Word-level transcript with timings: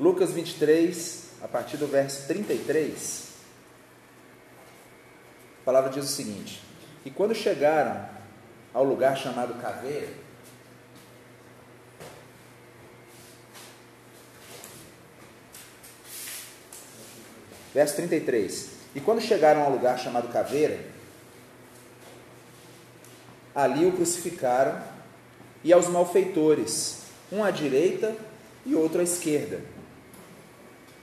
Lucas 0.00 0.32
23, 0.32 1.24
a 1.42 1.46
partir 1.46 1.76
do 1.76 1.86
verso 1.86 2.26
33. 2.26 3.28
A 5.60 5.64
palavra 5.66 5.90
diz 5.90 6.06
o 6.06 6.08
seguinte: 6.08 6.62
E 7.04 7.10
quando 7.10 7.34
chegaram 7.34 8.08
ao 8.72 8.82
lugar 8.82 9.14
chamado 9.14 9.60
Caveira, 9.60 10.08
verso 17.74 17.96
33. 17.96 18.70
E 18.94 19.00
quando 19.00 19.20
chegaram 19.20 19.64
ao 19.64 19.70
lugar 19.70 19.98
chamado 19.98 20.32
Caveira, 20.32 20.80
ali 23.54 23.84
o 23.84 23.92
crucificaram 23.92 24.82
e 25.62 25.74
aos 25.74 25.88
malfeitores, 25.88 27.02
um 27.30 27.44
à 27.44 27.50
direita 27.50 28.16
e 28.64 28.74
outro 28.74 29.00
à 29.00 29.04
esquerda. 29.04 29.60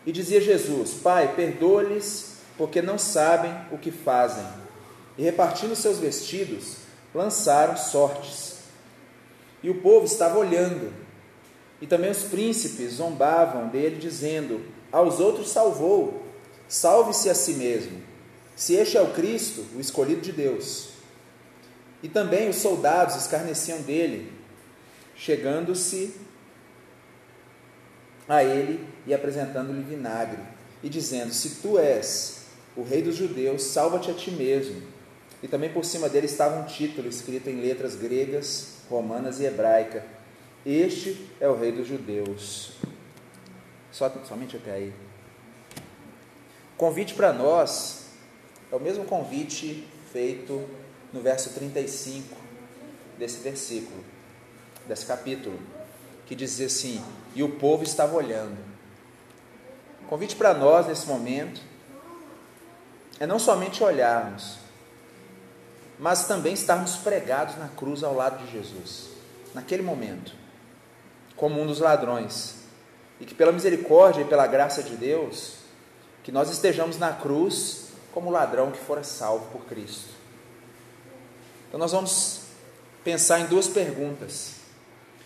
E 0.07 0.11
dizia 0.13 0.39
Jesus: 0.39 0.93
Pai, 0.93 1.35
perdoa-lhes, 1.35 2.37
porque 2.57 2.81
não 2.81 2.97
sabem 2.97 3.53
o 3.69 3.77
que 3.77 3.91
fazem. 3.91 4.45
E 5.17 5.21
repartindo 5.21 5.75
seus 5.75 5.99
vestidos, 5.99 6.77
lançaram 7.13 7.75
sortes. 7.75 8.59
E 9.61 9.69
o 9.69 9.81
povo 9.81 10.05
estava 10.05 10.39
olhando. 10.39 10.93
E 11.81 11.85
também 11.85 12.09
os 12.09 12.23
príncipes 12.23 12.93
zombavam 12.93 13.67
dele, 13.67 13.97
dizendo: 13.97 14.61
Aos 14.93 15.19
outros 15.19 15.49
salvou, 15.49 16.23
salve-se 16.69 17.29
a 17.29 17.35
si 17.35 17.55
mesmo. 17.55 18.01
Se 18.55 18.75
este 18.75 18.95
é 18.95 19.01
o 19.01 19.11
Cristo, 19.11 19.65
o 19.75 19.81
escolhido 19.81 20.21
de 20.21 20.31
Deus. 20.31 20.91
E 22.01 22.07
também 22.07 22.47
os 22.47 22.55
soldados 22.55 23.17
escarneciam 23.17 23.81
dele, 23.81 24.31
chegando-se 25.17 26.15
a 28.29 28.41
ele 28.41 28.95
e 29.07 29.13
apresentando-lhe 29.13 29.81
vinagre, 29.81 30.41
e 30.83 30.89
dizendo: 30.89 31.33
Se 31.33 31.61
tu 31.61 31.79
és 31.79 32.41
o 32.75 32.83
rei 32.83 33.01
dos 33.01 33.15
judeus, 33.15 33.63
salva-te 33.63 34.11
a 34.11 34.13
ti 34.13 34.29
mesmo. 34.29 34.83
E 35.41 35.47
também 35.47 35.71
por 35.71 35.85
cima 35.85 36.09
dele 36.09 36.25
estava 36.25 36.59
um 36.59 36.65
título 36.65 37.07
escrito 37.07 37.49
em 37.49 37.61
letras 37.61 37.95
gregas, 37.95 38.79
romanas 38.89 39.39
e 39.39 39.45
hebraica: 39.45 40.05
Este 40.65 41.29
é 41.39 41.47
o 41.47 41.57
rei 41.57 41.71
dos 41.71 41.87
judeus. 41.87 42.73
Só, 43.91 44.11
somente 44.27 44.57
até 44.57 44.73
aí. 44.73 44.93
Convite 46.75 47.15
para 47.15 47.33
nós 47.33 48.09
é 48.71 48.75
o 48.75 48.79
mesmo 48.79 49.05
convite 49.05 49.87
feito 50.11 50.63
no 51.13 51.21
verso 51.21 51.51
35 51.51 52.35
desse 53.17 53.39
versículo, 53.39 54.03
desse 54.87 55.05
capítulo, 55.05 55.57
que 56.25 56.35
diz 56.35 56.59
assim: 56.59 57.01
E 57.33 57.41
o 57.41 57.55
povo 57.55 57.83
estava 57.83 58.15
olhando. 58.15 58.76
Convite 60.07 60.35
para 60.35 60.53
nós 60.53 60.87
nesse 60.87 61.05
momento 61.05 61.61
é 63.19 63.27
não 63.27 63.37
somente 63.39 63.83
olharmos, 63.83 64.57
mas 65.99 66.27
também 66.27 66.53
estarmos 66.53 66.95
pregados 66.97 67.57
na 67.57 67.67
cruz 67.67 68.03
ao 68.03 68.13
lado 68.13 68.45
de 68.45 68.51
Jesus, 68.51 69.09
naquele 69.53 69.83
momento, 69.83 70.33
como 71.35 71.59
um 71.61 71.67
dos 71.67 71.79
ladrões, 71.79 72.55
e 73.19 73.25
que 73.25 73.33
pela 73.33 73.51
misericórdia 73.51 74.21
e 74.21 74.25
pela 74.25 74.47
graça 74.47 74.81
de 74.81 74.95
Deus, 74.95 75.55
que 76.23 76.31
nós 76.31 76.49
estejamos 76.49 76.97
na 76.97 77.11
cruz 77.13 77.87
como 78.13 78.29
o 78.29 78.31
ladrão 78.31 78.71
que 78.71 78.77
fora 78.77 79.03
salvo 79.03 79.45
por 79.51 79.65
Cristo. 79.65 80.09
Então 81.67 81.79
nós 81.79 81.91
vamos 81.91 82.41
pensar 83.03 83.39
em 83.39 83.45
duas 83.45 83.67
perguntas. 83.67 84.55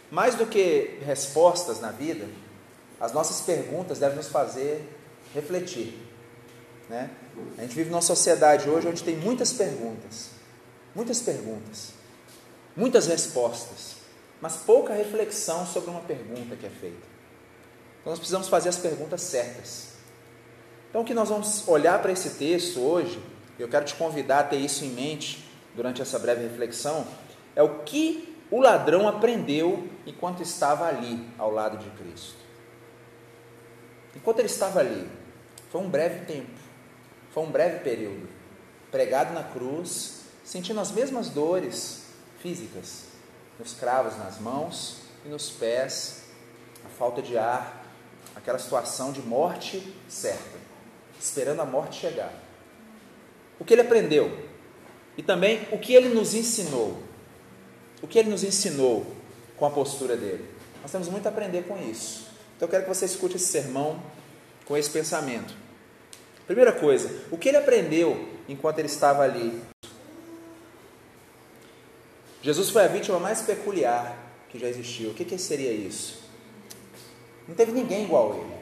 Mais 0.09 0.35
do 0.35 0.45
que 0.45 0.99
respostas 1.05 1.79
na 1.79 1.91
vida, 1.91 2.27
as 3.01 3.11
nossas 3.11 3.41
perguntas 3.41 3.97
devem 3.97 4.15
nos 4.15 4.27
fazer 4.27 4.87
refletir. 5.33 5.99
Né? 6.87 7.09
A 7.57 7.61
gente 7.63 7.73
vive 7.73 7.89
numa 7.89 8.01
sociedade 8.01 8.69
hoje 8.69 8.87
onde 8.87 9.03
tem 9.03 9.15
muitas 9.15 9.51
perguntas, 9.51 10.29
muitas 10.93 11.19
perguntas, 11.19 11.93
muitas 12.77 13.07
respostas, 13.07 13.95
mas 14.39 14.57
pouca 14.57 14.93
reflexão 14.93 15.65
sobre 15.65 15.89
uma 15.89 16.01
pergunta 16.01 16.55
que 16.55 16.67
é 16.67 16.69
feita. 16.69 17.11
Então 17.99 18.11
nós 18.11 18.19
precisamos 18.19 18.47
fazer 18.47 18.69
as 18.69 18.77
perguntas 18.77 19.21
certas. 19.21 19.93
Então 20.89 21.01
o 21.01 21.05
que 21.05 21.13
nós 21.13 21.29
vamos 21.29 21.67
olhar 21.67 21.99
para 22.03 22.11
esse 22.11 22.31
texto 22.31 22.81
hoje, 22.81 23.19
eu 23.57 23.67
quero 23.67 23.85
te 23.85 23.95
convidar 23.95 24.39
a 24.39 24.43
ter 24.43 24.57
isso 24.57 24.85
em 24.85 24.89
mente 24.89 25.49
durante 25.75 26.03
essa 26.03 26.19
breve 26.19 26.43
reflexão, 26.43 27.07
é 27.55 27.63
o 27.63 27.79
que 27.79 28.37
o 28.51 28.59
ladrão 28.59 29.07
aprendeu 29.07 29.87
enquanto 30.05 30.43
estava 30.43 30.85
ali 30.85 31.27
ao 31.39 31.49
lado 31.49 31.77
de 31.77 31.89
Cristo. 31.91 32.40
Enquanto 34.15 34.39
ele 34.39 34.47
estava 34.47 34.79
ali, 34.79 35.09
foi 35.71 35.81
um 35.81 35.89
breve 35.89 36.25
tempo, 36.25 36.59
foi 37.33 37.43
um 37.43 37.51
breve 37.51 37.79
período, 37.79 38.27
pregado 38.91 39.33
na 39.33 39.43
cruz, 39.43 40.21
sentindo 40.43 40.79
as 40.79 40.91
mesmas 40.91 41.29
dores 41.29 42.07
físicas, 42.41 43.05
nos 43.57 43.73
cravos 43.73 44.17
nas 44.17 44.39
mãos 44.39 44.97
e 45.25 45.29
nos 45.29 45.49
pés, 45.49 46.23
a 46.85 46.89
falta 46.89 47.21
de 47.21 47.37
ar, 47.37 47.85
aquela 48.35 48.59
situação 48.59 49.11
de 49.11 49.21
morte 49.21 49.95
certa, 50.09 50.57
esperando 51.19 51.61
a 51.61 51.65
morte 51.65 51.99
chegar. 51.99 52.33
O 53.59 53.63
que 53.63 53.73
ele 53.73 53.81
aprendeu? 53.81 54.49
E 55.15 55.21
também 55.21 55.67
o 55.71 55.77
que 55.77 55.93
ele 55.93 56.09
nos 56.09 56.33
ensinou. 56.33 57.01
O 58.01 58.07
que 58.07 58.17
ele 58.17 58.29
nos 58.29 58.43
ensinou 58.43 59.05
com 59.55 59.65
a 59.67 59.69
postura 59.69 60.17
dele. 60.17 60.49
Nós 60.81 60.91
temos 60.91 61.07
muito 61.07 61.27
a 61.27 61.29
aprender 61.29 61.63
com 61.67 61.77
isso. 61.77 62.30
Então 62.61 62.67
eu 62.67 62.71
quero 62.73 62.83
que 62.83 62.95
você 62.95 63.05
escute 63.05 63.37
esse 63.37 63.47
sermão 63.47 63.99
com 64.65 64.77
esse 64.77 64.87
pensamento. 64.87 65.51
Primeira 66.45 66.71
coisa, 66.71 67.11
o 67.31 67.37
que 67.37 67.49
ele 67.49 67.57
aprendeu 67.57 68.29
enquanto 68.47 68.77
ele 68.77 68.87
estava 68.87 69.23
ali? 69.23 69.59
Jesus 72.39 72.69
foi 72.69 72.83
a 72.83 72.87
vítima 72.87 73.17
mais 73.17 73.41
peculiar 73.41 74.15
que 74.47 74.59
já 74.59 74.67
existiu. 74.67 75.09
O 75.09 75.13
que, 75.15 75.25
que 75.25 75.39
seria 75.39 75.71
isso? 75.71 76.21
Não 77.47 77.55
teve 77.55 77.71
ninguém 77.71 78.03
igual 78.03 78.33
a 78.33 78.35
ele. 78.35 78.55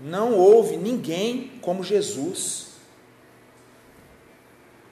Não 0.00 0.34
houve 0.34 0.76
ninguém 0.76 1.58
como 1.62 1.82
Jesus 1.82 2.72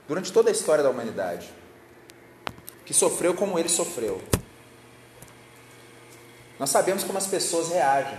durante 0.09 0.33
toda 0.33 0.49
a 0.49 0.53
história 0.53 0.83
da 0.83 0.89
humanidade 0.89 1.51
que 2.87 2.95
sofreu 2.95 3.35
como 3.35 3.59
ele 3.59 3.69
sofreu. 3.69 4.19
Nós 6.59 6.71
sabemos 6.71 7.03
como 7.05 7.19
as 7.19 7.27
pessoas 7.27 7.69
reagem 7.69 8.19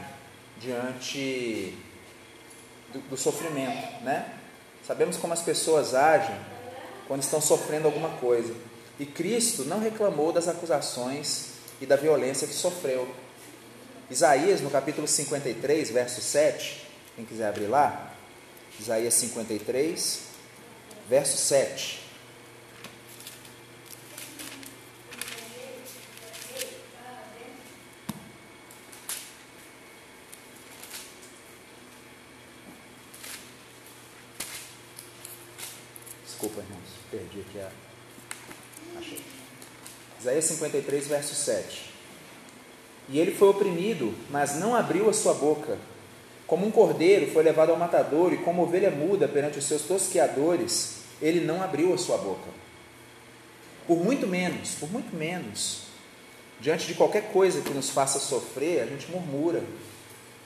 diante 0.57 1.78
do, 2.91 3.00
do, 3.09 3.18
sofrimento, 3.18 4.03
né? 4.03 4.34
Sabemos 4.85 5.18
como 5.18 5.34
as 5.34 5.41
pessoas 5.41 5.94
agem 5.94 6.35
quando 7.07 7.23
estão 7.23 7.41
sofrendo 7.41 7.88
alguma 7.88 8.09
coisa. 8.18 8.53
E 9.00 9.06
Cristo 9.06 9.63
não 9.63 9.79
reclamou 9.79 10.31
das 10.31 10.47
acusações 10.47 11.51
e 11.81 11.85
da 11.85 11.96
violência 11.96 12.47
que 12.47 12.53
sofreu. 12.53 13.07
Isaías, 14.09 14.62
no 14.62 14.69
capítulo 14.69 15.07
53, 15.07 15.90
verso 15.90 16.22
7, 16.22 16.85
quem 17.16 17.25
quiser 17.25 17.47
abrir 17.47 17.67
lá, 17.67 18.13
Isaías 18.79 19.13
53, 19.16 20.19
verso 21.09 21.38
7. 21.38 22.04
Desculpa, 36.35 36.59
irmãos, 36.59 36.90
perdi 37.09 37.40
aqui 37.40 37.59
a. 37.59 39.00
Achei. 39.00 39.22
Isaías 40.19 40.44
53, 40.44 41.07
verso 41.07 41.34
7. 41.34 41.91
E 43.07 43.19
ele 43.19 43.31
foi 43.34 43.47
oprimido, 43.47 44.13
mas 44.29 44.56
não 44.56 44.75
abriu 44.75 45.09
a 45.09 45.13
sua 45.13 45.34
boca. 45.34 45.78
Como 46.46 46.67
um 46.67 46.72
cordeiro 46.72 47.32
foi 47.32 47.41
levado 47.41 47.70
ao 47.70 47.78
matador, 47.78 48.34
e 48.34 48.37
como 48.37 48.64
ovelha 48.64 48.91
muda 48.91 49.29
perante 49.29 49.59
os 49.59 49.64
seus 49.64 49.84
tosqueadores, 49.84 51.03
ele 51.22 51.40
não 51.40 51.64
abriu 51.64 51.93
a 51.93 51.97
sua 51.97 52.17
boca. 52.17 52.49
Por 53.87 54.03
muito 54.03 54.28
menos, 54.28 54.72
por 54.76 54.91
muito 54.91 55.16
menos, 55.16 55.84
diante 56.59 56.85
de 56.85 56.96
qualquer 56.96 57.32
coisa 57.32 57.61
que 57.61 57.73
nos 57.73 57.90
faça 57.90 58.20
sofrer, 58.20 58.82
a 58.84 58.85
gente 58.87 59.09
murmura, 59.09 59.64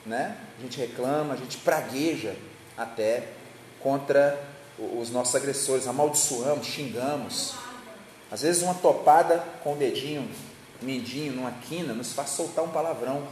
né? 0.06 0.38
a 0.56 0.62
gente 0.62 0.78
reclama, 0.78 1.34
a 1.34 1.38
gente 1.38 1.58
pragueja 1.58 2.36
até 2.78 3.24
contra 3.80 4.40
os 4.80 5.10
nossos 5.10 5.36
agressores, 5.36 5.88
amaldiçoamos, 5.88 6.68
xingamos. 6.68 7.54
Às 8.32 8.42
vezes 8.42 8.62
uma 8.62 8.74
topada 8.74 9.44
com 9.64 9.74
o 9.74 9.76
dedinho 9.76 10.30
mindinho 10.82 11.34
numa 11.34 11.52
quina 11.52 11.94
nos 11.94 12.14
faz 12.14 12.30
soltar 12.32 12.64
um 12.64 12.70
palavrão. 12.70 13.28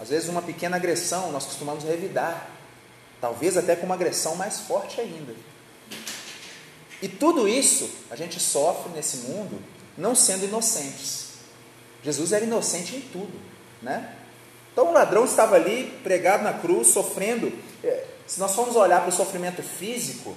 Às 0.00 0.08
vezes 0.10 0.28
uma 0.28 0.42
pequena 0.42 0.76
agressão 0.76 1.32
nós 1.32 1.44
costumamos 1.44 1.84
revidar, 1.84 2.48
talvez 3.20 3.56
até 3.56 3.76
com 3.76 3.86
uma 3.86 3.94
agressão 3.94 4.36
mais 4.36 4.60
forte 4.60 5.00
ainda. 5.00 5.34
E 7.02 7.08
tudo 7.08 7.48
isso 7.48 7.90
a 8.10 8.16
gente 8.16 8.38
sofre 8.38 8.92
nesse 8.92 9.28
mundo 9.28 9.60
não 9.96 10.14
sendo 10.14 10.44
inocentes. 10.44 11.30
Jesus 12.02 12.32
era 12.32 12.44
inocente 12.44 12.96
em 12.96 13.00
tudo, 13.00 13.32
né? 13.82 14.16
Então 14.72 14.88
o 14.88 14.92
ladrão 14.92 15.24
estava 15.24 15.56
ali 15.56 15.98
pregado 16.02 16.44
na 16.44 16.54
cruz, 16.54 16.88
sofrendo. 16.88 17.52
Se 18.30 18.38
nós 18.38 18.54
formos 18.54 18.76
olhar 18.76 19.00
para 19.00 19.08
o 19.08 19.12
sofrimento 19.12 19.60
físico, 19.60 20.36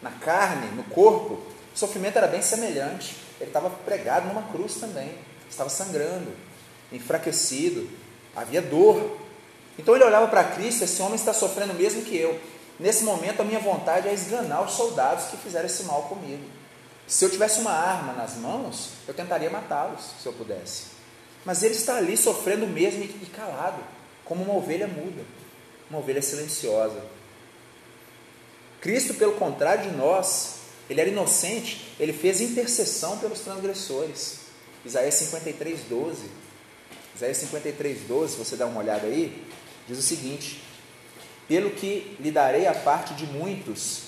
na 0.00 0.12
carne, 0.12 0.68
no 0.76 0.84
corpo, 0.84 1.34
o 1.34 1.76
sofrimento 1.76 2.16
era 2.16 2.28
bem 2.28 2.40
semelhante. 2.40 3.16
Ele 3.40 3.50
estava 3.50 3.68
pregado 3.70 4.28
numa 4.28 4.44
cruz 4.52 4.76
também, 4.76 5.12
estava 5.50 5.68
sangrando, 5.68 6.32
enfraquecido, 6.92 7.90
havia 8.36 8.62
dor. 8.62 9.18
Então 9.76 9.96
ele 9.96 10.04
olhava 10.04 10.28
para 10.28 10.44
Cristo, 10.44 10.84
esse 10.84 11.02
homem 11.02 11.16
está 11.16 11.34
sofrendo 11.34 11.74
mesmo 11.74 12.02
que 12.02 12.16
eu. 12.16 12.40
Nesse 12.78 13.02
momento 13.02 13.42
a 13.42 13.44
minha 13.44 13.58
vontade 13.58 14.06
é 14.06 14.14
esganar 14.14 14.62
os 14.62 14.74
soldados 14.74 15.24
que 15.24 15.36
fizeram 15.38 15.66
esse 15.66 15.82
mal 15.82 16.02
comigo. 16.02 16.44
Se 17.08 17.24
eu 17.24 17.30
tivesse 17.30 17.58
uma 17.58 17.72
arma 17.72 18.12
nas 18.12 18.36
mãos, 18.36 18.90
eu 19.08 19.12
tentaria 19.12 19.50
matá-los, 19.50 20.12
se 20.22 20.26
eu 20.26 20.32
pudesse. 20.34 20.84
Mas 21.44 21.64
ele 21.64 21.74
está 21.74 21.96
ali 21.96 22.16
sofrendo 22.16 22.64
mesmo 22.64 23.02
e 23.02 23.08
calado, 23.26 23.82
como 24.24 24.44
uma 24.44 24.54
ovelha 24.54 24.86
muda, 24.86 25.24
uma 25.92 25.98
ovelha 25.98 26.22
silenciosa. 26.22 27.04
Cristo, 28.80 29.12
pelo 29.14 29.34
contrário 29.34 29.90
de 29.90 29.94
nós, 29.94 30.54
ele 30.88 31.02
era 31.02 31.10
inocente, 31.10 31.92
ele 32.00 32.14
fez 32.14 32.40
intercessão 32.40 33.18
pelos 33.18 33.40
transgressores. 33.40 34.38
Isaías 34.86 35.14
53, 35.16 35.80
12. 35.90 36.22
Isaías 37.14 37.36
53, 37.36 38.00
12, 38.08 38.36
você 38.36 38.56
dá 38.56 38.66
uma 38.66 38.80
olhada 38.80 39.06
aí, 39.06 39.46
diz 39.86 39.98
o 39.98 40.02
seguinte: 40.02 40.62
Pelo 41.46 41.70
que 41.72 42.16
lhe 42.18 42.30
darei 42.30 42.66
a 42.66 42.74
parte 42.74 43.12
de 43.12 43.26
muitos, 43.26 44.04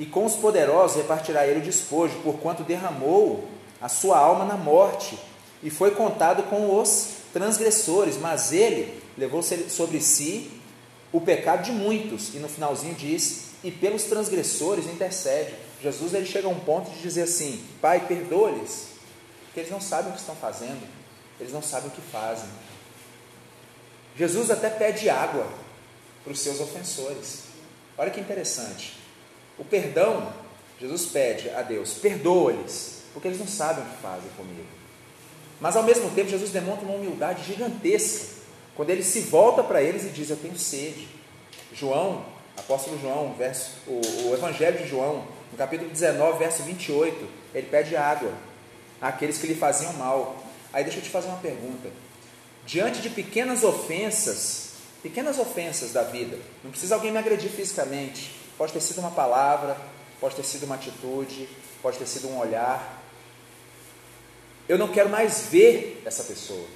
e 0.00 0.04
com 0.04 0.26
os 0.26 0.34
poderosos 0.34 0.96
repartirá 0.96 1.46
ele 1.46 1.60
o 1.60 1.62
despojo, 1.62 2.18
porquanto 2.24 2.64
derramou 2.64 3.48
a 3.80 3.88
sua 3.88 4.18
alma 4.18 4.44
na 4.44 4.56
morte, 4.56 5.16
e 5.62 5.70
foi 5.70 5.92
contado 5.92 6.42
com 6.50 6.76
os 6.76 7.10
transgressores, 7.32 8.16
mas 8.16 8.52
ele 8.52 9.05
levou 9.16 9.42
sobre 9.42 10.00
si 10.00 10.50
o 11.12 11.20
pecado 11.20 11.62
de 11.62 11.72
muitos, 11.72 12.34
e 12.34 12.38
no 12.38 12.48
finalzinho 12.48 12.94
diz: 12.94 13.46
e 13.62 13.70
pelos 13.70 14.04
transgressores 14.04 14.86
intercede. 14.86 15.54
Jesus 15.82 16.14
ele 16.14 16.26
chega 16.26 16.46
a 16.46 16.50
um 16.50 16.60
ponto 16.60 16.90
de 16.90 17.00
dizer 17.00 17.22
assim: 17.22 17.64
Pai, 17.80 18.06
perdoa-lhes, 18.06 18.88
porque 19.44 19.60
eles 19.60 19.70
não 19.70 19.80
sabem 19.80 20.10
o 20.10 20.14
que 20.14 20.20
estão 20.20 20.36
fazendo, 20.36 20.86
eles 21.40 21.52
não 21.52 21.62
sabem 21.62 21.88
o 21.88 21.90
que 21.90 22.00
fazem. 22.00 22.48
Jesus 24.16 24.50
até 24.50 24.70
pede 24.70 25.10
água 25.10 25.46
para 26.22 26.32
os 26.32 26.40
seus 26.40 26.60
ofensores. 26.60 27.44
Olha 27.98 28.10
que 28.10 28.20
interessante. 28.20 28.98
O 29.58 29.64
perdão, 29.64 30.32
Jesus 30.80 31.06
pede 31.06 31.50
a 31.50 31.62
Deus: 31.62 31.94
perdoa-lhes, 31.94 33.02
porque 33.12 33.28
eles 33.28 33.38
não 33.38 33.48
sabem 33.48 33.84
o 33.84 33.88
que 33.88 33.96
fazem 34.02 34.30
comigo. 34.36 34.66
Mas 35.60 35.74
ao 35.74 35.82
mesmo 35.82 36.10
tempo, 36.10 36.28
Jesus 36.28 36.50
demonstra 36.50 36.86
uma 36.86 36.96
humildade 36.96 37.42
gigantesca 37.44 38.35
quando 38.76 38.90
ele 38.90 39.02
se 39.02 39.20
volta 39.20 39.64
para 39.64 39.82
eles 39.82 40.04
e 40.04 40.10
diz: 40.10 40.30
Eu 40.30 40.36
tenho 40.36 40.58
sede. 40.58 41.08
João, 41.72 42.24
apóstolo 42.56 42.98
João, 43.00 43.34
verso, 43.36 43.70
o, 43.86 44.28
o 44.28 44.34
Evangelho 44.34 44.78
de 44.78 44.88
João, 44.88 45.26
no 45.50 45.58
capítulo 45.58 45.90
19, 45.90 46.38
verso 46.38 46.62
28, 46.62 47.28
ele 47.54 47.66
pede 47.66 47.96
água 47.96 48.32
àqueles 49.00 49.38
que 49.38 49.46
lhe 49.46 49.54
faziam 49.54 49.92
mal. 49.94 50.36
Aí 50.72 50.84
deixa 50.84 50.98
eu 50.98 51.02
te 51.02 51.10
fazer 51.10 51.28
uma 51.28 51.38
pergunta. 51.38 51.90
Diante 52.66 53.00
de 53.00 53.10
pequenas 53.10 53.62
ofensas, 53.62 54.72
pequenas 55.02 55.38
ofensas 55.38 55.92
da 55.92 56.02
vida, 56.02 56.38
não 56.64 56.70
precisa 56.70 56.94
alguém 56.94 57.12
me 57.12 57.18
agredir 57.18 57.50
fisicamente, 57.50 58.32
pode 58.58 58.72
ter 58.72 58.80
sido 58.80 58.98
uma 58.98 59.10
palavra, 59.10 59.76
pode 60.20 60.34
ter 60.34 60.44
sido 60.44 60.64
uma 60.64 60.74
atitude, 60.74 61.48
pode 61.80 61.98
ter 61.98 62.06
sido 62.06 62.28
um 62.28 62.38
olhar. 62.38 63.02
Eu 64.68 64.76
não 64.76 64.88
quero 64.88 65.08
mais 65.08 65.46
ver 65.46 66.02
essa 66.04 66.24
pessoa. 66.24 66.66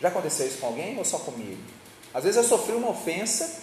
Já 0.00 0.08
aconteceu 0.08 0.46
isso 0.46 0.58
com 0.58 0.66
alguém 0.66 0.96
ou 0.98 1.04
só 1.04 1.18
comigo? 1.18 1.60
Às 2.14 2.24
vezes 2.24 2.36
eu 2.36 2.44
sofri 2.44 2.74
uma 2.74 2.90
ofensa 2.90 3.62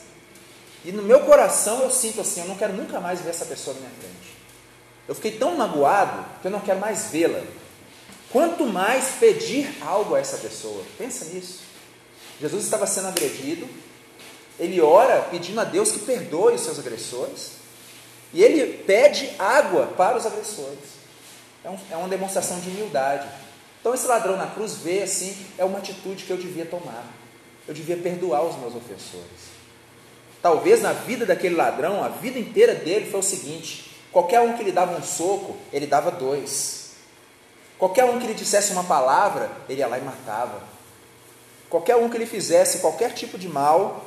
e 0.84 0.92
no 0.92 1.02
meu 1.02 1.22
coração 1.22 1.82
eu 1.82 1.90
sinto 1.90 2.22
assim: 2.22 2.42
eu 2.42 2.48
não 2.48 2.56
quero 2.56 2.74
nunca 2.74 3.00
mais 3.00 3.22
ver 3.22 3.30
essa 3.30 3.46
pessoa 3.46 3.74
na 3.74 3.82
minha 3.82 3.94
frente. 4.00 4.36
Eu 5.08 5.16
fiquei 5.16 5.32
tão 5.32 5.56
magoado 5.56 6.26
que 6.42 6.48
eu 6.48 6.52
não 6.52 6.60
quero 6.60 6.80
mais 6.80 7.06
vê-la. 7.06 7.42
Quanto 8.32 8.66
mais 8.66 9.12
pedir 9.20 9.78
algo 9.82 10.16
a 10.16 10.20
essa 10.20 10.38
pessoa, 10.38 10.84
pensa 10.98 11.26
nisso. 11.26 11.62
Jesus 12.42 12.66
estava 12.66 12.86
sendo 12.86 13.08
agredido, 13.08 13.68
ele 14.60 14.82
ora 14.82 15.22
pedindo 15.32 15.62
a 15.62 15.64
Deus 15.64 15.92
que 15.92 16.00
perdoe 16.00 16.56
os 16.56 16.62
seus 16.62 16.80
agressores, 16.80 17.52
e 18.34 18.44
ele 18.44 18.84
pede 18.84 19.30
água 19.40 19.88
para 19.96 20.18
os 20.18 20.26
agressores. 20.26 20.96
É, 21.64 21.70
um, 21.70 21.78
é 21.90 21.96
uma 21.96 22.10
demonstração 22.10 22.60
de 22.60 22.70
humildade. 22.70 23.28
Então 23.86 23.94
esse 23.94 24.08
ladrão 24.08 24.36
na 24.36 24.48
cruz 24.48 24.78
vê 24.78 25.04
assim, 25.04 25.38
é 25.60 25.64
uma 25.64 25.78
atitude 25.78 26.24
que 26.24 26.32
eu 26.32 26.38
devia 26.38 26.66
tomar. 26.66 27.06
Eu 27.68 27.74
devia 27.76 27.96
perdoar 27.96 28.44
os 28.44 28.58
meus 28.58 28.74
ofensores. 28.74 29.54
Talvez 30.42 30.82
na 30.82 30.92
vida 30.92 31.24
daquele 31.24 31.54
ladrão, 31.54 32.04
a 32.04 32.08
vida 32.08 32.40
inteira 32.40 32.74
dele 32.74 33.12
foi 33.12 33.20
o 33.20 33.24
seguinte: 33.24 33.92
qualquer 34.12 34.42
um 34.42 34.54
que 34.54 34.64
lhe 34.64 34.72
dava 34.72 34.98
um 34.98 35.04
soco, 35.04 35.56
ele 35.72 35.86
dava 35.86 36.10
dois. 36.10 36.94
Qualquer 37.78 38.06
um 38.06 38.20
que 38.20 38.26
lhe 38.26 38.34
dissesse 38.34 38.72
uma 38.72 38.86
palavra, 38.86 39.52
ele 39.70 39.82
ia 39.82 39.88
lá 39.88 40.00
e 40.00 40.02
matava. 40.02 40.64
Qualquer 41.70 41.96
um 41.96 42.10
que 42.10 42.18
lhe 42.18 42.26
fizesse 42.26 42.80
qualquer 42.80 43.14
tipo 43.14 43.38
de 43.38 43.48
mal, 43.48 44.04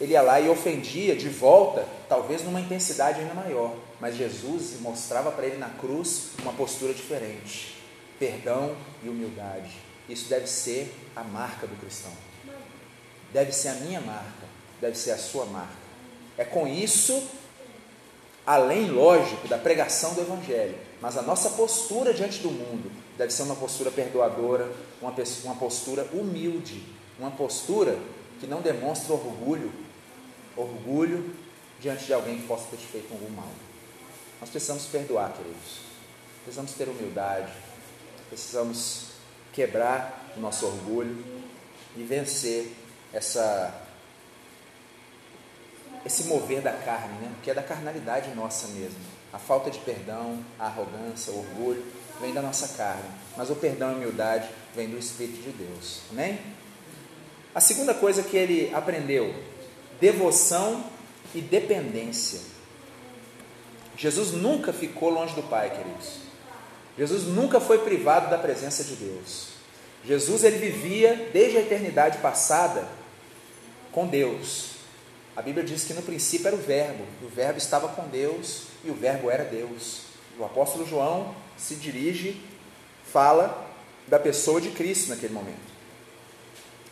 ele 0.00 0.14
ia 0.14 0.22
lá 0.22 0.40
e 0.40 0.48
ofendia 0.48 1.14
de 1.14 1.28
volta, 1.28 1.86
talvez 2.08 2.42
numa 2.42 2.60
intensidade 2.60 3.20
ainda 3.20 3.34
maior. 3.34 3.76
Mas 4.00 4.16
Jesus 4.16 4.80
mostrava 4.80 5.30
para 5.30 5.46
ele 5.46 5.56
na 5.56 5.68
cruz 5.68 6.30
uma 6.42 6.52
postura 6.52 6.92
diferente 6.92 7.78
perdão 8.20 8.76
e 9.02 9.08
humildade. 9.08 9.72
Isso 10.08 10.28
deve 10.28 10.46
ser 10.46 10.94
a 11.16 11.24
marca 11.24 11.66
do 11.66 11.74
cristão. 11.80 12.12
Deve 13.32 13.50
ser 13.50 13.68
a 13.68 13.74
minha 13.74 14.00
marca, 14.00 14.46
deve 14.80 14.96
ser 14.96 15.12
a 15.12 15.18
sua 15.18 15.46
marca. 15.46 15.72
É 16.36 16.44
com 16.44 16.66
isso, 16.66 17.28
além, 18.46 18.90
lógico, 18.90 19.48
da 19.48 19.56
pregação 19.56 20.14
do 20.14 20.20
Evangelho, 20.20 20.78
mas 21.00 21.16
a 21.16 21.22
nossa 21.22 21.50
postura 21.50 22.12
diante 22.12 22.40
do 22.40 22.50
mundo 22.50 22.90
deve 23.16 23.32
ser 23.32 23.42
uma 23.42 23.56
postura 23.56 23.90
perdoadora, 23.90 24.70
uma, 25.00 25.14
uma 25.44 25.54
postura 25.56 26.06
humilde, 26.12 26.82
uma 27.18 27.30
postura 27.30 27.98
que 28.38 28.46
não 28.46 28.60
demonstra 28.60 29.14
orgulho, 29.14 29.72
orgulho 30.56 31.34
diante 31.80 32.04
de 32.04 32.12
alguém 32.12 32.38
que 32.38 32.46
possa 32.46 32.64
ter 32.70 32.76
te 32.76 32.86
feito 32.86 33.12
algum 33.12 33.30
mal. 33.30 33.48
Nós 34.40 34.50
precisamos 34.50 34.84
perdoar, 34.86 35.32
queridos. 35.32 35.80
Precisamos 36.42 36.72
ter 36.72 36.88
humildade, 36.88 37.52
precisamos 38.30 39.08
quebrar 39.52 40.32
o 40.36 40.40
nosso 40.40 40.64
orgulho 40.64 41.22
e 41.96 42.02
vencer 42.02 42.72
essa 43.12 43.86
esse 46.06 46.24
mover 46.24 46.62
da 46.62 46.72
carne, 46.72 47.12
né? 47.20 47.30
que 47.42 47.50
é 47.50 47.54
da 47.54 47.62
carnalidade 47.62 48.34
nossa 48.34 48.68
mesmo. 48.68 48.98
A 49.32 49.38
falta 49.38 49.70
de 49.70 49.78
perdão, 49.80 50.42
a 50.58 50.66
arrogância, 50.66 51.30
o 51.30 51.40
orgulho 51.40 51.84
vem 52.20 52.32
da 52.32 52.40
nossa 52.40 52.68
carne, 52.68 53.08
mas 53.36 53.50
o 53.50 53.56
perdão 53.56 53.90
e 53.90 53.94
a 53.94 53.96
humildade 53.96 54.48
vem 54.74 54.88
do 54.88 54.96
Espírito 54.96 55.42
de 55.42 55.50
Deus. 55.50 56.00
Amém? 56.10 56.40
A 57.54 57.60
segunda 57.60 57.92
coisa 57.92 58.22
que 58.22 58.36
ele 58.36 58.74
aprendeu: 58.74 59.34
devoção 60.00 60.84
e 61.34 61.40
dependência. 61.40 62.40
Jesus 63.96 64.32
nunca 64.32 64.72
ficou 64.72 65.10
longe 65.10 65.34
do 65.34 65.42
Pai, 65.42 65.70
queridos. 65.70 66.29
Jesus 66.96 67.24
nunca 67.24 67.60
foi 67.60 67.78
privado 67.78 68.30
da 68.30 68.38
presença 68.38 68.84
de 68.84 68.94
Deus. 68.94 69.48
Jesus 70.04 70.44
ele 70.44 70.58
vivia 70.58 71.30
desde 71.32 71.58
a 71.58 71.60
eternidade 71.60 72.18
passada 72.18 72.86
com 73.92 74.06
Deus. 74.06 74.70
A 75.36 75.42
Bíblia 75.42 75.64
diz 75.64 75.84
que 75.84 75.94
no 75.94 76.02
princípio 76.02 76.48
era 76.48 76.56
o 76.56 76.60
Verbo, 76.60 77.04
e 77.22 77.24
o 77.24 77.28
Verbo 77.28 77.58
estava 77.58 77.88
com 77.88 78.08
Deus 78.08 78.64
e 78.84 78.90
o 78.90 78.94
Verbo 78.94 79.30
era 79.30 79.44
Deus. 79.44 80.02
O 80.38 80.44
apóstolo 80.44 80.86
João 80.86 81.34
se 81.56 81.74
dirige, 81.74 82.40
fala 83.04 83.68
da 84.08 84.18
pessoa 84.18 84.60
de 84.60 84.70
Cristo 84.70 85.10
naquele 85.10 85.32
momento. 85.32 85.70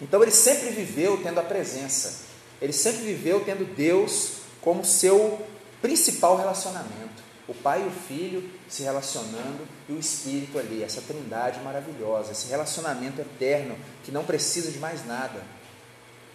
Então 0.01 0.23
ele 0.23 0.31
sempre 0.31 0.71
viveu 0.71 1.21
tendo 1.23 1.41
a 1.41 1.43
presença, 1.43 2.27
ele 2.63 2.73
sempre 2.73 3.03
viveu 3.03 3.45
tendo 3.45 3.65
Deus 3.65 4.39
como 4.61 4.85
seu 4.85 5.41
principal 5.81 6.37
relacionamento 6.37 7.08
o 7.49 7.55
Pai 7.55 7.83
e 7.83 7.87
o 7.87 7.91
Filho 7.91 8.49
se 8.69 8.83
relacionando 8.83 9.67
e 9.89 9.93
o 9.93 9.99
Espírito 9.99 10.59
ali, 10.59 10.83
essa 10.83 11.01
trindade 11.01 11.59
maravilhosa, 11.61 12.33
esse 12.33 12.49
relacionamento 12.49 13.23
eterno 13.23 13.75
que 14.05 14.13
não 14.13 14.23
precisa 14.23 14.71
de 14.71 14.79
mais 14.79 15.07
nada. 15.07 15.43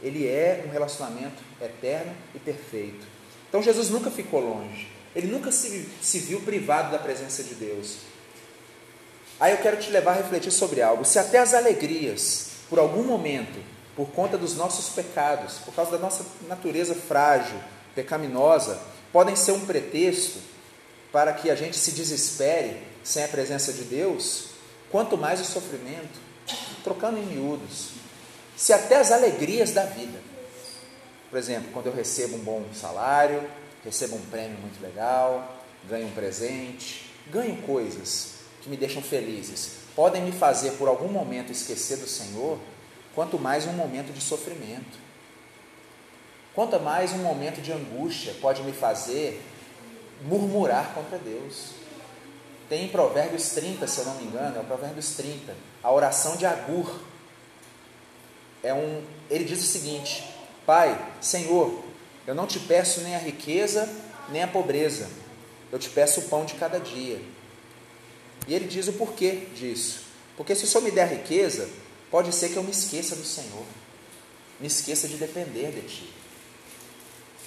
Ele 0.01 0.27
é 0.27 0.65
um 0.67 0.71
relacionamento 0.71 1.41
eterno 1.61 2.13
e 2.33 2.39
perfeito. 2.39 3.05
Então 3.47 3.61
Jesus 3.61 3.91
nunca 3.91 4.09
ficou 4.09 4.39
longe, 4.39 4.91
ele 5.15 5.27
nunca 5.27 5.51
se, 5.51 5.87
se 6.01 6.17
viu 6.17 6.41
privado 6.41 6.91
da 6.91 6.97
presença 6.97 7.43
de 7.43 7.53
Deus. 7.53 7.97
Aí 9.39 9.51
eu 9.51 9.59
quero 9.59 9.77
te 9.77 9.91
levar 9.91 10.13
a 10.13 10.15
refletir 10.15 10.51
sobre 10.51 10.81
algo. 10.81 11.05
Se 11.05 11.19
até 11.19 11.37
as 11.37 11.53
alegrias, 11.53 12.47
por 12.69 12.79
algum 12.79 13.03
momento, 13.03 13.63
por 13.95 14.09
conta 14.09 14.37
dos 14.37 14.55
nossos 14.55 14.89
pecados, 14.89 15.59
por 15.59 15.75
causa 15.75 15.91
da 15.91 15.99
nossa 15.99 16.25
natureza 16.47 16.95
frágil, 16.95 17.57
pecaminosa, 17.93 18.81
podem 19.11 19.35
ser 19.35 19.51
um 19.51 19.65
pretexto 19.65 20.52
para 21.13 21.31
que 21.31 21.51
a 21.51 21.55
gente 21.55 21.77
se 21.77 21.91
desespere 21.91 22.81
sem 23.03 23.23
a 23.23 23.27
presença 23.27 23.71
de 23.71 23.83
Deus, 23.83 24.47
quanto 24.89 25.15
mais 25.15 25.39
o 25.39 25.45
sofrimento, 25.45 26.19
trocando 26.83 27.19
em 27.19 27.25
miúdos, 27.25 27.91
se 28.57 28.73
até 28.73 28.95
as 28.95 29.11
alegrias 29.11 29.71
da 29.71 29.85
vida, 29.85 30.19
por 31.29 31.37
exemplo, 31.37 31.69
quando 31.71 31.87
eu 31.87 31.93
recebo 31.93 32.35
um 32.35 32.39
bom 32.39 32.65
salário, 32.73 33.47
recebo 33.85 34.15
um 34.15 34.21
prêmio 34.21 34.57
muito 34.57 34.81
legal, 34.81 35.63
ganho 35.87 36.07
um 36.07 36.11
presente, 36.11 37.11
ganho 37.31 37.57
coisas 37.57 38.33
que 38.63 38.69
me 38.69 38.75
deixam 38.75 39.01
felizes, 39.01 39.73
podem 39.95 40.23
me 40.23 40.31
fazer 40.31 40.71
por 40.71 40.87
algum 40.87 41.07
momento 41.07 41.51
esquecer 41.51 41.97
do 41.97 42.07
Senhor, 42.07 42.57
quanto 43.13 43.37
mais 43.37 43.67
um 43.67 43.73
momento 43.73 44.11
de 44.11 44.21
sofrimento. 44.21 45.03
Quanto 46.55 46.79
mais 46.79 47.11
um 47.13 47.17
momento 47.17 47.61
de 47.61 47.71
angústia 47.71 48.33
pode 48.39 48.61
me 48.61 48.71
fazer 48.71 49.41
murmurar 50.23 50.93
contra 50.93 51.17
Deus. 51.17 51.71
Tem 52.69 52.85
em 52.85 52.89
Provérbios 52.89 53.49
30, 53.49 53.85
se 53.87 53.99
eu 53.99 54.05
não 54.05 54.15
me 54.15 54.23
engano, 54.23 54.57
é 54.57 54.59
o 54.59 54.63
Provérbios 54.63 55.15
30, 55.15 55.55
a 55.83 55.91
oração 55.91 56.35
de 56.35 56.45
Agur. 56.45 57.01
É 58.63 58.73
um, 58.73 59.03
ele 59.29 59.43
diz 59.43 59.59
o 59.61 59.67
seguinte: 59.67 60.23
Pai, 60.65 61.13
Senhor, 61.21 61.83
eu 62.25 62.33
não 62.33 62.47
te 62.47 62.59
peço 62.59 63.01
nem 63.01 63.15
a 63.15 63.19
riqueza, 63.19 63.89
nem 64.29 64.41
a 64.41 64.47
pobreza. 64.47 65.09
Eu 65.71 65.77
te 65.77 65.89
peço 65.89 66.21
o 66.21 66.23
pão 66.29 66.45
de 66.45 66.53
cada 66.53 66.79
dia. 66.79 67.21
E 68.47 68.53
ele 68.53 68.67
diz 68.67 68.87
o 68.87 68.93
porquê 68.93 69.47
disso. 69.55 70.03
Porque 70.37 70.55
se 70.55 70.63
o 70.63 70.67
Senhor 70.67 70.83
me 70.83 70.91
der 70.91 71.07
riqueza, 71.07 71.69
pode 72.09 72.33
ser 72.33 72.49
que 72.49 72.57
eu 72.57 72.63
me 72.63 72.71
esqueça 72.71 73.15
do 73.15 73.25
Senhor. 73.25 73.65
Me 74.59 74.67
esqueça 74.67 75.07
de 75.07 75.17
depender 75.17 75.71
de 75.71 75.81
Ti. 75.81 76.22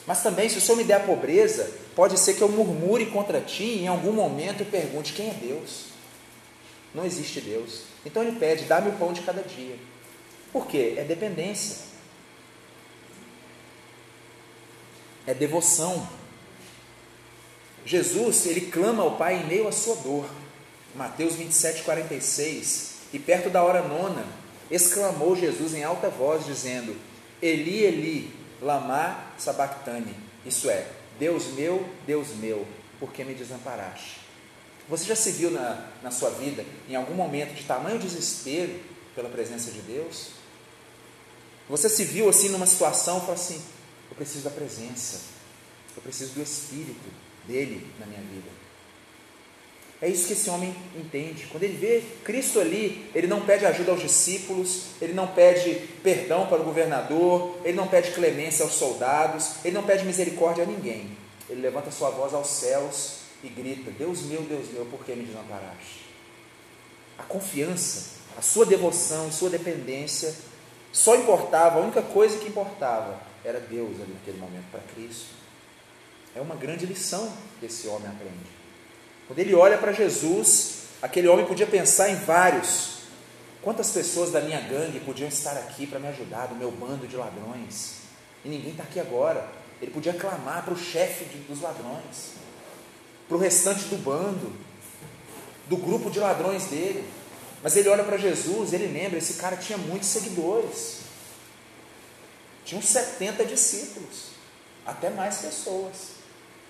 Mas 0.07 0.23
também, 0.23 0.49
se 0.49 0.59
o 0.59 0.61
Senhor 0.61 0.77
me 0.77 0.85
der 0.85 0.95
a 0.95 1.01
pobreza, 1.01 1.71
pode 1.95 2.19
ser 2.19 2.35
que 2.35 2.43
eu 2.43 2.49
murmure 2.49 3.07
contra 3.07 3.41
Ti 3.41 3.65
e 3.65 3.83
em 3.83 3.89
algum 3.89 4.13
momento 4.13 4.61
eu 4.61 4.67
pergunte: 4.67 5.13
quem 5.13 5.31
é 5.31 5.35
Deus? 5.35 5.87
Não 6.95 7.05
existe 7.05 7.41
Deus. 7.41 7.83
Então 8.05 8.23
ele 8.23 8.39
pede: 8.39 8.65
dá-me 8.65 8.91
o 8.91 8.97
pão 8.97 9.13
de 9.13 9.23
cada 9.23 9.43
dia. 9.43 9.77
Por 10.53 10.67
quê? 10.67 10.95
É 10.97 11.03
dependência. 11.03 11.87
É 15.27 15.35
devoção. 15.35 16.09
Jesus, 17.85 18.47
ele 18.47 18.63
clama 18.63 19.03
ao 19.03 19.17
Pai 19.17 19.43
em 19.43 19.47
meio 19.47 19.67
à 19.67 19.73
sua 19.73 19.97
dor. 19.97 20.27
Mateus 20.95 21.35
27, 21.35 21.83
46. 21.83 22.95
E 23.13 23.19
perto 23.19 23.51
da 23.51 23.63
hora 23.63 23.83
nona, 23.83 24.25
exclamou 24.71 25.37
Jesus 25.37 25.75
em 25.75 25.83
alta 25.83 26.09
voz, 26.09 26.47
dizendo: 26.47 26.97
Eli, 27.43 27.85
Eli, 27.85 28.46
lama 28.61 29.33
sabachthani. 29.39 30.15
Isso 30.45 30.71
é, 30.71 30.87
Deus 31.19 31.47
meu, 31.55 31.89
Deus 32.07 32.29
meu, 32.37 32.67
por 32.99 33.13
que 33.13 33.25
me 33.25 33.35
desamparaste? 33.35 34.21
Você 34.89 35.05
já 35.05 35.17
se 35.17 35.33
viu 35.33 35.51
na, 35.51 35.91
na 36.03 36.11
sua 36.11 36.31
vida 36.31 36.65
em 36.89 36.95
algum 36.95 37.15
momento 37.15 37.55
de 37.55 37.65
tamanho 37.65 37.99
desespero 37.99 38.79
pela 39.15 39.29
presença 39.29 39.71
de 39.71 39.81
Deus? 39.81 40.29
Você 41.69 41.89
se 41.89 42.05
viu 42.05 42.29
assim 42.29 42.49
numa 42.49 42.67
situação 42.67 43.21
falou 43.21 43.35
assim: 43.35 43.61
eu 44.09 44.17
preciso 44.17 44.45
da 44.45 44.51
presença, 44.51 45.21
eu 45.97 46.03
preciso 46.03 46.35
do 46.35 46.43
Espírito 46.43 47.11
dele 47.47 47.93
na 47.99 48.07
minha 48.07 48.21
vida. 48.21 48.56
É 50.07 50.09
isso 50.09 50.29
que 50.29 50.35
esse 50.35 50.49
homem 50.49 50.73
entende. 50.95 51.49
Quando 51.51 51.65
ele 51.65 51.77
vê 51.77 52.01
Cristo 52.23 52.61
ali, 52.61 53.11
ele 53.13 53.27
não 53.27 53.41
pede 53.41 53.67
ajuda 53.67 53.91
aos 53.91 54.01
discípulos, 54.01 54.91
ele 55.03 55.13
não 55.13 55.27
pede 55.27 55.75
perdão 56.01 56.47
para 56.47 56.61
o 56.61 56.65
governador, 56.65 57.57
ele 57.65 57.77
não 57.77 57.89
pede 57.89 58.13
clemência 58.13 58.65
aos 58.65 58.75
soldados, 58.75 59.57
ele 59.65 59.75
não 59.75 59.83
pede 59.83 60.05
misericórdia 60.05 60.63
a 60.63 60.67
ninguém. 60.67 61.11
Ele 61.51 61.61
levanta 61.61 61.91
sua 61.91 62.11
voz 62.11 62.33
aos 62.33 62.47
céus 62.47 63.23
e 63.43 63.49
grita: 63.49 63.91
Deus 63.91 64.23
meu, 64.23 64.43
Deus 64.43 64.71
meu, 64.73 64.87
por 64.87 65.05
que 65.05 65.13
me 65.13 65.25
desamparaste? 65.25 66.07
A 67.19 67.25
confiança, 67.25 68.21
a 68.39 68.43
sua 68.43 68.65
devoção, 68.65 69.27
a 69.27 69.33
sua 69.33 69.51
dependência 69.51 70.33
só 70.93 71.17
importava, 71.17 71.81
a 71.81 71.83
única 71.83 72.03
coisa 72.03 72.39
que 72.39 72.47
importava 72.47 73.21
era 73.45 73.59
Deus 73.59 74.01
ali 74.01 74.13
naquele 74.13 74.39
momento 74.39 74.71
para 74.71 74.83
Cristo. 74.95 75.35
É 76.33 76.41
uma 76.41 76.55
grande 76.55 76.87
lição 76.87 77.29
que 77.59 77.67
esse 77.67 77.89
homem 77.89 78.07
aprende. 78.07 78.56
Quando 79.27 79.39
ele 79.39 79.55
olha 79.55 79.79
para 79.79 79.93
Jesus, 79.93 80.85
aquele 81.03 81.29
homem 81.29 81.47
podia 81.47 81.67
pensar 81.67 82.11
em 82.11 82.17
vários. 82.17 82.97
Quantas 83.61 83.91
pessoas 83.91 84.31
da 84.31 84.41
minha 84.41 84.61
gangue 84.61 85.01
podiam 85.01 85.29
estar 85.29 85.57
aqui 85.57 85.87
para 85.87 85.99
me 85.99 86.07
ajudar, 86.09 86.47
do 86.47 86.55
meu 86.55 86.71
bando 86.71 87.07
de 87.07 87.17
ladrões? 87.17 87.95
E 88.45 88.49
ninguém 88.49 88.71
está 88.71 88.85
aqui 88.85 89.01
agora. 89.01 89.49
Ele 89.83 89.91
podia 89.91 90.15
clamar 90.15 90.65
para 90.65 90.73
o 90.73 90.79
chefe 90.79 91.25
dos 91.49 91.61
ladrões, 91.61 92.35
para 93.27 93.37
o 93.37 93.41
restante 93.41 93.85
do 93.87 93.97
bando, 93.97 94.53
do 95.69 95.77
grupo 95.77 96.11
de 96.11 96.21
ladrões 96.21 96.67
dele. 96.67 97.05
Mas 97.63 97.75
ele 97.77 97.89
olha 97.89 98.05
para 98.05 98.17
Jesus, 98.17 98.73
ele 98.73 98.87
lembra, 98.87 99.19
esse 99.19 99.35
cara 99.35 99.57
tinha 99.57 99.77
muitos 99.77 100.09
seguidores. 100.09 101.01
Tinha 102.65 102.79
uns 102.79 102.87
70 102.87 103.45
discípulos, 103.45 104.31
até 104.85 105.11
mais 105.11 105.39
pessoas. 105.39 106.16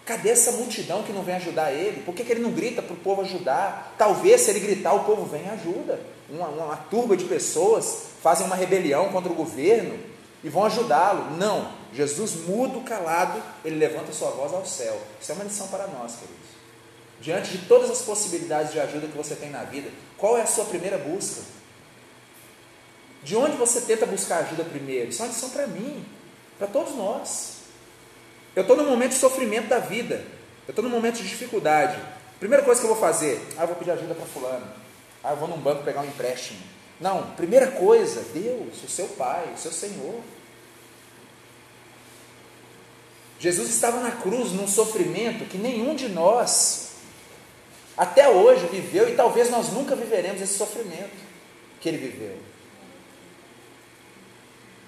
Cadê 0.07 0.29
essa 0.29 0.53
multidão 0.53 1.03
que 1.03 1.13
não 1.13 1.25
vem 1.25 1.35
ajudar 1.35 1.73
ele? 1.73 2.01
Por 2.03 2.15
que, 2.15 2.23
que 2.23 2.31
ele 2.31 2.41
não 2.41 2.53
grita 2.53 2.81
para 2.81 2.95
o 2.95 2.97
povo 2.97 3.23
ajudar? 3.23 3.93
Talvez 3.99 4.43
se 4.43 4.51
ele 4.51 4.61
gritar, 4.61 4.95
o 4.95 5.03
povo 5.03 5.25
vem 5.25 5.45
e 5.45 5.49
ajuda. 5.49 6.01
Uma, 6.31 6.47
uma 6.47 6.77
turba 6.77 7.17
de 7.17 7.25
pessoas 7.25 8.03
fazem 8.23 8.47
uma 8.47 8.55
rebelião 8.55 9.11
contra 9.11 9.33
o 9.33 9.35
governo 9.35 9.99
e 10.45 10.49
vão 10.49 10.65
ajudá-lo. 10.65 11.37
Não, 11.37 11.73
Jesus 11.93 12.37
mudo, 12.47 12.83
calado, 12.83 13.43
ele 13.65 13.75
levanta 13.75 14.13
sua 14.13 14.31
voz 14.31 14.55
ao 14.55 14.65
céu. 14.65 14.97
Isso 15.21 15.33
é 15.33 15.35
uma 15.35 15.43
lição 15.43 15.67
para 15.67 15.89
nós, 15.89 16.13
queridos. 16.13 16.51
Diante 17.21 17.51
de 17.51 17.67
todas 17.67 17.91
as 17.91 18.03
possibilidades 18.03 18.73
de 18.73 18.79
ajuda 18.79 19.09
que 19.09 19.17
você 19.17 19.35
tem 19.35 19.51
na 19.51 19.65
vida, 19.65 19.91
qual 20.17 20.39
é 20.39 20.43
a 20.43 20.47
sua 20.47 20.67
primeira 20.67 20.99
busca? 20.99 21.41
De 23.25 23.35
onde 23.35 23.57
você 23.57 23.81
tenta 23.81 24.07
buscar 24.07 24.45
ajuda 24.45 24.63
primeiro? 24.63 25.09
Isso 25.11 25.21
é 25.21 25.25
uma 25.25 25.33
lição 25.33 25.51
para 25.51 25.67
mim, 25.67 26.05
para 26.59 26.69
todos 26.69 26.95
nós. 26.95 27.56
Eu 28.57 28.63
estou 28.63 28.75
num 28.75 28.89
momento 28.89 29.11
de 29.11 29.19
sofrimento 29.19 29.69
da 29.69 29.79
vida, 29.79 30.25
eu 30.67 30.73
estou 30.73 30.83
num 30.83 30.91
momento 30.91 31.17
de 31.17 31.29
dificuldade. 31.29 32.01
Primeira 32.41 32.65
coisa 32.65 32.81
que 32.81 32.87
eu 32.87 32.95
vou 32.95 33.01
fazer, 33.01 33.41
ah, 33.59 33.63
eu 33.63 33.67
vou 33.67 33.77
pedir 33.77 33.91
ajuda 33.91 34.15
para 34.15 34.25
fulano. 34.25 34.67
Ah, 35.23 35.33
eu 35.33 35.37
vou 35.37 35.47
num 35.47 35.59
banco 35.59 35.85
pegar 35.85 36.01
um 36.01 36.07
empréstimo. 36.07 36.61
Não, 36.99 37.33
primeira 37.33 37.73
coisa, 37.73 38.23
Deus, 38.33 38.83
o 38.83 38.89
seu 38.89 39.09
Pai, 39.09 39.53
o 39.55 39.59
seu 39.59 39.71
Senhor. 39.71 40.21
Jesus 43.39 43.69
estava 43.69 44.01
na 44.01 44.11
cruz 44.11 44.53
num 44.53 44.67
sofrimento 44.67 45.45
que 45.45 45.59
nenhum 45.59 45.95
de 45.95 46.09
nós 46.09 46.93
até 47.95 48.29
hoje 48.29 48.67
viveu 48.67 49.09
e 49.09 49.15
talvez 49.15 49.51
nós 49.51 49.69
nunca 49.69 49.95
viveremos 49.95 50.41
esse 50.41 50.55
sofrimento 50.55 51.17
que 51.81 51.89
ele 51.91 51.99
viveu. 51.99 52.39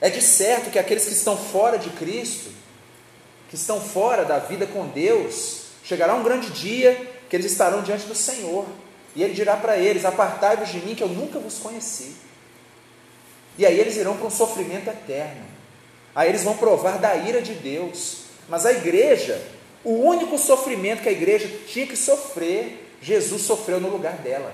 É 0.01 0.09
de 0.09 0.23
certo 0.23 0.71
que 0.71 0.79
aqueles 0.79 1.05
que 1.05 1.13
estão 1.13 1.37
fora 1.37 1.79
de 1.79 1.91
Cristo, 1.91 2.51
que 3.49 3.55
estão 3.55 3.81
fora 3.81 4.25
da 4.25 4.39
vida 4.39 4.67
com 4.67 4.87
Deus, 4.89 5.63
chegará 5.83 6.15
um 6.15 6.23
grande 6.23 6.51
dia 6.51 6.95
que 7.29 7.37
eles 7.37 7.51
estarão 7.51 7.83
diante 7.83 8.07
do 8.07 8.15
Senhor, 8.15 8.67
e 9.15 9.23
Ele 9.23 9.35
dirá 9.35 9.57
para 9.57 9.77
eles: 9.77 10.05
Apartai-vos 10.05 10.69
de 10.69 10.79
mim, 10.81 10.95
que 10.95 11.03
eu 11.03 11.09
nunca 11.09 11.39
vos 11.39 11.59
conheci. 11.59 12.15
E 13.57 13.67
aí 13.67 13.79
eles 13.79 13.97
irão 13.97 14.17
para 14.17 14.27
um 14.27 14.31
sofrimento 14.31 14.89
eterno, 14.89 15.45
aí 16.15 16.29
eles 16.29 16.45
vão 16.45 16.57
provar 16.57 16.99
da 16.99 17.17
ira 17.17 17.43
de 17.43 17.55
Deus, 17.55 18.19
mas 18.49 18.65
a 18.65 18.73
igreja, 18.73 19.43
o 19.83 19.95
único 19.95 20.39
sofrimento 20.39 21.03
que 21.03 21.09
a 21.09 21.13
igreja 21.13 21.51
tinha 21.67 21.87
que 21.87 21.97
sofrer, 21.97 22.95
Jesus 23.03 23.43
sofreu 23.43 23.81
no 23.81 23.89
lugar 23.89 24.19
dela. 24.19 24.53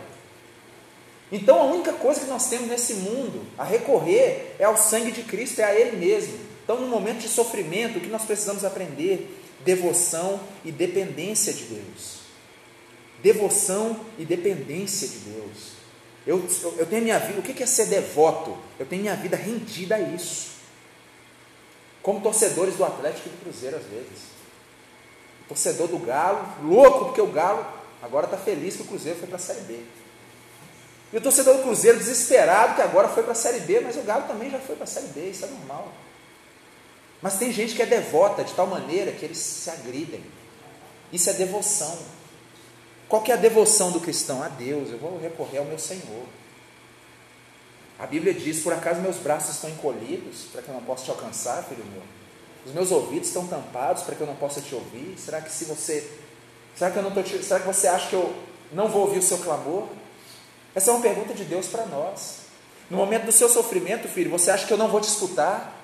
Então 1.31 1.59
a 1.59 1.65
única 1.65 1.93
coisa 1.93 2.21
que 2.21 2.27
nós 2.27 2.49
temos 2.49 2.69
nesse 2.69 2.95
mundo 2.95 3.45
a 3.59 3.65
recorrer 3.65 4.55
é 4.59 4.65
ao 4.65 4.77
sangue 4.77 5.11
de 5.11 5.23
Cristo, 5.23 5.61
é 5.61 5.65
a 5.65 5.75
Ele 5.75 5.97
mesmo. 5.97 6.54
Então, 6.65 6.81
no 6.81 6.87
momento 6.89 7.19
de 7.19 7.29
sofrimento, 7.29 7.99
o 7.99 8.01
que 8.01 8.09
nós 8.09 8.25
precisamos 8.25 8.65
aprender? 8.65 9.41
Devoção 9.65 10.41
e 10.65 10.73
dependência 10.73 11.53
de 11.53 11.65
Deus. 11.65 12.21
Devoção 13.23 14.01
e 14.19 14.25
dependência 14.25 15.07
de 15.07 15.19
Deus. 15.19 15.75
Eu, 16.27 16.43
eu 16.79 16.87
tenho 16.87 17.03
minha 17.03 17.19
vida, 17.19 17.39
o 17.39 17.43
que 17.43 17.63
é 17.63 17.67
ser 17.67 17.87
devoto? 17.87 18.57
Eu 18.79 18.87
tenho 18.87 19.03
minha 19.03 19.15
vida 19.15 19.37
rendida 19.37 19.97
a 19.97 20.01
isso. 20.01 20.55
Como 22.03 22.21
torcedores 22.21 22.77
do 22.77 22.85
Atlético 22.85 23.29
e 23.29 23.33
do 23.33 23.45
Cruzeiro, 23.45 23.77
às 23.77 23.85
vezes. 23.85 24.35
Torcedor 25.49 25.89
do 25.89 25.99
Galo, 25.99 26.47
louco 26.63 27.07
porque 27.07 27.21
o 27.21 27.27
Galo 27.27 27.85
Agora 28.05 28.27
está 28.27 28.37
feliz 28.37 28.77
que 28.77 28.83
o 28.83 28.85
Cruzeiro 28.85 29.19
foi 29.19 29.27
para 29.27 29.37
a 29.37 29.41
Série 29.41 29.63
B. 29.63 29.81
E 31.11 31.17
o 31.17 31.21
torcedor 31.23 31.57
do 31.57 31.63
Cruzeiro 31.63 31.97
desesperado 31.97 32.75
que 32.75 32.83
agora 32.83 33.09
foi 33.09 33.23
para 33.23 33.33
a 33.33 33.37
Série 33.37 33.61
B, 33.61 33.81
mas 33.81 33.97
o 33.97 34.03
Galo 34.03 34.27
também 34.29 34.51
já 34.51 34.59
foi 34.59 34.77
para 34.77 34.85
a 34.85 34.87
Série 34.87 35.07
B, 35.07 35.31
isso 35.31 35.47
é 35.47 35.49
normal. 35.49 35.91
Mas 37.25 37.39
tem 37.39 37.51
gente 37.51 37.75
que 37.75 37.81
é 37.81 37.87
devota 37.87 38.45
de 38.45 38.53
tal 38.53 38.67
maneira 38.67 39.11
que 39.11 39.25
eles 39.25 39.39
se 39.39 39.71
agridem. 39.71 40.23
Isso 41.11 41.31
é 41.31 41.33
devoção. 41.33 41.97
Qual 43.09 43.23
que 43.23 43.33
é 43.33 43.35
a 43.35 43.39
devoção 43.39 43.91
do 43.91 43.99
cristão? 43.99 44.43
A 44.43 44.49
Deus, 44.49 44.91
eu 44.91 44.99
vou 44.99 45.19
recorrer 45.19 45.57
ao 45.57 45.65
meu 45.65 45.79
Senhor. 45.79 46.27
A 47.99 48.07
Bíblia 48.07 48.35
diz: 48.35 48.61
por 48.61 48.75
acaso 48.75 49.01
meus 49.01 49.17
braços 49.17 49.55
estão 49.55 49.71
encolhidos 49.71 50.49
para 50.53 50.61
que 50.61 50.69
eu 50.69 50.75
não 50.75 50.83
possa 50.83 51.05
te 51.05 51.11
alcançar, 51.13 51.65
filho 51.65 51.83
meu? 51.87 52.03
Os 52.67 52.73
meus 52.73 52.91
ouvidos 52.91 53.29
estão 53.29 53.47
tampados 53.47 54.03
para 54.03 54.15
que 54.15 54.21
eu 54.21 54.27
não 54.27 54.37
possa 54.37 54.61
te 54.61 54.75
ouvir? 54.75 55.15
Será 55.17 55.41
que 55.41 55.51
se 55.51 55.65
você 55.65 56.07
Será 56.77 56.91
que, 56.91 56.99
eu 56.99 57.03
não 57.03 57.13
tô 57.13 57.23
te... 57.23 57.43
Será 57.43 57.59
que 57.59 57.67
você 57.67 57.87
acha 57.87 58.07
que 58.09 58.17
eu 58.17 58.35
não 58.71 58.89
vou 58.89 59.07
ouvir 59.07 59.21
o 59.21 59.23
seu 59.23 59.39
clamor? 59.39 59.89
Essa 60.75 60.91
é 60.91 60.93
uma 60.93 61.01
pergunta 61.01 61.33
de 61.33 61.45
Deus 61.45 61.69
para 61.69 61.87
nós. 61.87 62.41
No 62.91 62.99
momento 62.99 63.25
do 63.25 63.33
seu 63.33 63.49
sofrimento, 63.49 64.09
filho, 64.09 64.31
você 64.31 64.51
acha 64.51 64.67
que 64.67 64.73
eu 64.73 64.77
não 64.77 64.89
vou 64.89 65.01
te 65.01 65.09
escutar? 65.09 65.84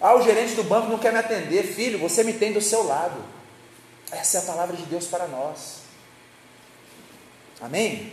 Ah, 0.00 0.14
o 0.14 0.22
gerente 0.22 0.54
do 0.54 0.62
banco 0.62 0.88
não 0.88 0.98
quer 0.98 1.12
me 1.12 1.18
atender. 1.18 1.64
Filho, 1.64 1.98
você 1.98 2.22
me 2.22 2.32
tem 2.32 2.52
do 2.52 2.60
seu 2.60 2.84
lado. 2.84 3.22
Essa 4.10 4.38
é 4.38 4.40
a 4.40 4.44
palavra 4.44 4.76
de 4.76 4.84
Deus 4.84 5.06
para 5.06 5.26
nós. 5.26 5.80
Amém? 7.60 8.12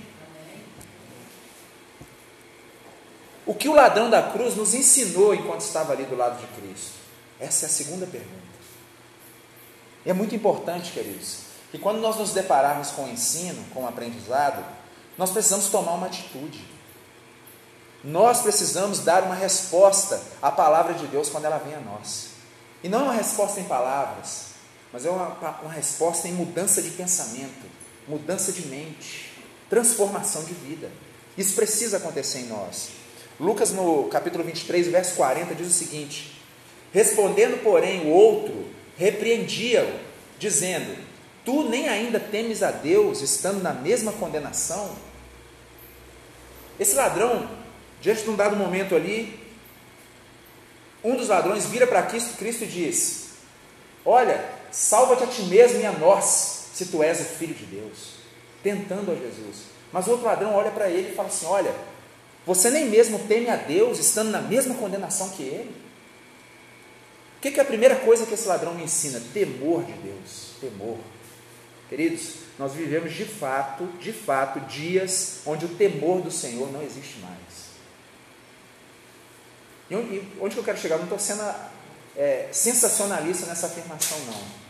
O 3.46 3.54
que 3.54 3.70
o 3.70 3.74
ladrão 3.74 4.10
da 4.10 4.24
cruz 4.24 4.56
nos 4.56 4.74
ensinou 4.74 5.34
enquanto 5.36 5.62
estava 5.62 5.94
ali 5.94 6.04
do 6.06 6.15
lado 6.15 6.39
de 6.39 6.48
Cristo? 6.60 6.96
Essa 7.39 7.65
é 7.65 7.68
a 7.68 7.72
segunda 7.72 8.08
pergunta. 8.08 8.46
É 10.06 10.13
muito 10.13 10.36
importante, 10.36 10.92
queridos, 10.92 11.39
que 11.72 11.77
quando 11.77 12.00
nós 12.00 12.15
nos 12.18 12.32
depararmos 12.32 12.92
com 12.92 13.06
o 13.06 13.10
ensino, 13.10 13.63
com 13.74 13.84
o 13.84 13.88
aprendizado, 13.88 14.65
nós 15.18 15.32
precisamos 15.32 15.68
tomar 15.68 15.94
uma 15.94 16.08
atitude. 16.08 16.75
Nós 18.05 18.41
precisamos 18.41 19.00
dar 19.00 19.24
uma 19.24 19.33
resposta 19.33 20.21
à 20.39 20.51
palavra 20.51 20.93
de 20.93 21.07
Deus 21.07 21.27
quando 21.27 21.45
ela 21.45 21.57
vem 21.57 21.74
a 21.74 21.79
nós. 21.79 22.27
E 22.83 22.88
não 22.88 23.00
é 23.00 23.03
uma 23.05 23.13
resposta 23.13 23.59
em 23.59 23.63
palavras, 23.63 24.50
mas 24.93 25.07
é 25.07 25.09
uma, 25.09 25.29
uma 25.63 25.71
resposta 25.71 26.27
em 26.27 26.31
mudança 26.31 26.83
de 26.83 26.91
pensamento, 26.91 27.65
mudança 28.07 28.51
de 28.51 28.67
mente, 28.67 29.31
transformação 29.67 30.43
de 30.43 30.53
vida. 30.53 30.91
Isso 31.35 31.55
precisa 31.55 31.97
acontecer 31.97 32.41
em 32.41 32.45
nós. 32.47 32.89
Lucas, 33.39 33.71
no 33.71 34.03
capítulo 34.03 34.43
23, 34.43 34.88
verso 34.88 35.15
40, 35.15 35.55
diz 35.55 35.67
o 35.67 35.74
seguinte: 35.74 36.39
Respondendo, 36.93 37.63
porém, 37.63 38.05
o 38.05 38.09
outro 38.09 38.67
repreendia-o, 38.97 40.00
dizendo: 40.38 40.95
Tu 41.43 41.67
nem 41.69 41.89
ainda 41.89 42.19
temes 42.19 42.62
a 42.62 42.69
Deus, 42.69 43.21
estando 43.21 43.63
na 43.63 43.74
mesma 43.74 44.12
condenação? 44.12 44.95
Esse 46.79 46.93
ladrão 46.93 47.64
Diante 48.05 48.21
de 48.21 48.29
um 48.29 48.35
dado 48.35 48.55
momento 48.55 48.93
ali, 48.93 49.35
um 51.03 51.15
dos 51.15 51.27
ladrões 51.27 51.65
vira 51.65 51.88
para 51.88 52.03
Cristo, 52.03 52.38
Cristo 52.38 52.63
e 52.63 52.67
diz: 52.67 53.29
Olha, 54.05 54.47
salva-te 54.71 55.24
a 55.24 55.27
ti 55.27 55.41
mesmo 55.45 55.79
e 55.79 55.88
a 55.88 55.91
nós, 55.91 56.69
se 56.71 56.85
tu 56.85 57.01
és 57.01 57.19
o 57.19 57.24
filho 57.24 57.55
de 57.55 57.65
Deus, 57.65 58.12
tentando 58.62 59.12
a 59.12 59.15
Jesus. 59.15 59.63
Mas 59.91 60.05
o 60.05 60.12
outro 60.12 60.27
ladrão 60.27 60.53
olha 60.53 60.69
para 60.69 60.88
ele 60.88 61.13
e 61.13 61.15
fala 61.15 61.29
assim: 61.29 61.47
Olha, 61.47 61.74
você 62.45 62.69
nem 62.69 62.85
mesmo 62.85 63.17
teme 63.27 63.50
a 63.50 63.55
Deus, 63.55 63.97
estando 63.97 64.29
na 64.29 64.39
mesma 64.39 64.75
condenação 64.75 65.29
que 65.29 65.41
ele? 65.41 65.75
O 67.39 67.41
que, 67.41 67.50
que 67.50 67.59
é 67.59 67.63
a 67.63 67.65
primeira 67.65 67.95
coisa 67.95 68.27
que 68.27 68.35
esse 68.35 68.47
ladrão 68.47 68.75
me 68.75 68.83
ensina? 68.83 69.19
Temor 69.33 69.83
de 69.83 69.93
Deus, 69.93 70.51
temor. 70.62 71.00
Queridos, 71.89 72.35
nós 72.59 72.71
vivemos 72.71 73.12
de 73.15 73.25
fato, 73.25 73.88
de 74.00 74.13
fato, 74.13 74.59
dias 74.67 75.39
onde 75.43 75.65
o 75.65 75.69
temor 75.69 76.21
do 76.21 76.29
Senhor 76.29 76.71
não 76.71 76.83
existe 76.83 77.17
mais. 77.17 77.64
E 79.89 79.96
onde, 79.96 80.56
que 80.56 80.60
eu 80.60 80.63
quero 80.63 80.77
chegar? 80.77 80.98
Não 80.98 81.04
estou 81.04 81.20
sendo 81.20 81.44
é, 82.15 82.48
sensacionalista 82.51 83.46
nessa 83.46 83.68
afirmação, 83.68 84.18
não. 84.25 84.65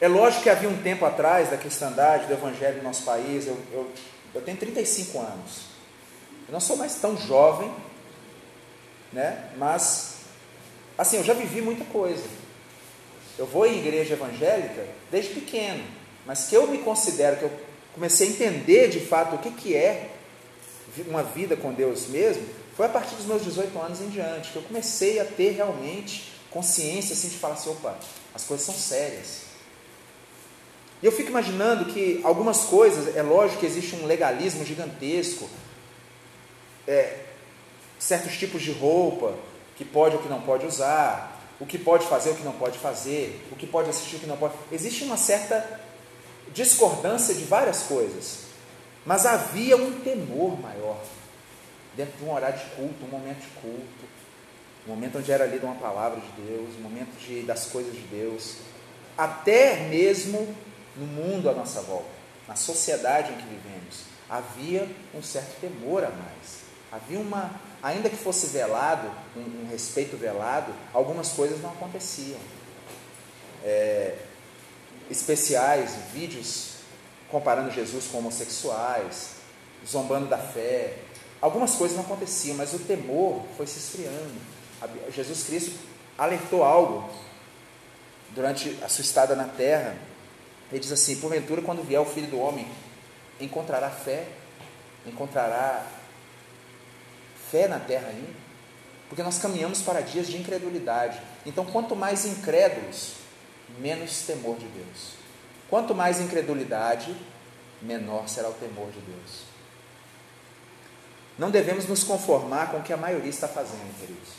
É 0.00 0.08
lógico 0.08 0.42
que 0.42 0.50
havia 0.50 0.68
um 0.68 0.82
tempo 0.82 1.04
atrás 1.04 1.50
da 1.50 1.56
cristandade, 1.56 2.26
do 2.26 2.32
evangelho 2.32 2.78
no 2.78 2.82
nosso 2.82 3.02
país, 3.04 3.46
eu, 3.46 3.56
eu, 3.72 3.90
eu 4.34 4.42
tenho 4.42 4.56
35 4.58 5.18
anos. 5.18 5.76
Eu 6.48 6.52
não 6.52 6.60
sou 6.60 6.76
mais 6.76 6.96
tão 6.96 7.16
jovem, 7.16 7.72
né? 9.12 9.50
mas, 9.56 10.16
assim, 10.98 11.16
eu 11.16 11.24
já 11.24 11.32
vivi 11.32 11.62
muita 11.62 11.84
coisa. 11.86 12.24
Eu 13.38 13.46
vou 13.46 13.66
em 13.66 13.78
igreja 13.78 14.14
evangélica 14.14 14.86
desde 15.10 15.34
pequeno, 15.34 15.82
mas 16.26 16.46
que 16.46 16.54
eu 16.54 16.66
me 16.66 16.78
considero, 16.78 17.36
que 17.36 17.44
eu 17.44 17.52
comecei 17.94 18.28
a 18.28 18.30
entender 18.30 18.88
de 18.88 19.00
fato 19.00 19.36
o 19.36 19.38
que, 19.38 19.50
que 19.50 19.74
é 19.74 20.10
uma 21.06 21.22
vida 21.22 21.56
com 21.56 21.72
Deus 21.72 22.08
mesmo, 22.08 22.46
foi 22.76 22.86
a 22.86 22.90
partir 22.90 23.14
dos 23.14 23.24
meus 23.24 23.42
18 23.42 23.78
anos 23.78 24.00
em 24.02 24.10
diante 24.10 24.50
que 24.50 24.56
eu 24.56 24.62
comecei 24.62 25.18
a 25.18 25.24
ter 25.24 25.52
realmente 25.52 26.32
consciência 26.50 27.14
assim, 27.14 27.28
de 27.28 27.38
falar 27.38 27.54
assim: 27.54 27.70
opa, 27.70 27.96
as 28.34 28.44
coisas 28.44 28.66
são 28.66 28.74
sérias. 28.74 29.46
E 31.02 31.06
eu 31.06 31.12
fico 31.12 31.30
imaginando 31.30 31.86
que 31.86 32.20
algumas 32.22 32.64
coisas, 32.64 33.16
é 33.16 33.22
lógico 33.22 33.60
que 33.60 33.66
existe 33.66 33.96
um 33.96 34.06
legalismo 34.06 34.64
gigantesco, 34.64 35.48
é, 36.86 37.24
certos 37.98 38.36
tipos 38.36 38.62
de 38.62 38.72
roupa, 38.72 39.34
que 39.76 39.84
pode 39.84 40.16
ou 40.16 40.22
que 40.22 40.28
não 40.28 40.40
pode 40.42 40.66
usar, 40.66 41.40
o 41.58 41.66
que 41.66 41.78
pode 41.78 42.06
fazer, 42.06 42.30
o 42.30 42.34
que 42.34 42.42
não 42.42 42.52
pode 42.52 42.78
fazer, 42.78 43.46
o 43.50 43.56
que 43.56 43.66
pode 43.66 43.88
assistir, 43.88 44.16
o 44.16 44.20
que 44.20 44.26
não 44.26 44.36
pode. 44.36 44.54
Existe 44.70 45.04
uma 45.04 45.16
certa 45.16 45.80
discordância 46.52 47.34
de 47.34 47.44
várias 47.44 47.82
coisas, 47.82 48.40
mas 49.04 49.24
havia 49.24 49.76
um 49.76 50.00
temor 50.00 50.58
maior 50.60 50.98
dentro 51.96 52.18
de 52.18 52.24
um 52.24 52.32
horário 52.32 52.58
de 52.58 52.64
culto, 52.76 53.04
um 53.04 53.08
momento 53.08 53.40
de 53.40 53.48
culto, 53.60 54.04
um 54.86 54.90
momento 54.90 55.18
onde 55.18 55.32
era 55.32 55.46
lida 55.46 55.66
uma 55.66 55.76
palavra 55.76 56.20
de 56.20 56.42
Deus, 56.42 56.76
um 56.78 56.82
momento 56.82 57.18
de, 57.18 57.42
das 57.42 57.66
coisas 57.66 57.92
de 57.92 58.02
Deus, 58.02 58.58
até 59.16 59.88
mesmo 59.88 60.54
no 60.96 61.06
mundo 61.06 61.48
à 61.48 61.52
nossa 61.52 61.80
volta, 61.80 62.08
na 62.46 62.54
sociedade 62.54 63.32
em 63.32 63.36
que 63.36 63.46
vivemos, 63.46 64.04
havia 64.28 64.88
um 65.14 65.22
certo 65.22 65.60
temor 65.60 66.04
a 66.04 66.10
mais. 66.10 66.66
Havia 66.92 67.18
uma, 67.18 67.50
ainda 67.82 68.08
que 68.08 68.16
fosse 68.16 68.48
velado, 68.48 69.10
um, 69.36 69.64
um 69.64 69.68
respeito 69.70 70.16
velado, 70.16 70.72
algumas 70.92 71.32
coisas 71.32 71.60
não 71.60 71.70
aconteciam. 71.70 72.38
É, 73.64 74.16
especiais, 75.10 75.96
vídeos 76.12 76.76
comparando 77.30 77.70
Jesus 77.72 78.06
com 78.06 78.18
homossexuais, 78.18 79.30
zombando 79.86 80.26
da 80.26 80.38
fé, 80.38 80.98
Algumas 81.40 81.74
coisas 81.74 81.96
não 81.96 82.04
aconteciam, 82.04 82.56
mas 82.56 82.72
o 82.72 82.78
temor 82.78 83.42
foi 83.56 83.66
se 83.66 83.78
esfriando. 83.78 84.34
Jesus 85.10 85.44
Cristo 85.44 85.78
alertou 86.16 86.64
algo 86.64 87.08
durante 88.34 88.76
a 88.82 88.88
sua 88.88 89.02
estada 89.02 89.34
na 89.34 89.44
terra. 89.44 89.96
Ele 90.70 90.80
diz 90.80 90.92
assim: 90.92 91.16
Porventura, 91.16 91.62
quando 91.62 91.82
vier 91.82 92.00
o 92.00 92.04
filho 92.04 92.28
do 92.28 92.38
homem, 92.38 92.66
encontrará 93.40 93.90
fé? 93.90 94.26
Encontrará 95.06 95.86
fé 97.50 97.68
na 97.68 97.78
terra 97.78 98.08
ainda? 98.08 98.46
Porque 99.08 99.22
nós 99.22 99.38
caminhamos 99.38 99.82
para 99.82 100.00
dias 100.00 100.26
de 100.26 100.36
incredulidade. 100.36 101.20
Então, 101.44 101.64
quanto 101.64 101.94
mais 101.94 102.24
incrédulos, 102.24 103.14
menos 103.78 104.22
temor 104.22 104.56
de 104.56 104.66
Deus. 104.66 105.12
Quanto 105.68 105.94
mais 105.94 106.20
incredulidade, 106.20 107.14
menor 107.80 108.28
será 108.28 108.48
o 108.48 108.54
temor 108.54 108.90
de 108.90 109.00
Deus. 109.00 109.55
Não 111.38 111.50
devemos 111.50 111.86
nos 111.86 112.02
conformar 112.02 112.70
com 112.70 112.78
o 112.78 112.82
que 112.82 112.92
a 112.92 112.96
maioria 112.96 113.28
está 113.28 113.46
fazendo, 113.46 113.98
queridos. 114.00 114.30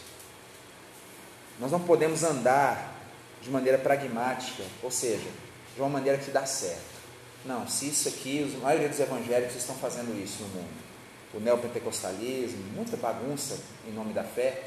Nós 1.60 1.72
não 1.72 1.80
podemos 1.80 2.24
andar 2.24 2.96
de 3.42 3.50
maneira 3.50 3.78
pragmática, 3.78 4.64
ou 4.82 4.90
seja, 4.90 5.30
de 5.76 5.82
uma 5.82 5.90
maneira 5.90 6.18
que 6.18 6.32
dá 6.32 6.46
certo. 6.46 6.98
Não, 7.46 7.68
se 7.68 7.88
isso 7.88 8.10
aqui, 8.10 8.52
a 8.62 8.64
maioria 8.64 8.90
dos 8.90 9.00
evangélicos 9.00 9.56
estão 9.56 9.76
fazendo 9.76 10.22
isso 10.22 10.42
no 10.44 10.50
mundo. 10.50 10.88
O 11.34 11.40
neopentecostalismo, 11.40 12.64
muita 12.76 12.98
bagunça 12.98 13.58
em 13.88 13.92
nome 13.92 14.14
da 14.14 14.24
fé. 14.24 14.64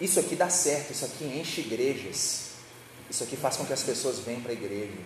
Isso 0.00 0.20
aqui 0.20 0.36
dá 0.36 0.48
certo, 0.48 0.92
isso 0.92 1.04
aqui 1.04 1.24
enche 1.24 1.60
igrejas. 1.60 2.52
Isso 3.10 3.24
aqui 3.24 3.36
faz 3.36 3.56
com 3.56 3.66
que 3.66 3.72
as 3.72 3.82
pessoas 3.82 4.20
venham 4.20 4.40
para 4.40 4.52
a 4.52 4.54
igreja. 4.54 4.98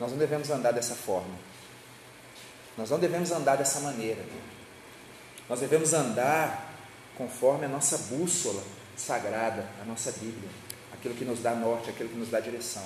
Nós 0.00 0.10
não 0.10 0.18
devemos 0.18 0.50
andar 0.50 0.72
dessa 0.72 0.94
forma. 0.94 1.34
Nós 2.76 2.90
não 2.90 2.98
devemos 2.98 3.30
andar 3.30 3.56
dessa 3.56 3.80
maneira. 3.80 4.22
Nós 5.54 5.60
devemos 5.60 5.92
andar 5.92 6.74
conforme 7.16 7.66
a 7.66 7.68
nossa 7.68 7.96
bússola 7.96 8.60
sagrada, 8.96 9.64
a 9.80 9.84
nossa 9.84 10.10
Bíblia, 10.10 10.50
aquilo 10.92 11.14
que 11.14 11.24
nos 11.24 11.38
dá 11.38 11.54
norte, 11.54 11.90
aquilo 11.90 12.08
que 12.08 12.16
nos 12.16 12.28
dá 12.28 12.40
direção. 12.40 12.82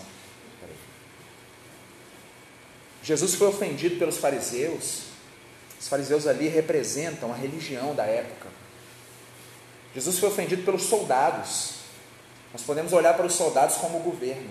Jesus 3.02 3.36
foi 3.36 3.46
ofendido 3.46 3.98
pelos 3.98 4.18
fariseus. 4.18 5.04
Os 5.80 5.88
fariseus 5.88 6.26
ali 6.26 6.46
representam 6.46 7.32
a 7.32 7.34
religião 7.34 7.94
da 7.94 8.04
época. 8.04 8.50
Jesus 9.94 10.18
foi 10.18 10.28
ofendido 10.28 10.62
pelos 10.62 10.82
soldados. 10.82 11.76
Nós 12.52 12.60
podemos 12.60 12.92
olhar 12.92 13.14
para 13.14 13.24
os 13.24 13.32
soldados 13.32 13.76
como 13.76 13.96
o 13.96 14.02
governo. 14.02 14.50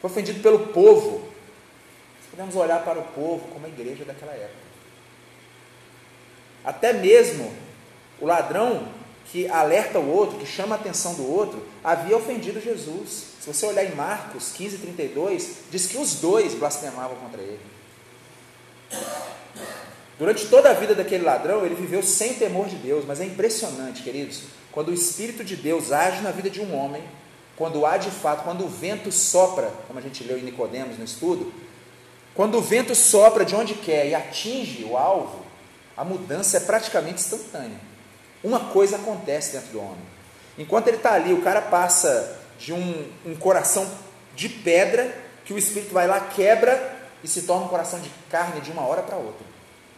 Foi 0.00 0.08
ofendido 0.08 0.40
pelo 0.40 0.68
povo. 0.68 1.18
Nós 1.18 2.30
podemos 2.30 2.54
olhar 2.54 2.84
para 2.84 3.00
o 3.00 3.04
povo 3.08 3.48
como 3.48 3.66
a 3.66 3.68
igreja 3.68 4.04
daquela 4.04 4.34
época. 4.34 4.67
Até 6.68 6.92
mesmo 6.92 7.50
o 8.20 8.26
ladrão 8.26 8.86
que 9.32 9.48
alerta 9.48 9.98
o 9.98 10.06
outro, 10.06 10.38
que 10.38 10.44
chama 10.44 10.74
a 10.74 10.78
atenção 10.78 11.14
do 11.14 11.26
outro, 11.26 11.66
havia 11.82 12.14
ofendido 12.14 12.60
Jesus. 12.60 13.24
Se 13.40 13.50
você 13.50 13.64
olhar 13.64 13.84
em 13.84 13.94
Marcos 13.94 14.52
15, 14.52 14.76
32, 14.76 15.50
diz 15.70 15.86
que 15.86 15.96
os 15.96 16.16
dois 16.16 16.52
blasfemavam 16.52 17.16
contra 17.16 17.40
ele. 17.40 17.60
Durante 20.18 20.46
toda 20.48 20.68
a 20.68 20.74
vida 20.74 20.94
daquele 20.94 21.24
ladrão, 21.24 21.64
ele 21.64 21.74
viveu 21.74 22.02
sem 22.02 22.34
temor 22.34 22.68
de 22.68 22.76
Deus, 22.76 23.06
mas 23.06 23.18
é 23.22 23.24
impressionante, 23.24 24.02
queridos, 24.02 24.42
quando 24.70 24.88
o 24.88 24.94
Espírito 24.94 25.42
de 25.42 25.56
Deus 25.56 25.90
age 25.90 26.20
na 26.20 26.32
vida 26.32 26.50
de 26.50 26.60
um 26.60 26.76
homem, 26.76 27.02
quando 27.56 27.86
há 27.86 27.96
de 27.96 28.10
fato, 28.10 28.44
quando 28.44 28.66
o 28.66 28.68
vento 28.68 29.10
sopra, 29.10 29.72
como 29.86 29.98
a 29.98 30.02
gente 30.02 30.22
leu 30.22 30.36
em 30.36 30.42
Nicodemos 30.42 30.98
no 30.98 31.04
estudo, 31.06 31.50
quando 32.34 32.58
o 32.58 32.60
vento 32.60 32.94
sopra 32.94 33.42
de 33.42 33.54
onde 33.54 33.72
quer 33.72 34.06
e 34.06 34.14
atinge 34.14 34.84
o 34.84 34.98
alvo, 34.98 35.47
a 35.98 36.04
mudança 36.04 36.58
é 36.58 36.60
praticamente 36.60 37.20
instantânea. 37.20 37.80
Uma 38.42 38.60
coisa 38.66 38.94
acontece 38.94 39.54
dentro 39.54 39.72
do 39.72 39.80
homem. 39.80 40.06
Enquanto 40.56 40.86
ele 40.86 40.98
está 40.98 41.14
ali, 41.14 41.34
o 41.34 41.42
cara 41.42 41.60
passa 41.60 42.38
de 42.56 42.72
um, 42.72 43.10
um 43.26 43.34
coração 43.34 43.84
de 44.36 44.48
pedra, 44.48 45.12
que 45.44 45.52
o 45.52 45.58
espírito 45.58 45.92
vai 45.92 46.06
lá, 46.06 46.20
quebra 46.20 46.96
e 47.22 47.26
se 47.26 47.42
torna 47.42 47.66
um 47.66 47.68
coração 47.68 47.98
de 47.98 48.08
carne 48.30 48.60
de 48.60 48.70
uma 48.70 48.82
hora 48.86 49.02
para 49.02 49.16
outra. 49.16 49.44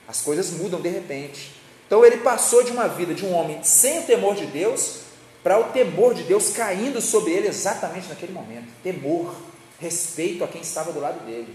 As 0.08 0.22
coisas 0.22 0.50
mudam 0.52 0.80
de 0.80 0.88
repente. 0.88 1.54
Então 1.86 2.02
ele 2.02 2.16
passou 2.16 2.62
de 2.62 2.72
uma 2.72 2.88
vida 2.88 3.12
de 3.12 3.26
um 3.26 3.34
homem 3.34 3.62
sem 3.62 3.98
o 3.98 4.02
temor 4.04 4.34
de 4.34 4.46
Deus 4.46 5.00
para 5.42 5.58
o 5.58 5.64
temor 5.64 6.14
de 6.14 6.22
Deus 6.22 6.48
caindo 6.50 7.02
sobre 7.02 7.32
ele 7.32 7.48
exatamente 7.48 8.08
naquele 8.08 8.32
momento. 8.32 8.68
Temor, 8.82 9.34
respeito 9.78 10.42
a 10.44 10.48
quem 10.48 10.62
estava 10.62 10.92
do 10.92 11.00
lado 11.00 11.22
dele. 11.26 11.54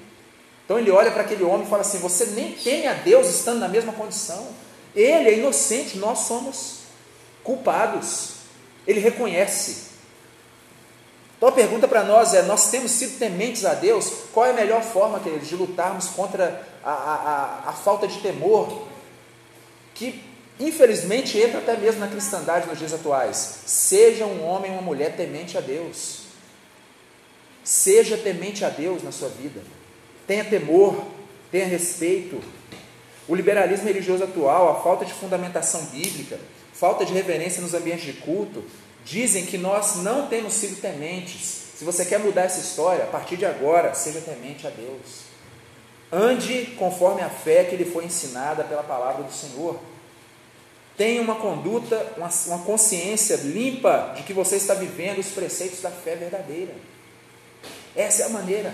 Então 0.66 0.80
ele 0.80 0.90
olha 0.90 1.12
para 1.12 1.22
aquele 1.22 1.44
homem 1.44 1.66
e 1.66 1.70
fala 1.70 1.82
assim: 1.82 2.00
Você 2.00 2.26
nem 2.28 2.52
teme 2.54 2.88
a 2.88 2.94
Deus 2.94 3.30
estando 3.30 3.60
na 3.60 3.68
mesma 3.68 3.94
condição. 3.94 4.48
Ele 4.96 5.30
é 5.30 5.38
inocente, 5.38 5.98
nós 5.98 6.20
somos 6.20 6.80
culpados. 7.44 8.32
Ele 8.88 9.00
reconhece. 9.00 9.86
Então 11.38 11.50
a 11.50 11.52
pergunta 11.52 11.88
para 11.88 12.04
nós 12.04 12.34
é: 12.34 12.42
nós 12.42 12.72
temos 12.72 12.92
sido 12.92 13.20
tementes 13.20 13.64
a 13.64 13.76
Deus? 13.76 14.12
Qual 14.34 14.46
é 14.46 14.50
a 14.50 14.54
melhor 14.54 14.82
forma, 14.82 15.20
queridos, 15.20 15.48
de 15.48 15.56
lutarmos 15.56 16.08
contra 16.08 16.68
a, 16.84 16.92
a, 16.92 17.16
a, 17.16 17.70
a 17.70 17.74
falta 17.74 18.08
de 18.08 18.20
temor? 18.20 18.88
Que 19.94 20.24
infelizmente 20.60 21.38
entra 21.38 21.60
até 21.60 21.78
mesmo 21.78 22.00
na 22.00 22.08
cristandade 22.08 22.68
nos 22.68 22.80
dias 22.80 22.94
atuais. 22.94 23.60
Seja 23.68 24.26
um 24.26 24.44
homem 24.44 24.72
ou 24.72 24.78
uma 24.78 24.84
mulher 24.84 25.16
temente 25.16 25.58
a 25.58 25.62
Deus. 25.62 26.22
Seja 27.64 28.18
temente 28.18 28.66
a 28.66 28.70
Deus 28.70 29.04
na 29.04 29.12
sua 29.12 29.30
vida. 29.30 29.62
Tenha 30.28 30.44
temor, 30.44 31.06
tenha 31.52 31.66
respeito. 31.66 32.42
O 33.28 33.36
liberalismo 33.36 33.88
religioso 33.88 34.24
atual, 34.24 34.70
a 34.70 34.84
falta 34.84 35.06
de 35.06 35.14
fundamentação 35.14 35.86
bíblica, 35.86 36.40
falta 36.74 37.06
de 37.06 37.14
reverência 37.14 37.62
nos 37.62 37.74
ambientes 37.74 38.06
de 38.06 38.14
culto, 38.14 38.64
dizem 39.04 39.46
que 39.46 39.58
nós 39.58 39.98
não 39.98 40.28
temos 40.28 40.54
sido 40.54 40.82
tementes. 40.82 41.66
Se 41.76 41.84
você 41.84 42.06
quer 42.06 42.20
mudar 42.20 42.44
essa 42.44 42.60
história, 42.60 43.04
a 43.04 43.08
partir 43.08 43.38
de 43.38 43.46
agora, 43.46 43.94
seja 43.94 44.22
temente 44.22 44.66
a 44.66 44.70
Deus. 44.70 45.26
Ande 46.12 46.76
conforme 46.78 47.22
a 47.22 47.30
fé 47.30 47.64
que 47.66 47.76
lhe 47.76 47.86
foi 47.86 48.06
ensinada 48.06 48.64
pela 48.64 48.84
palavra 48.84 49.24
do 49.24 49.34
Senhor. 49.34 49.80
Tenha 50.96 51.22
uma 51.22 51.36
conduta, 51.36 52.14
uma, 52.16 52.30
uma 52.48 52.60
consciência 52.60 53.36
limpa 53.38 54.14
de 54.16 54.24
que 54.24 54.32
você 54.32 54.56
está 54.56 54.74
vivendo 54.74 55.20
os 55.20 55.28
preceitos 55.28 55.82
da 55.82 55.92
fé 55.92 56.16
verdadeira. 56.16 56.74
Essa 57.96 58.24
é 58.24 58.26
a 58.28 58.30
maneira. 58.30 58.74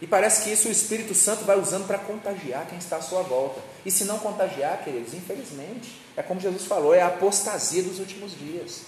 E 0.00 0.06
parece 0.06 0.42
que 0.42 0.50
isso 0.50 0.68
o 0.68 0.70
Espírito 0.70 1.14
Santo 1.14 1.44
vai 1.44 1.58
usando 1.58 1.86
para 1.86 1.98
contagiar 1.98 2.66
quem 2.66 2.78
está 2.78 2.96
à 2.96 3.02
sua 3.02 3.22
volta. 3.22 3.60
E 3.84 3.90
se 3.90 4.04
não 4.04 4.18
contagiar, 4.18 4.84
queridos, 4.84 5.14
infelizmente, 5.14 6.00
é 6.16 6.22
como 6.22 6.40
Jesus 6.40 6.66
falou, 6.66 6.94
é 6.94 7.00
a 7.00 7.06
apostasia 7.06 7.82
dos 7.82 7.98
últimos 7.98 8.38
dias. 8.38 8.82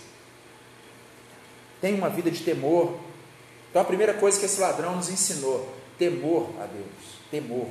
Tenha 1.80 1.96
uma 1.96 2.10
vida 2.10 2.30
de 2.30 2.42
temor. 2.42 2.98
Então 3.70 3.80
a 3.80 3.84
primeira 3.84 4.12
coisa 4.14 4.38
que 4.38 4.44
esse 4.44 4.60
ladrão 4.60 4.96
nos 4.96 5.08
ensinou, 5.08 5.74
temor 5.98 6.50
a 6.60 6.66
Deus. 6.66 7.18
Temor. 7.30 7.68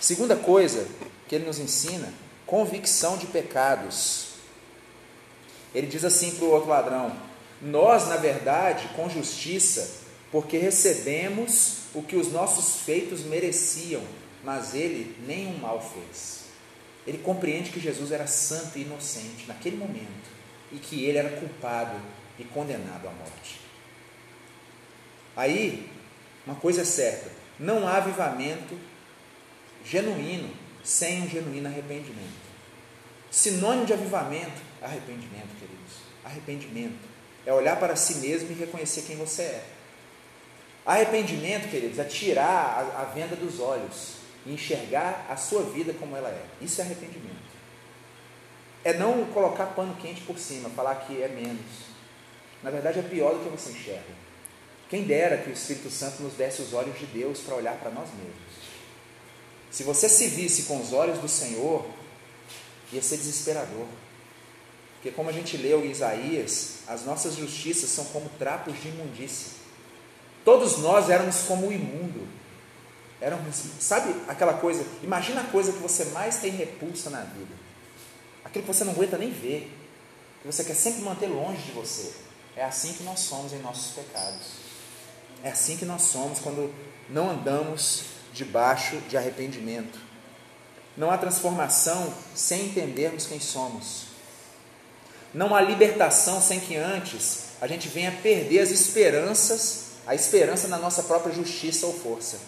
Segunda 0.00 0.36
coisa 0.36 0.86
que 1.26 1.34
ele 1.34 1.44
nos 1.44 1.58
ensina, 1.58 2.12
convicção 2.46 3.18
de 3.18 3.26
pecados. 3.26 4.28
Ele 5.74 5.86
diz 5.86 6.04
assim 6.04 6.30
para 6.36 6.44
o 6.44 6.50
outro 6.50 6.70
ladrão: 6.70 7.14
Nós, 7.60 8.08
na 8.08 8.16
verdade, 8.16 8.88
com 8.96 9.10
justiça, 9.10 10.07
porque 10.30 10.58
recebemos 10.58 11.78
o 11.94 12.02
que 12.02 12.16
os 12.16 12.30
nossos 12.30 12.82
feitos 12.82 13.22
mereciam, 13.22 14.02
mas 14.44 14.74
ele 14.74 15.16
nenhum 15.26 15.58
mal 15.58 15.80
fez. 15.80 16.44
Ele 17.06 17.18
compreende 17.18 17.70
que 17.70 17.80
Jesus 17.80 18.12
era 18.12 18.26
santo 18.26 18.78
e 18.78 18.82
inocente 18.82 19.46
naquele 19.46 19.76
momento 19.76 20.28
e 20.70 20.76
que 20.76 21.04
ele 21.04 21.18
era 21.18 21.30
culpado 21.30 21.98
e 22.38 22.44
condenado 22.44 23.08
à 23.08 23.10
morte. 23.10 23.60
Aí, 25.34 25.88
uma 26.46 26.56
coisa 26.56 26.82
é 26.82 26.84
certa: 26.84 27.30
não 27.58 27.88
há 27.88 27.96
avivamento 27.96 28.78
genuíno 29.84 30.50
sem 30.84 31.22
um 31.22 31.28
genuíno 31.28 31.68
arrependimento. 31.68 32.48
Sinônimo 33.30 33.86
de 33.86 33.92
avivamento, 33.92 34.60
arrependimento, 34.82 35.54
queridos. 35.58 35.96
Arrependimento 36.24 37.08
é 37.46 37.52
olhar 37.52 37.78
para 37.78 37.96
si 37.96 38.16
mesmo 38.16 38.50
e 38.50 38.54
reconhecer 38.54 39.02
quem 39.02 39.16
você 39.16 39.42
é. 39.42 39.77
Arrependimento, 40.88 41.68
queridos, 41.68 41.98
é 41.98 42.04
tirar 42.04 42.94
a, 42.96 43.02
a 43.02 43.04
venda 43.04 43.36
dos 43.36 43.60
olhos 43.60 44.14
e 44.46 44.54
enxergar 44.54 45.26
a 45.28 45.36
sua 45.36 45.62
vida 45.64 45.92
como 45.92 46.16
ela 46.16 46.30
é. 46.30 46.42
Isso 46.62 46.80
é 46.80 46.84
arrependimento. 46.84 47.36
É 48.82 48.94
não 48.94 49.26
colocar 49.26 49.66
pano 49.66 49.94
quente 49.96 50.22
por 50.22 50.38
cima, 50.38 50.70
falar 50.70 50.94
que 50.94 51.20
é 51.22 51.28
menos. 51.28 51.88
Na 52.62 52.70
verdade, 52.70 53.00
é 53.00 53.02
pior 53.02 53.34
do 53.34 53.44
que 53.44 53.50
você 53.50 53.68
enxerga. 53.68 54.28
Quem 54.88 55.02
dera 55.02 55.36
que 55.36 55.50
o 55.50 55.52
Espírito 55.52 55.90
Santo 55.90 56.22
nos 56.22 56.32
desse 56.32 56.62
os 56.62 56.72
olhos 56.72 56.98
de 56.98 57.04
Deus 57.04 57.40
para 57.40 57.56
olhar 57.56 57.76
para 57.76 57.90
nós 57.90 58.08
mesmos. 58.14 58.58
Se 59.70 59.82
você 59.82 60.08
se 60.08 60.28
visse 60.28 60.62
com 60.62 60.80
os 60.80 60.94
olhos 60.94 61.18
do 61.18 61.28
Senhor, 61.28 61.84
ia 62.94 63.02
ser 63.02 63.18
desesperador. 63.18 63.86
Porque, 64.94 65.10
como 65.10 65.28
a 65.28 65.34
gente 65.34 65.58
leu 65.58 65.84
em 65.84 65.90
Isaías, 65.90 66.78
as 66.88 67.04
nossas 67.04 67.36
justiças 67.36 67.90
são 67.90 68.06
como 68.06 68.30
trapos 68.38 68.80
de 68.80 68.88
imundícia. 68.88 69.57
Todos 70.48 70.78
nós 70.78 71.10
éramos 71.10 71.42
como 71.42 71.66
o 71.66 71.72
imundo. 71.74 72.26
Éramos, 73.20 73.54
sabe 73.80 74.14
aquela 74.26 74.54
coisa? 74.54 74.82
Imagina 75.02 75.42
a 75.42 75.44
coisa 75.44 75.72
que 75.72 75.78
você 75.78 76.06
mais 76.06 76.38
tem 76.38 76.50
repulsa 76.50 77.10
na 77.10 77.20
vida. 77.20 77.54
Aquilo 78.42 78.64
que 78.64 78.72
você 78.72 78.82
não 78.82 78.94
aguenta 78.94 79.18
nem 79.18 79.30
ver. 79.30 79.70
Que 80.40 80.46
você 80.46 80.64
quer 80.64 80.72
sempre 80.72 81.02
manter 81.02 81.26
longe 81.26 81.60
de 81.60 81.72
você. 81.72 82.14
É 82.56 82.64
assim 82.64 82.94
que 82.94 83.02
nós 83.02 83.20
somos 83.20 83.52
em 83.52 83.58
nossos 83.58 83.92
pecados. 83.92 84.46
É 85.42 85.50
assim 85.50 85.76
que 85.76 85.84
nós 85.84 86.00
somos 86.00 86.38
quando 86.38 86.74
não 87.10 87.28
andamos 87.28 88.04
debaixo 88.32 88.96
de 89.06 89.18
arrependimento. 89.18 89.98
Não 90.96 91.10
há 91.10 91.18
transformação 91.18 92.10
sem 92.34 92.68
entendermos 92.68 93.26
quem 93.26 93.38
somos. 93.38 94.04
Não 95.34 95.54
há 95.54 95.60
libertação 95.60 96.40
sem 96.40 96.58
que 96.58 96.74
antes 96.74 97.48
a 97.60 97.66
gente 97.66 97.86
venha 97.86 98.12
perder 98.22 98.60
as 98.60 98.70
esperanças 98.70 99.87
a 100.08 100.14
esperança 100.14 100.68
na 100.68 100.78
nossa 100.78 101.02
própria 101.02 101.34
justiça 101.34 101.86
ou 101.86 101.92
força. 101.92 102.38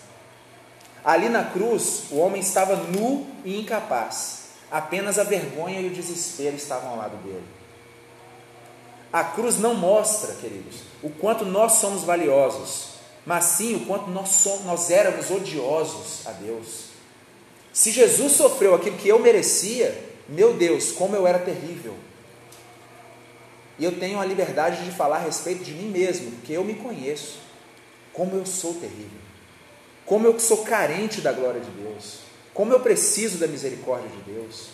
Ali 1.05 1.29
na 1.29 1.45
cruz, 1.45 2.05
o 2.11 2.17
homem 2.17 2.41
estava 2.41 2.75
nu 2.75 3.27
e 3.45 3.61
incapaz, 3.61 4.45
apenas 4.71 5.19
a 5.19 5.25
vergonha 5.25 5.79
e 5.79 5.87
o 5.87 5.93
desespero 5.93 6.57
estavam 6.57 6.93
ao 6.93 6.97
lado 6.97 7.19
dele. 7.19 7.45
A 9.13 9.23
cruz 9.23 9.59
não 9.59 9.75
mostra, 9.75 10.35
queridos, 10.37 10.77
o 11.03 11.11
quanto 11.11 11.45
nós 11.45 11.73
somos 11.73 12.03
valiosos, 12.03 12.93
mas 13.27 13.45
sim 13.45 13.77
o 13.77 13.81
quanto 13.81 14.09
nós, 14.09 14.31
somos, 14.31 14.65
nós 14.65 14.91
éramos 14.91 15.31
odiosos 15.31 16.27
a 16.27 16.31
Deus. 16.31 16.87
Se 17.75 17.91
Jesus 17.91 18.33
sofreu 18.33 18.75
aquilo 18.75 18.97
que 18.97 19.09
eu 19.09 19.19
merecia, 19.19 20.03
meu 20.27 20.55
Deus, 20.55 20.93
como 20.93 21.15
eu 21.15 21.27
era 21.27 21.39
terrível. 21.39 21.95
E 23.79 23.85
eu 23.85 23.99
tenho 23.99 24.19
a 24.19 24.25
liberdade 24.25 24.83
de 24.83 24.91
falar 24.93 25.17
a 25.17 25.25
respeito 25.25 25.63
de 25.63 25.73
mim 25.73 25.91
mesmo, 25.91 26.31
porque 26.33 26.55
eu 26.55 26.65
me 26.65 26.75
conheço. 26.75 27.50
Como 28.13 28.37
eu 28.37 28.47
sou 28.47 28.75
terrível. 28.75 29.21
Como 30.05 30.27
eu 30.27 30.39
sou 30.41 30.65
carente 30.65 31.21
da 31.21 31.33
glória 31.33 31.61
de 31.61 31.71
Deus. 31.71 32.21
Como 32.53 32.73
eu 32.73 32.81
preciso 32.81 33.39
da 33.39 33.47
misericórdia 33.47 34.09
de 34.09 34.33
Deus. 34.33 34.71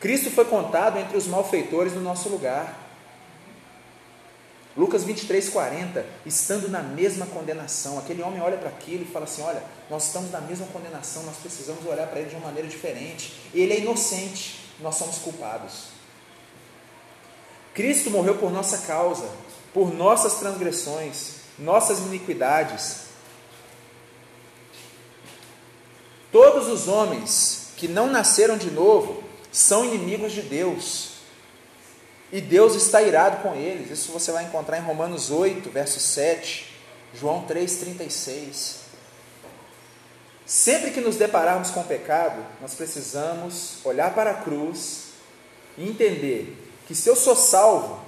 Cristo 0.00 0.30
foi 0.30 0.44
contado 0.44 0.98
entre 0.98 1.16
os 1.16 1.26
malfeitores 1.26 1.94
no 1.94 2.00
nosso 2.00 2.28
lugar. 2.28 2.86
Lucas 4.76 5.02
23, 5.02 5.48
40, 5.48 6.06
estando 6.24 6.68
na 6.68 6.80
mesma 6.80 7.26
condenação, 7.26 7.98
aquele 7.98 8.22
homem 8.22 8.40
olha 8.40 8.56
para 8.56 8.68
aquilo 8.68 9.02
e 9.02 9.06
fala 9.06 9.24
assim: 9.24 9.42
Olha, 9.42 9.60
nós 9.90 10.06
estamos 10.06 10.30
na 10.30 10.40
mesma 10.40 10.66
condenação, 10.68 11.24
nós 11.24 11.36
precisamos 11.38 11.84
olhar 11.84 12.06
para 12.06 12.20
ele 12.20 12.30
de 12.30 12.36
uma 12.36 12.46
maneira 12.46 12.68
diferente. 12.68 13.34
Ele 13.52 13.72
é 13.72 13.80
inocente, 13.80 14.72
nós 14.78 14.94
somos 14.94 15.18
culpados. 15.18 15.86
Cristo 17.74 18.08
morreu 18.08 18.36
por 18.38 18.52
nossa 18.52 18.86
causa, 18.86 19.28
por 19.74 19.92
nossas 19.92 20.34
transgressões, 20.34 21.37
nossas 21.58 22.00
iniquidades. 22.00 23.08
Todos 26.30 26.68
os 26.68 26.88
homens 26.88 27.68
que 27.76 27.88
não 27.88 28.08
nasceram 28.08 28.56
de 28.56 28.70
novo 28.70 29.22
são 29.50 29.84
inimigos 29.84 30.32
de 30.32 30.42
Deus. 30.42 31.18
E 32.30 32.40
Deus 32.40 32.74
está 32.74 33.00
irado 33.02 33.42
com 33.42 33.54
eles. 33.54 33.90
Isso 33.90 34.12
você 34.12 34.30
vai 34.30 34.44
encontrar 34.44 34.78
em 34.78 34.82
Romanos 34.82 35.30
8, 35.30 35.70
verso 35.70 35.98
7, 35.98 36.74
João 37.14 37.46
3,36. 37.46 38.76
Sempre 40.44 40.90
que 40.90 41.00
nos 41.00 41.16
depararmos 41.16 41.70
com 41.70 41.80
o 41.80 41.84
pecado, 41.84 42.44
nós 42.60 42.74
precisamos 42.74 43.78
olhar 43.84 44.14
para 44.14 44.30
a 44.30 44.34
cruz 44.34 45.08
e 45.76 45.88
entender 45.88 46.56
que 46.86 46.94
se 46.94 47.08
eu 47.08 47.14
sou 47.14 47.36
salvo 47.36 48.00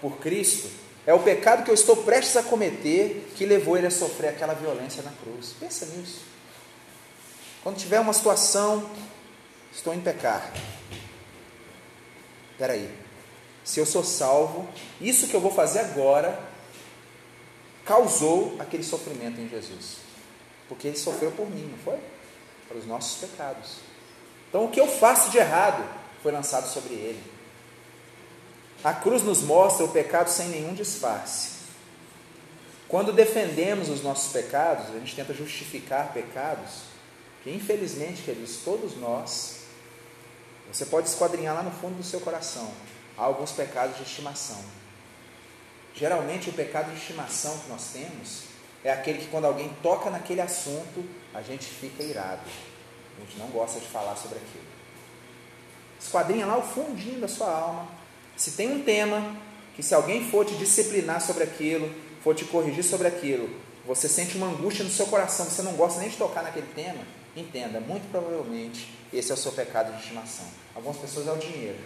por 0.00 0.16
Cristo, 0.16 0.68
é 1.06 1.12
o 1.12 1.20
pecado 1.20 1.64
que 1.64 1.70
eu 1.70 1.74
estou 1.74 1.96
prestes 1.96 2.36
a 2.36 2.42
cometer 2.42 3.32
que 3.36 3.44
levou 3.44 3.76
ele 3.76 3.86
a 3.86 3.90
sofrer 3.90 4.28
aquela 4.28 4.54
violência 4.54 5.02
na 5.02 5.10
cruz. 5.10 5.54
Pensa 5.58 5.86
nisso. 5.86 6.20
Quando 7.62 7.76
tiver 7.76 8.00
uma 8.00 8.12
situação 8.12 8.88
estou 9.72 9.92
em 9.94 10.00
pecar. 10.00 10.52
Espera 12.52 12.74
aí. 12.74 12.92
Se 13.64 13.80
eu 13.80 13.86
sou 13.86 14.04
salvo, 14.04 14.68
isso 15.00 15.28
que 15.28 15.34
eu 15.34 15.40
vou 15.40 15.52
fazer 15.52 15.80
agora 15.80 16.38
causou 17.84 18.56
aquele 18.58 18.84
sofrimento 18.84 19.40
em 19.40 19.48
Jesus. 19.48 19.96
Porque 20.68 20.88
ele 20.88 20.96
sofreu 20.96 21.32
por 21.32 21.48
mim, 21.50 21.68
não 21.70 21.78
foi? 21.78 21.98
Pelos 22.68 22.86
nossos 22.86 23.28
pecados. 23.28 23.78
Então 24.48 24.64
o 24.64 24.70
que 24.70 24.80
eu 24.80 24.86
faço 24.86 25.30
de 25.30 25.38
errado 25.38 25.84
foi 26.22 26.30
lançado 26.30 26.68
sobre 26.68 26.94
ele. 26.94 27.31
A 28.84 28.92
cruz 28.92 29.22
nos 29.22 29.42
mostra 29.42 29.84
o 29.84 29.88
pecado 29.88 30.28
sem 30.28 30.48
nenhum 30.48 30.74
disfarce. 30.74 31.62
Quando 32.88 33.12
defendemos 33.12 33.88
os 33.88 34.02
nossos 34.02 34.32
pecados, 34.32 34.88
a 34.88 34.98
gente 34.98 35.14
tenta 35.14 35.32
justificar 35.32 36.12
pecados, 36.12 36.82
que 37.44 37.50
infelizmente, 37.50 38.22
queridos, 38.22 38.56
todos 38.64 38.96
nós, 38.96 39.60
você 40.70 40.84
pode 40.84 41.08
esquadrinhar 41.08 41.54
lá 41.54 41.62
no 41.62 41.70
fundo 41.70 41.96
do 41.96 42.02
seu 42.02 42.20
coração, 42.20 42.70
há 43.16 43.22
alguns 43.22 43.52
pecados 43.52 43.96
de 43.96 44.02
estimação. 44.02 44.62
Geralmente 45.94 46.50
o 46.50 46.52
pecado 46.52 46.90
de 46.90 46.98
estimação 46.98 47.56
que 47.58 47.68
nós 47.68 47.90
temos 47.92 48.44
é 48.82 48.90
aquele 48.90 49.18
que 49.18 49.28
quando 49.28 49.44
alguém 49.44 49.70
toca 49.80 50.10
naquele 50.10 50.40
assunto, 50.40 51.08
a 51.32 51.40
gente 51.40 51.66
fica 51.66 52.02
irado. 52.02 52.42
A 53.16 53.20
gente 53.20 53.38
não 53.38 53.46
gosta 53.48 53.78
de 53.78 53.86
falar 53.86 54.16
sobre 54.16 54.38
aquilo. 54.38 54.64
Esquadrinha 56.00 56.46
lá 56.46 56.58
o 56.58 56.62
fundinho 56.62 57.20
da 57.20 57.28
sua 57.28 57.48
alma 57.48 58.01
se 58.36 58.52
tem 58.52 58.72
um 58.72 58.82
tema 58.82 59.36
que 59.74 59.82
se 59.82 59.94
alguém 59.94 60.28
for 60.30 60.44
te 60.44 60.54
disciplinar 60.54 61.20
sobre 61.20 61.44
aquilo, 61.44 61.92
for 62.22 62.34
te 62.34 62.44
corrigir 62.44 62.84
sobre 62.84 63.08
aquilo, 63.08 63.48
você 63.86 64.08
sente 64.08 64.36
uma 64.36 64.46
angústia 64.46 64.84
no 64.84 64.90
seu 64.90 65.06
coração, 65.06 65.46
você 65.46 65.62
não 65.62 65.72
gosta 65.72 66.00
nem 66.00 66.08
de 66.08 66.16
tocar 66.16 66.42
naquele 66.42 66.68
tema, 66.74 67.04
entenda, 67.34 67.80
muito 67.80 68.10
provavelmente 68.10 68.88
esse 69.12 69.30
é 69.30 69.34
o 69.34 69.36
seu 69.36 69.52
pecado 69.52 69.92
de 69.92 70.00
estimação. 70.00 70.46
Algumas 70.74 70.96
pessoas 70.96 71.26
é 71.26 71.32
o 71.32 71.36
dinheiro, 71.36 71.78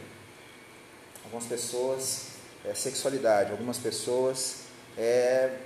algumas 1.25 1.45
pessoas 1.45 2.27
é 2.65 2.75
sexualidade, 2.75 3.51
algumas 3.51 3.79
pessoas 3.79 4.57
é 4.99 5.57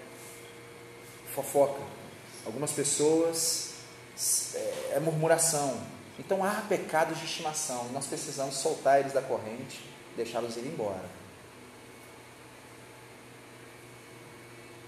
fofoca, 1.34 1.82
algumas 2.46 2.72
pessoas 2.72 3.70
é, 4.54 4.92
é 4.96 5.00
murmuração. 5.00 5.80
Então 6.18 6.44
há 6.44 6.62
pecados 6.68 7.18
de 7.18 7.24
estimação, 7.24 7.88
nós 7.92 8.06
precisamos 8.06 8.56
soltar 8.56 9.00
eles 9.00 9.12
da 9.12 9.22
corrente 9.22 9.80
deixá-los 10.22 10.56
ir 10.56 10.66
embora. 10.66 11.08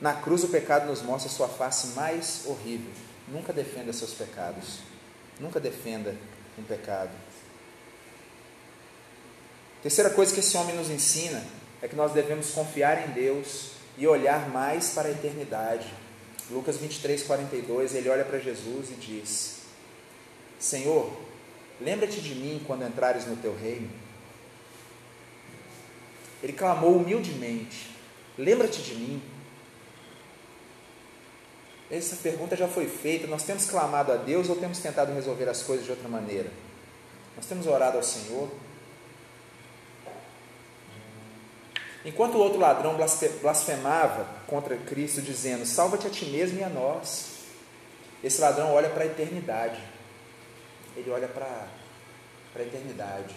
Na 0.00 0.14
cruz, 0.14 0.42
o 0.42 0.48
pecado 0.48 0.86
nos 0.86 1.00
mostra 1.00 1.30
sua 1.30 1.48
face 1.48 1.88
mais 1.88 2.42
horrível. 2.46 2.90
Nunca 3.28 3.52
defenda 3.52 3.92
seus 3.92 4.12
pecados. 4.12 4.80
Nunca 5.38 5.60
defenda 5.60 6.16
um 6.58 6.62
pecado. 6.62 7.12
Terceira 9.82 10.10
coisa 10.10 10.34
que 10.34 10.40
esse 10.40 10.56
homem 10.56 10.76
nos 10.76 10.90
ensina 10.90 11.44
é 11.80 11.88
que 11.88 11.96
nós 11.96 12.12
devemos 12.12 12.50
confiar 12.50 13.08
em 13.08 13.12
Deus 13.12 13.72
e 13.96 14.06
olhar 14.06 14.48
mais 14.48 14.90
para 14.90 15.08
a 15.08 15.12
eternidade. 15.12 15.92
Lucas 16.50 16.76
23, 16.76 17.22
42, 17.22 17.94
ele 17.94 18.08
olha 18.08 18.24
para 18.24 18.38
Jesus 18.38 18.90
e 18.90 18.94
diz: 18.94 19.60
Senhor, 20.58 21.12
lembra-te 21.80 22.20
de 22.20 22.34
mim 22.34 22.62
quando 22.66 22.84
entrares 22.84 23.26
no 23.26 23.36
teu 23.36 23.56
reino. 23.56 24.01
Ele 26.42 26.52
clamou 26.52 26.96
humildemente: 26.96 27.90
Lembra-te 28.36 28.82
de 28.82 28.94
mim. 28.94 29.22
Essa 31.90 32.16
pergunta 32.16 32.56
já 32.56 32.66
foi 32.66 32.88
feita. 32.88 33.26
Nós 33.26 33.42
temos 33.42 33.66
clamado 33.66 34.12
a 34.12 34.16
Deus 34.16 34.48
ou 34.48 34.56
temos 34.56 34.78
tentado 34.78 35.12
resolver 35.12 35.48
as 35.48 35.62
coisas 35.62 35.84
de 35.84 35.90
outra 35.90 36.08
maneira? 36.08 36.50
Nós 37.36 37.46
temos 37.46 37.66
orado 37.66 37.98
ao 37.98 38.02
Senhor. 38.02 38.50
Enquanto 42.04 42.34
o 42.34 42.38
outro 42.38 42.58
ladrão 42.58 42.96
blasfemava 43.40 44.26
contra 44.46 44.76
Cristo, 44.76 45.22
dizendo: 45.22 45.64
Salva-te 45.64 46.06
a 46.06 46.10
ti 46.10 46.24
mesmo 46.26 46.58
e 46.58 46.64
a 46.64 46.68
nós. 46.68 47.32
Esse 48.24 48.40
ladrão 48.40 48.72
olha 48.72 48.88
para 48.88 49.04
a 49.04 49.06
eternidade. 49.06 49.80
Ele 50.96 51.10
olha 51.10 51.28
para, 51.28 51.68
a 52.56 52.62
eternidade. 52.62 53.34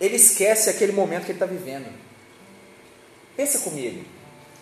Ele 0.00 0.16
esquece 0.16 0.70
aquele 0.70 0.92
momento 0.92 1.24
que 1.24 1.32
ele 1.32 1.36
está 1.36 1.46
vivendo. 1.46 1.92
Pensa 3.36 3.60
comigo. 3.60 4.04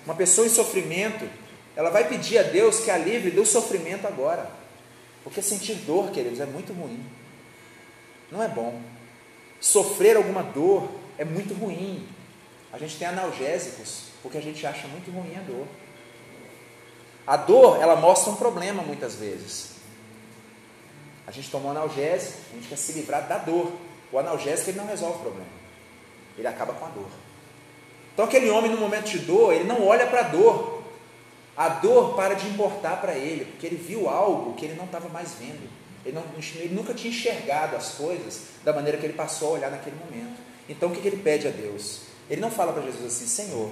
Uma 0.05 0.15
pessoa 0.15 0.47
em 0.47 0.51
sofrimento, 0.51 1.29
ela 1.75 1.91
vai 1.91 2.09
pedir 2.09 2.39
a 2.39 2.43
Deus 2.43 2.81
que 2.81 2.91
a 2.91 2.99
livre 2.99 3.31
do 3.31 3.45
sofrimento 3.45 4.07
agora. 4.07 4.51
Porque 5.23 5.41
sentir 5.41 5.75
dor, 5.87 6.11
queridos, 6.11 6.41
é 6.41 6.47
muito 6.47 6.73
ruim. 6.73 7.05
Não 8.31 8.43
é 8.43 8.49
bom. 8.49 8.81
Sofrer 9.61 10.17
alguma 10.17 10.43
dor 10.43 10.89
é 11.17 11.25
muito 11.25 11.55
ruim. 11.55 12.07
A 12.73 12.79
gente 12.79 12.99
tem 12.99 13.09
analgésicos 13.09 14.05
porque 14.23 14.39
a 14.39 14.43
gente 14.43 14.67
acha 14.67 14.87
muito 14.89 15.11
ruim 15.11 15.35
a 15.37 15.41
dor. 15.41 15.67
A 17.27 17.37
dor, 17.37 17.81
ela 17.81 17.97
mostra 17.97 18.33
um 18.33 18.37
problema 18.37 18.83
muitas 18.83 19.15
vezes. 19.15 19.71
A 21.27 21.31
gente 21.31 21.51
toma 21.51 21.67
um 21.67 21.71
analgésico, 21.71 22.39
a 22.53 22.55
gente 22.57 22.69
quer 22.69 22.77
se 22.77 22.93
livrar 22.93 23.27
da 23.27 23.39
dor. 23.39 23.73
O 24.13 24.19
analgésico 24.19 24.71
ele 24.71 24.79
não 24.79 24.87
resolve 24.87 25.17
o 25.17 25.21
problema. 25.21 25.51
Ele 26.39 26.47
acaba 26.47 26.73
com 26.73 26.85
a 26.85 26.89
dor. 26.89 27.09
Então 28.13 28.25
aquele 28.25 28.49
homem 28.51 28.71
no 28.71 28.77
momento 28.77 29.11
de 29.11 29.19
dor, 29.19 29.53
ele 29.53 29.65
não 29.65 29.87
olha 29.87 30.07
para 30.07 30.21
a 30.21 30.25
dor. 30.25 30.83
A 31.57 31.69
dor 31.69 32.15
para 32.15 32.35
de 32.35 32.47
importar 32.49 33.01
para 33.01 33.15
ele, 33.15 33.45
porque 33.45 33.67
ele 33.67 33.77
viu 33.77 34.09
algo 34.09 34.55
que 34.55 34.65
ele 34.65 34.75
não 34.75 34.87
estava 34.87 35.09
mais 35.09 35.35
vendo. 35.35 35.69
Ele, 36.05 36.15
não, 36.15 36.25
ele, 36.57 36.75
nunca 36.75 36.93
tinha 36.93 37.13
enxergado 37.13 37.77
as 37.77 37.93
coisas 37.93 38.43
da 38.65 38.73
maneira 38.73 38.99
que 38.99 39.07
ele 39.07 39.15
passou 39.15 39.49
a 39.49 39.53
olhar 39.53 39.71
naquele 39.71 39.97
momento. 39.97 40.41
Então 40.69 40.89
o 40.89 40.93
que, 40.93 41.01
que 41.01 41.09
ele 41.09 41.23
pede 41.23 41.47
a 41.49 41.51
Deus? 41.51 42.03
Ele 42.29 42.41
não 42.41 42.51
fala 42.51 42.73
para 42.73 42.83
Jesus 42.83 43.07
assim, 43.07 43.27
Senhor, 43.27 43.71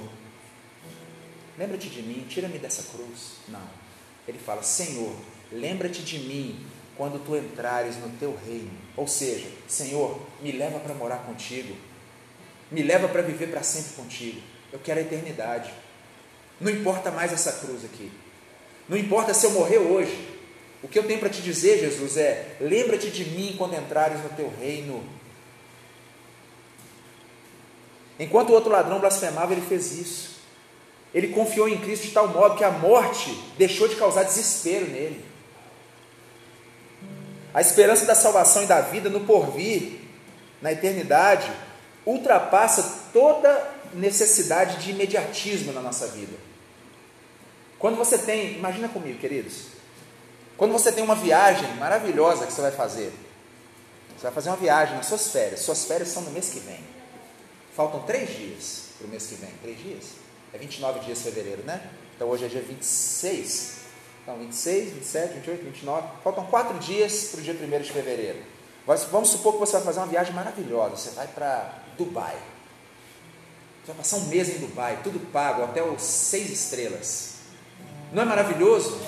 lembra-te 1.59 1.89
de 1.89 2.03
mim, 2.03 2.27
tira-me 2.29 2.59
dessa 2.59 2.85
cruz. 2.97 3.35
Não. 3.49 3.83
Ele 4.27 4.39
fala, 4.39 4.63
Senhor, 4.63 5.13
lembra-te 5.51 6.03
de 6.03 6.19
mim 6.19 6.65
quando 6.97 7.25
tu 7.25 7.37
entrares 7.37 7.97
no 7.97 8.09
teu 8.11 8.37
reino. 8.47 8.71
Ou 8.97 9.07
seja, 9.07 9.47
Senhor, 9.67 10.21
me 10.41 10.53
leva 10.53 10.79
para 10.79 10.95
morar 10.95 11.19
contigo, 11.19 11.75
me 12.71 12.83
leva 12.83 13.09
para 13.09 13.23
viver 13.23 13.49
para 13.49 13.63
sempre 13.63 13.93
contigo. 13.93 14.41
Eu 14.73 14.79
quero 14.79 15.01
a 15.01 15.03
eternidade. 15.03 15.73
Não 16.61 16.71
importa 16.71 17.11
mais 17.11 17.33
essa 17.33 17.53
cruz 17.53 17.85
aqui. 17.85 18.11
Não 18.89 18.97
importa 18.97 19.35
se 19.35 19.47
eu 19.47 19.51
morrer 19.53 19.79
hoje. 19.79 20.29
O 20.83 20.89
que 20.89 20.99
eu 20.99 21.07
tenho 21.07 21.21
para 21.21 21.29
te 21.29 21.41
dizer, 21.43 21.79
Jesus, 21.79 22.17
é: 22.17 22.57
lembra-te 22.61 23.11
de 23.11 23.25
mim 23.25 23.55
quando 23.57 23.75
entrares 23.75 24.23
no 24.23 24.31
teu 24.31 24.53
reino. 24.61 25.03
Enquanto 28.19 28.51
o 28.51 28.53
outro 28.53 28.71
ladrão 28.71 29.01
blasfemava, 29.01 29.53
ele 29.53 29.63
fez 29.63 29.93
isso. 29.93 30.33
Ele 31.15 31.29
confiou 31.29 31.69
em 31.69 31.79
Cristo 31.79 32.07
de 32.07 32.13
tal 32.13 32.29
modo 32.29 32.57
que 32.57 32.65
a 32.65 32.71
morte 32.71 33.37
deixou 33.59 33.87
de 33.87 33.97
causar 33.97 34.23
desespero 34.23 34.87
nele. 34.87 35.32
A 37.55 37.61
esperança 37.61 38.07
da 38.07 38.15
salvação 38.15 38.63
e 38.63 38.67
da 38.67 38.81
vida 38.81 39.11
no 39.11 39.21
porvir, 39.21 40.01
na 40.61 40.73
eternidade, 40.73 41.51
ultrapassa 42.07 43.09
toda 43.13 43.71
necessidade 43.95 44.83
de 44.83 44.91
imediatismo 44.91 45.73
na 45.73 45.81
nossa 45.81 46.07
vida. 46.09 46.37
Quando 47.79 47.97
você 47.97 48.17
tem, 48.17 48.55
imagina 48.55 48.89
comigo, 48.89 49.19
queridos, 49.19 49.67
quando 50.57 50.73
você 50.73 50.93
tem 50.93 51.03
uma 51.03 51.15
viagem 51.15 51.69
maravilhosa 51.75 52.47
que 52.47 52.53
você 52.53 52.61
vai 52.61 52.71
fazer, 52.71 53.13
você 54.17 54.23
vai 54.23 54.33
fazer 54.33 54.51
uma 54.51 54.57
viagem 54.57 54.97
nas 54.97 55.07
suas 55.07 55.29
férias, 55.29 55.61
suas 55.61 55.85
férias 55.85 56.09
são 56.09 56.23
no 56.23 56.31
mês 56.31 56.51
que 56.51 56.61
vem. 56.61 56.81
Faltam 57.75 58.03
três 58.03 58.31
dias 58.31 58.83
para 58.99 59.07
o 59.07 59.11
mês 59.11 59.27
que 59.27 59.35
vem. 59.35 59.51
Três 59.63 59.79
dias? 59.79 60.05
É 60.53 60.59
29 60.59 61.01
dias 61.01 61.19
de 61.19 61.25
fevereiro, 61.25 61.63
né? 61.65 61.83
Então 62.15 62.29
hoje 62.29 62.45
é 62.45 62.49
dia 62.49 62.63
26. 62.63 63.82
Então, 64.23 64.39
26, 64.39 64.93
27, 64.95 65.35
28, 65.35 65.65
29. 65.65 66.09
Faltam 66.23 66.47
quatro 66.47 66.79
dias 66.79 67.31
para 67.31 67.41
o 67.41 67.43
dia 67.43 67.55
1 67.55 67.83
de 67.83 67.93
fevereiro. 67.93 68.39
Vamos 69.11 69.31
supor 69.31 69.55
que 69.55 69.59
você 69.59 69.73
vai 69.73 69.83
fazer 69.83 70.01
uma 70.01 70.07
viagem 70.07 70.33
maravilhosa. 70.33 70.97
Você 70.97 71.11
vai 71.11 71.27
para 71.27 71.79
Dubai. 71.99 72.37
Você 73.81 73.89
vai 73.89 73.97
passar 73.97 74.17
um 74.19 74.27
mês 74.27 74.49
em 74.49 74.59
Dubai, 74.59 75.01
tudo 75.03 75.19
pago, 75.33 75.65
hotel 75.65 75.97
seis 75.99 76.51
estrelas. 76.51 77.35
Não 78.13 78.23
é 78.23 78.25
maravilhoso? 78.25 79.01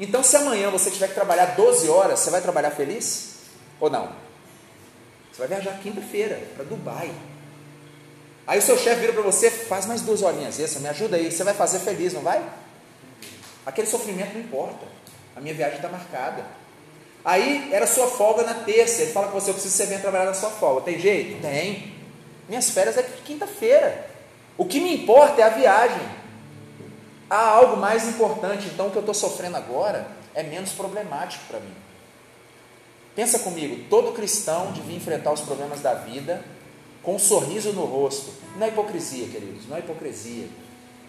Então, 0.00 0.24
se 0.24 0.36
amanhã 0.36 0.70
você 0.70 0.90
tiver 0.90 1.08
que 1.08 1.14
trabalhar 1.14 1.54
12 1.54 1.88
horas, 1.88 2.18
você 2.18 2.30
vai 2.30 2.40
trabalhar 2.40 2.72
feliz? 2.72 3.34
Ou 3.78 3.88
não? 3.88 4.12
Você 5.30 5.38
vai 5.38 5.48
viajar 5.48 5.78
quinta-feira 5.80 6.40
para 6.56 6.64
Dubai. 6.64 7.14
Aí 8.44 8.58
o 8.58 8.62
seu 8.62 8.76
chefe 8.76 9.00
vira 9.02 9.12
para 9.12 9.22
você, 9.22 9.50
faz 9.50 9.86
mais 9.86 10.02
duas 10.02 10.20
horinhas 10.22 10.58
extra, 10.58 10.80
me 10.80 10.88
ajuda 10.88 11.16
aí. 11.16 11.30
Você 11.30 11.44
vai 11.44 11.54
fazer 11.54 11.78
feliz, 11.78 12.12
não 12.12 12.22
vai? 12.22 12.44
Aquele 13.64 13.86
sofrimento 13.86 14.34
não 14.34 14.40
importa. 14.40 14.86
A 15.36 15.40
minha 15.40 15.54
viagem 15.54 15.76
está 15.76 15.88
marcada. 15.88 16.44
Aí 17.24 17.72
era 17.72 17.86
sua 17.86 18.06
folga 18.08 18.42
na 18.42 18.54
terça. 18.54 19.02
Ele 19.02 19.12
fala 19.12 19.28
com 19.28 19.40
você: 19.40 19.50
eu 19.50 19.54
preciso 19.54 19.74
que 19.74 19.82
você 19.82 19.86
venha 19.86 20.00
trabalhar 20.00 20.26
na 20.26 20.34
sua 20.34 20.50
folga. 20.50 20.82
Tem 20.82 20.98
jeito? 20.98 21.40
Tem. 21.40 21.92
Minhas 22.48 22.70
férias 22.70 22.98
é 22.98 23.02
quinta-feira. 23.24 24.10
O 24.58 24.64
que 24.64 24.80
me 24.80 24.94
importa 24.94 25.40
é 25.40 25.44
a 25.44 25.48
viagem. 25.50 26.02
Há 27.30 27.48
algo 27.48 27.76
mais 27.76 28.06
importante. 28.06 28.66
Então, 28.66 28.88
o 28.88 28.90
que 28.90 28.96
eu 28.96 29.00
estou 29.00 29.14
sofrendo 29.14 29.56
agora 29.56 30.06
é 30.34 30.42
menos 30.42 30.72
problemático 30.72 31.44
para 31.48 31.60
mim. 31.60 31.72
Pensa 33.14 33.38
comigo, 33.40 33.84
todo 33.90 34.12
cristão 34.12 34.72
devia 34.72 34.96
enfrentar 34.96 35.32
os 35.32 35.42
problemas 35.42 35.80
da 35.80 35.94
vida 35.94 36.42
com 37.02 37.16
um 37.16 37.18
sorriso 37.18 37.72
no 37.72 37.84
rosto. 37.84 38.32
Não 38.56 38.66
é 38.66 38.70
hipocrisia, 38.70 39.28
queridos, 39.28 39.68
não 39.68 39.76
é 39.76 39.80
hipocrisia. 39.80 40.46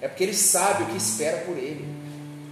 É 0.02 0.08
porque 0.08 0.24
ele 0.24 0.34
sabe 0.34 0.84
o 0.84 0.86
que 0.88 0.98
espera 0.98 1.46
por 1.46 1.58
ele. 1.58 1.86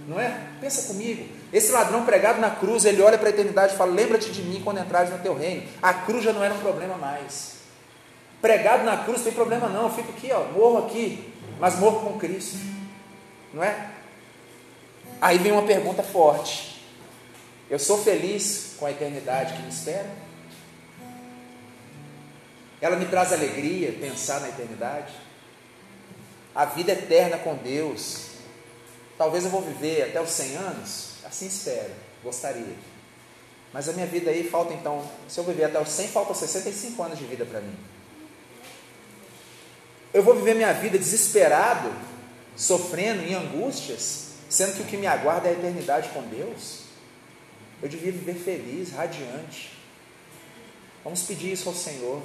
Não 0.06 0.20
é? 0.20 0.36
Pensa 0.60 0.88
comigo. 0.88 1.28
Esse 1.52 1.70
ladrão 1.70 2.04
pregado 2.04 2.40
na 2.40 2.50
cruz, 2.50 2.84
ele 2.84 3.02
olha 3.02 3.18
para 3.18 3.28
a 3.28 3.30
eternidade 3.30 3.74
e 3.74 3.76
fala: 3.76 3.92
Lembra-te 3.92 4.30
de 4.30 4.42
mim 4.42 4.60
quando 4.62 4.80
entrares 4.80 5.10
no 5.10 5.18
teu 5.18 5.34
reino. 5.34 5.68
A 5.80 5.94
cruz 5.94 6.24
já 6.24 6.32
não 6.32 6.42
era 6.42 6.54
um 6.54 6.58
problema 6.60 6.96
mais. 6.96 7.52
Pregado 8.40 8.84
na 8.84 9.04
cruz, 9.04 9.18
não 9.18 9.24
tem 9.24 9.32
problema 9.32 9.68
não. 9.68 9.84
Eu 9.84 9.90
fico 9.90 10.10
aqui, 10.10 10.32
ó, 10.32 10.44
morro 10.46 10.86
aqui, 10.86 11.32
mas 11.60 11.78
morro 11.78 12.00
com 12.00 12.18
Cristo. 12.18 12.58
Não 13.52 13.62
é? 13.62 13.90
Aí 15.20 15.38
vem 15.38 15.52
uma 15.52 15.62
pergunta 15.62 16.02
forte. 16.02 16.84
Eu 17.70 17.78
sou 17.78 18.02
feliz 18.02 18.74
com 18.78 18.86
a 18.86 18.90
eternidade 18.90 19.54
que 19.54 19.62
me 19.62 19.68
espera? 19.68 20.10
Ela 22.80 22.96
me 22.96 23.06
traz 23.06 23.32
alegria 23.32 23.92
pensar 23.92 24.40
na 24.40 24.48
eternidade? 24.48 25.12
A 26.52 26.64
vida 26.64 26.92
eterna 26.92 27.38
com 27.38 27.54
Deus. 27.54 28.31
Talvez 29.22 29.44
eu 29.44 29.50
vou 29.50 29.62
viver 29.62 30.02
até 30.02 30.20
os 30.20 30.30
100 30.30 30.56
anos? 30.56 31.10
Assim 31.24 31.46
espero, 31.46 31.92
gostaria. 32.24 32.74
Mas 33.72 33.88
a 33.88 33.92
minha 33.92 34.04
vida 34.04 34.32
aí 34.32 34.42
falta 34.42 34.74
então, 34.74 35.08
se 35.28 35.38
eu 35.38 35.44
viver 35.44 35.62
até 35.62 35.80
os 35.80 35.90
100, 35.90 36.08
falta 36.08 36.34
65 36.34 37.00
anos 37.00 37.16
de 37.20 37.24
vida 37.26 37.44
para 37.44 37.60
mim. 37.60 37.76
Eu 40.12 40.24
vou 40.24 40.34
viver 40.34 40.56
minha 40.56 40.72
vida 40.72 40.98
desesperado, 40.98 41.92
sofrendo 42.56 43.22
em 43.22 43.32
angústias, 43.32 44.30
sendo 44.50 44.74
que 44.74 44.82
o 44.82 44.86
que 44.86 44.96
me 44.96 45.06
aguarda 45.06 45.46
é 45.46 45.52
a 45.52 45.54
eternidade 45.54 46.08
com 46.08 46.22
Deus? 46.22 46.80
Eu 47.80 47.88
devia 47.88 48.10
viver 48.10 48.34
feliz, 48.34 48.90
radiante. 48.90 49.78
Vamos 51.04 51.22
pedir 51.22 51.52
isso 51.52 51.68
ao 51.68 51.76
Senhor. 51.76 52.20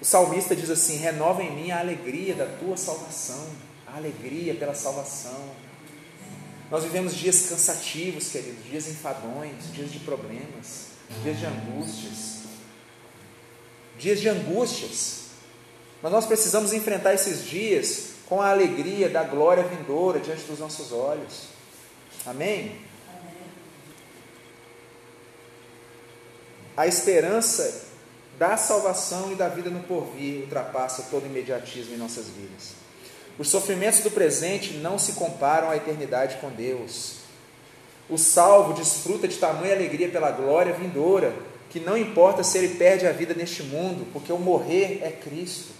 O 0.00 0.04
salmista 0.04 0.54
diz 0.54 0.70
assim: 0.70 0.98
renova 0.98 1.42
em 1.42 1.50
mim 1.50 1.72
a 1.72 1.80
alegria 1.80 2.36
da 2.36 2.46
tua 2.46 2.76
salvação, 2.76 3.44
a 3.88 3.96
alegria 3.96 4.54
pela 4.54 4.74
salvação. 4.74 5.63
Nós 6.70 6.84
vivemos 6.84 7.14
dias 7.14 7.46
cansativos, 7.48 8.28
queridos, 8.30 8.64
dias 8.64 8.88
enfadões, 8.88 9.72
dias 9.72 9.92
de 9.92 9.98
problemas, 10.00 10.88
dias 11.22 11.38
de 11.38 11.46
angústias. 11.46 12.44
Dias 13.98 14.20
de 14.20 14.28
angústias. 14.28 15.24
Mas 16.02 16.12
nós 16.12 16.26
precisamos 16.26 16.72
enfrentar 16.72 17.14
esses 17.14 17.44
dias 17.44 18.14
com 18.26 18.40
a 18.40 18.50
alegria 18.50 19.08
da 19.08 19.22
glória 19.22 19.64
vindoura 19.64 20.18
diante 20.18 20.44
dos 20.44 20.58
nossos 20.58 20.92
olhos. 20.92 21.48
Amém? 22.26 22.80
A 26.76 26.86
esperança 26.86 27.84
da 28.38 28.56
salvação 28.56 29.30
e 29.30 29.36
da 29.36 29.48
vida 29.48 29.70
no 29.70 29.80
porvir 29.84 30.40
ultrapassa 30.40 31.06
todo 31.10 31.26
imediatismo 31.26 31.94
em 31.94 31.98
nossas 31.98 32.26
vidas. 32.28 32.83
Os 33.38 33.48
sofrimentos 33.48 34.00
do 34.00 34.10
presente 34.10 34.74
não 34.74 34.98
se 34.98 35.12
comparam 35.12 35.70
à 35.70 35.76
eternidade 35.76 36.36
com 36.40 36.50
Deus. 36.50 37.16
O 38.08 38.16
salvo 38.16 38.74
desfruta 38.74 39.26
de 39.26 39.36
tamanha 39.36 39.74
alegria 39.74 40.08
pela 40.08 40.30
glória 40.30 40.72
vindoura, 40.72 41.34
que 41.70 41.80
não 41.80 41.96
importa 41.96 42.44
se 42.44 42.58
ele 42.58 42.76
perde 42.76 43.06
a 43.06 43.12
vida 43.12 43.34
neste 43.34 43.62
mundo, 43.62 44.06
porque 44.12 44.32
o 44.32 44.38
morrer 44.38 45.00
é 45.02 45.10
Cristo. 45.10 45.72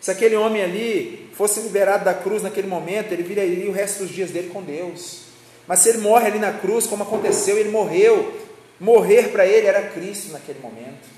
Se 0.00 0.10
aquele 0.10 0.36
homem 0.36 0.62
ali 0.62 1.30
fosse 1.34 1.60
liberado 1.60 2.04
da 2.04 2.14
cruz 2.14 2.42
naquele 2.42 2.66
momento, 2.66 3.12
ele 3.12 3.22
viraria 3.22 3.68
o 3.68 3.72
resto 3.72 4.04
dos 4.04 4.10
dias 4.10 4.30
dele 4.30 4.50
com 4.50 4.62
Deus. 4.62 5.22
Mas 5.66 5.80
se 5.80 5.90
ele 5.90 5.98
morre 5.98 6.26
ali 6.26 6.38
na 6.38 6.52
cruz, 6.52 6.86
como 6.86 7.02
aconteceu, 7.02 7.58
ele 7.58 7.70
morreu 7.70 8.48
Morrer 8.80 9.30
para 9.32 9.44
ele 9.44 9.66
era 9.66 9.88
Cristo 9.88 10.32
naquele 10.32 10.60
momento. 10.60 11.08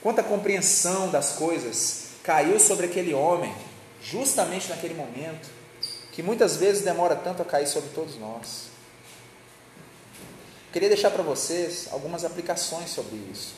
Quanta 0.00 0.22
compreensão 0.22 1.10
das 1.10 1.32
coisas 1.32 2.06
caiu 2.22 2.60
sobre 2.60 2.86
aquele 2.86 3.12
homem, 3.12 3.52
justamente 4.02 4.68
naquele 4.68 4.94
momento, 4.94 5.48
que 6.12 6.22
muitas 6.22 6.56
vezes 6.56 6.82
demora 6.82 7.14
tanto 7.14 7.42
a 7.42 7.44
cair 7.44 7.66
sobre 7.66 7.90
todos 7.90 8.18
nós. 8.18 8.68
Queria 10.72 10.88
deixar 10.88 11.10
para 11.10 11.22
vocês 11.22 11.88
algumas 11.90 12.24
aplicações 12.24 12.90
sobre 12.90 13.16
isso. 13.32 13.54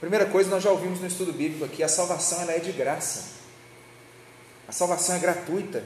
Primeira 0.00 0.26
coisa, 0.26 0.48
nós 0.48 0.62
já 0.62 0.70
ouvimos 0.70 1.00
no 1.00 1.06
estudo 1.06 1.32
bíblico 1.32 1.64
aqui, 1.64 1.82
a 1.82 1.88
salvação 1.88 2.42
ela 2.42 2.52
é 2.52 2.58
de 2.58 2.70
graça. 2.72 3.38
A 4.68 4.72
salvação 4.72 5.16
é 5.16 5.18
gratuita. 5.18 5.82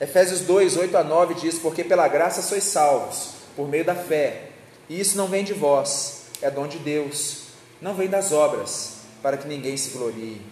Efésios 0.00 0.40
2, 0.40 0.76
8 0.76 0.96
a 0.96 1.04
9 1.04 1.34
diz: 1.34 1.58
Porque 1.58 1.84
pela 1.84 2.08
graça 2.08 2.42
sois 2.42 2.64
salvos, 2.64 3.30
por 3.56 3.68
meio 3.68 3.84
da 3.84 3.94
fé. 3.94 4.50
E 4.88 5.00
isso 5.00 5.16
não 5.16 5.28
vem 5.28 5.44
de 5.44 5.54
vós, 5.54 6.24
é 6.42 6.50
dom 6.50 6.66
de 6.66 6.78
Deus. 6.78 7.44
Não 7.80 7.94
vem 7.94 8.08
das 8.08 8.32
obras, 8.32 9.01
para 9.22 9.36
que 9.36 9.46
ninguém 9.46 9.76
se 9.76 9.90
glorie. 9.90 10.42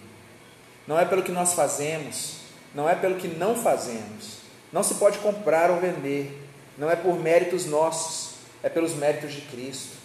Não 0.87 0.99
é 0.99 1.05
pelo 1.05 1.23
que 1.23 1.31
nós 1.31 1.53
fazemos, 1.53 2.37
não 2.73 2.87
é 2.87 2.95
pelo 2.95 3.15
que 3.15 3.27
não 3.27 3.55
fazemos. 3.55 4.41
Não 4.71 4.81
se 4.83 4.95
pode 4.95 5.19
comprar 5.19 5.69
ou 5.69 5.79
vender. 5.79 6.47
Não 6.77 6.89
é 6.89 6.95
por 6.95 7.19
méritos 7.19 7.65
nossos, 7.65 8.35
é 8.63 8.69
pelos 8.69 8.93
méritos 8.93 9.33
de 9.33 9.41
Cristo. 9.41 9.97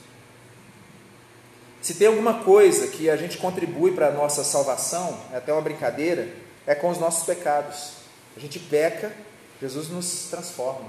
Se 1.81 1.94
tem 1.94 2.09
alguma 2.09 2.42
coisa 2.42 2.88
que 2.88 3.09
a 3.09 3.16
gente 3.16 3.38
contribui 3.38 3.92
para 3.92 4.09
a 4.09 4.11
nossa 4.11 4.42
salvação, 4.42 5.18
é 5.33 5.37
até 5.37 5.52
uma 5.52 5.62
brincadeira, 5.62 6.29
é 6.66 6.74
com 6.74 6.90
os 6.90 6.98
nossos 6.98 7.24
pecados. 7.24 7.92
A 8.37 8.40
gente 8.40 8.59
peca 8.59 9.12
Jesus 9.61 9.88
nos 9.88 10.29
transforma. 10.31 10.88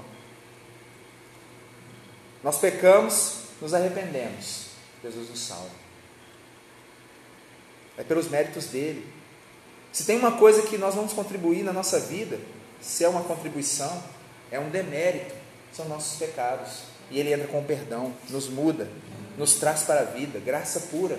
Nós 2.42 2.58
pecamos, 2.58 3.40
nos 3.60 3.74
arrependemos. 3.74 4.66
Jesus 5.02 5.30
nos 5.30 5.40
salva. 5.40 5.87
É 7.98 8.02
pelos 8.04 8.28
méritos 8.28 8.66
dele. 8.66 9.06
Se 9.92 10.04
tem 10.04 10.16
uma 10.16 10.32
coisa 10.32 10.62
que 10.62 10.78
nós 10.78 10.94
vamos 10.94 11.12
contribuir 11.12 11.64
na 11.64 11.72
nossa 11.72 11.98
vida, 11.98 12.38
se 12.80 13.04
é 13.04 13.08
uma 13.08 13.24
contribuição, 13.24 14.02
é 14.50 14.58
um 14.58 14.70
demérito, 14.70 15.34
são 15.72 15.88
nossos 15.88 16.18
pecados. 16.18 16.82
E 17.10 17.18
ele 17.18 17.32
entra 17.32 17.48
com 17.48 17.58
o 17.58 17.64
perdão, 17.64 18.14
nos 18.30 18.48
muda, 18.48 18.88
nos 19.36 19.54
traz 19.54 19.82
para 19.82 20.00
a 20.00 20.04
vida, 20.04 20.38
graça 20.38 20.80
pura. 20.90 21.18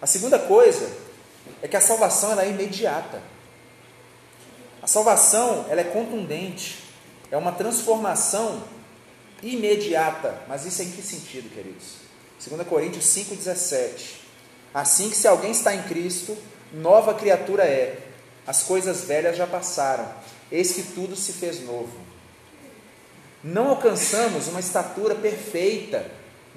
A 0.00 0.06
segunda 0.06 0.38
coisa 0.38 0.90
é 1.60 1.68
que 1.68 1.76
a 1.76 1.80
salvação 1.80 2.32
ela 2.32 2.44
é 2.44 2.48
imediata. 2.48 3.20
A 4.82 4.86
salvação, 4.86 5.66
ela 5.68 5.80
é 5.80 5.84
contundente, 5.84 6.78
é 7.30 7.36
uma 7.36 7.52
transformação 7.52 8.62
imediata. 9.42 10.42
Mas 10.48 10.64
isso 10.64 10.80
é 10.80 10.86
em 10.86 10.90
que 10.90 11.02
sentido, 11.02 11.52
queridos? 11.54 11.96
2 12.48 12.66
Coríntios 12.66 13.04
5,17. 13.04 14.19
Assim 14.72 15.10
que 15.10 15.16
se 15.16 15.26
alguém 15.26 15.50
está 15.50 15.74
em 15.74 15.82
Cristo, 15.82 16.36
nova 16.72 17.14
criatura 17.14 17.64
é. 17.64 17.98
As 18.46 18.62
coisas 18.62 19.04
velhas 19.04 19.36
já 19.36 19.46
passaram, 19.46 20.08
eis 20.50 20.72
que 20.72 20.82
tudo 20.82 21.14
se 21.14 21.32
fez 21.32 21.64
novo. 21.64 21.92
Não 23.42 23.68
alcançamos 23.68 24.48
uma 24.48 24.60
estatura 24.60 25.14
perfeita 25.14 26.10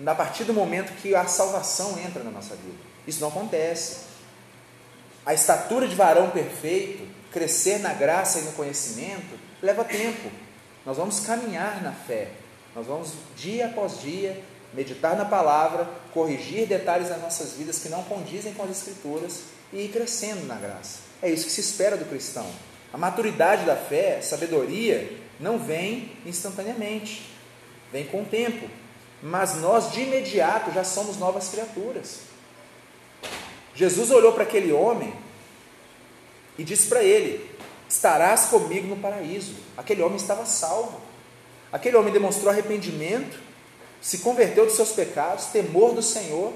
a 0.06 0.16
partir 0.16 0.44
do 0.44 0.54
momento 0.54 0.94
que 1.02 1.16
a 1.16 1.26
salvação 1.26 1.98
entra 2.00 2.24
na 2.24 2.32
nossa 2.32 2.56
vida. 2.56 2.78
Isso 3.08 3.22
não 3.22 3.30
acontece. 3.30 4.14
A 5.26 5.34
estatura 5.34 5.88
de 5.88 5.96
varão 5.96 6.32
perfeito 6.32 7.08
crescer 7.32 7.80
na 7.80 7.94
graça 7.94 8.40
e 8.40 8.42
no 8.44 8.52
conhecimento 8.54 9.40
leva 9.62 9.84
tempo. 9.84 10.30
Nós 10.86 10.98
vamos 10.98 11.22
caminhar 11.22 11.82
na 11.82 11.92
fé. 11.92 12.30
Nós 12.76 12.86
vamos 12.86 13.14
dia 13.36 13.68
após 13.68 14.02
dia 14.02 14.44
meditar 14.74 15.16
na 15.16 15.26
palavra, 15.26 15.88
corrigir 16.14 16.68
detalhes 16.68 17.10
das 17.10 17.22
nossas 17.22 17.54
vidas 17.54 17.80
que 17.80 17.90
não 17.90 18.04
condizem 18.04 18.54
com 18.54 18.64
as 18.64 18.72
escrituras 18.72 19.44
e 19.72 19.86
ir 19.86 19.90
crescendo 19.90 20.46
na 20.46 20.56
graça. 20.56 21.00
É 21.22 21.30
isso 21.30 21.46
que 21.46 21.52
se 21.52 21.62
espera 21.62 21.96
do 21.96 22.06
cristão. 22.06 22.46
A 22.92 22.98
maturidade 22.98 23.66
da 23.66 23.76
fé, 23.76 24.22
sabedoria, 24.22 25.18
não 25.40 25.58
vem 25.58 26.12
instantaneamente, 26.26 27.30
vem 27.92 28.06
com 28.06 28.22
o 28.22 28.26
tempo. 28.26 28.70
Mas 29.22 29.56
nós 29.56 29.92
de 29.92 30.02
imediato 30.02 30.72
já 30.72 30.84
somos 30.84 31.18
novas 31.18 31.48
criaturas. 31.50 32.20
Jesus 33.74 34.12
olhou 34.12 34.34
para 34.34 34.44
aquele 34.44 34.72
homem 34.74 35.14
e 36.58 36.64
disse 36.64 36.88
para 36.88 37.02
ele: 37.04 37.50
Estarás 37.88 38.46
comigo 38.46 38.88
no 38.88 38.98
paraíso. 38.98 39.56
Aquele 39.78 40.02
homem 40.02 40.18
estava 40.18 40.46
salvo. 40.46 41.00
Aquele 41.72 41.98
homem 41.98 42.14
demonstrou 42.14 42.52
arrependimento, 42.52 43.40
se 44.04 44.18
converteu 44.18 44.66
dos 44.66 44.76
seus 44.76 44.92
pecados, 44.92 45.46
temor 45.46 45.96
do 45.96 46.02
Senhor, 46.02 46.52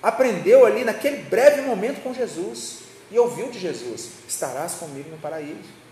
aprendeu 0.00 0.64
ali 0.64 0.84
naquele 0.84 1.24
breve 1.24 1.62
momento 1.62 2.00
com 2.00 2.14
Jesus 2.14 2.78
e 3.10 3.18
ouviu 3.18 3.50
de 3.50 3.58
Jesus: 3.58 4.10
Estarás 4.28 4.74
comigo 4.74 5.10
no 5.10 5.18
paraíso. 5.18 5.84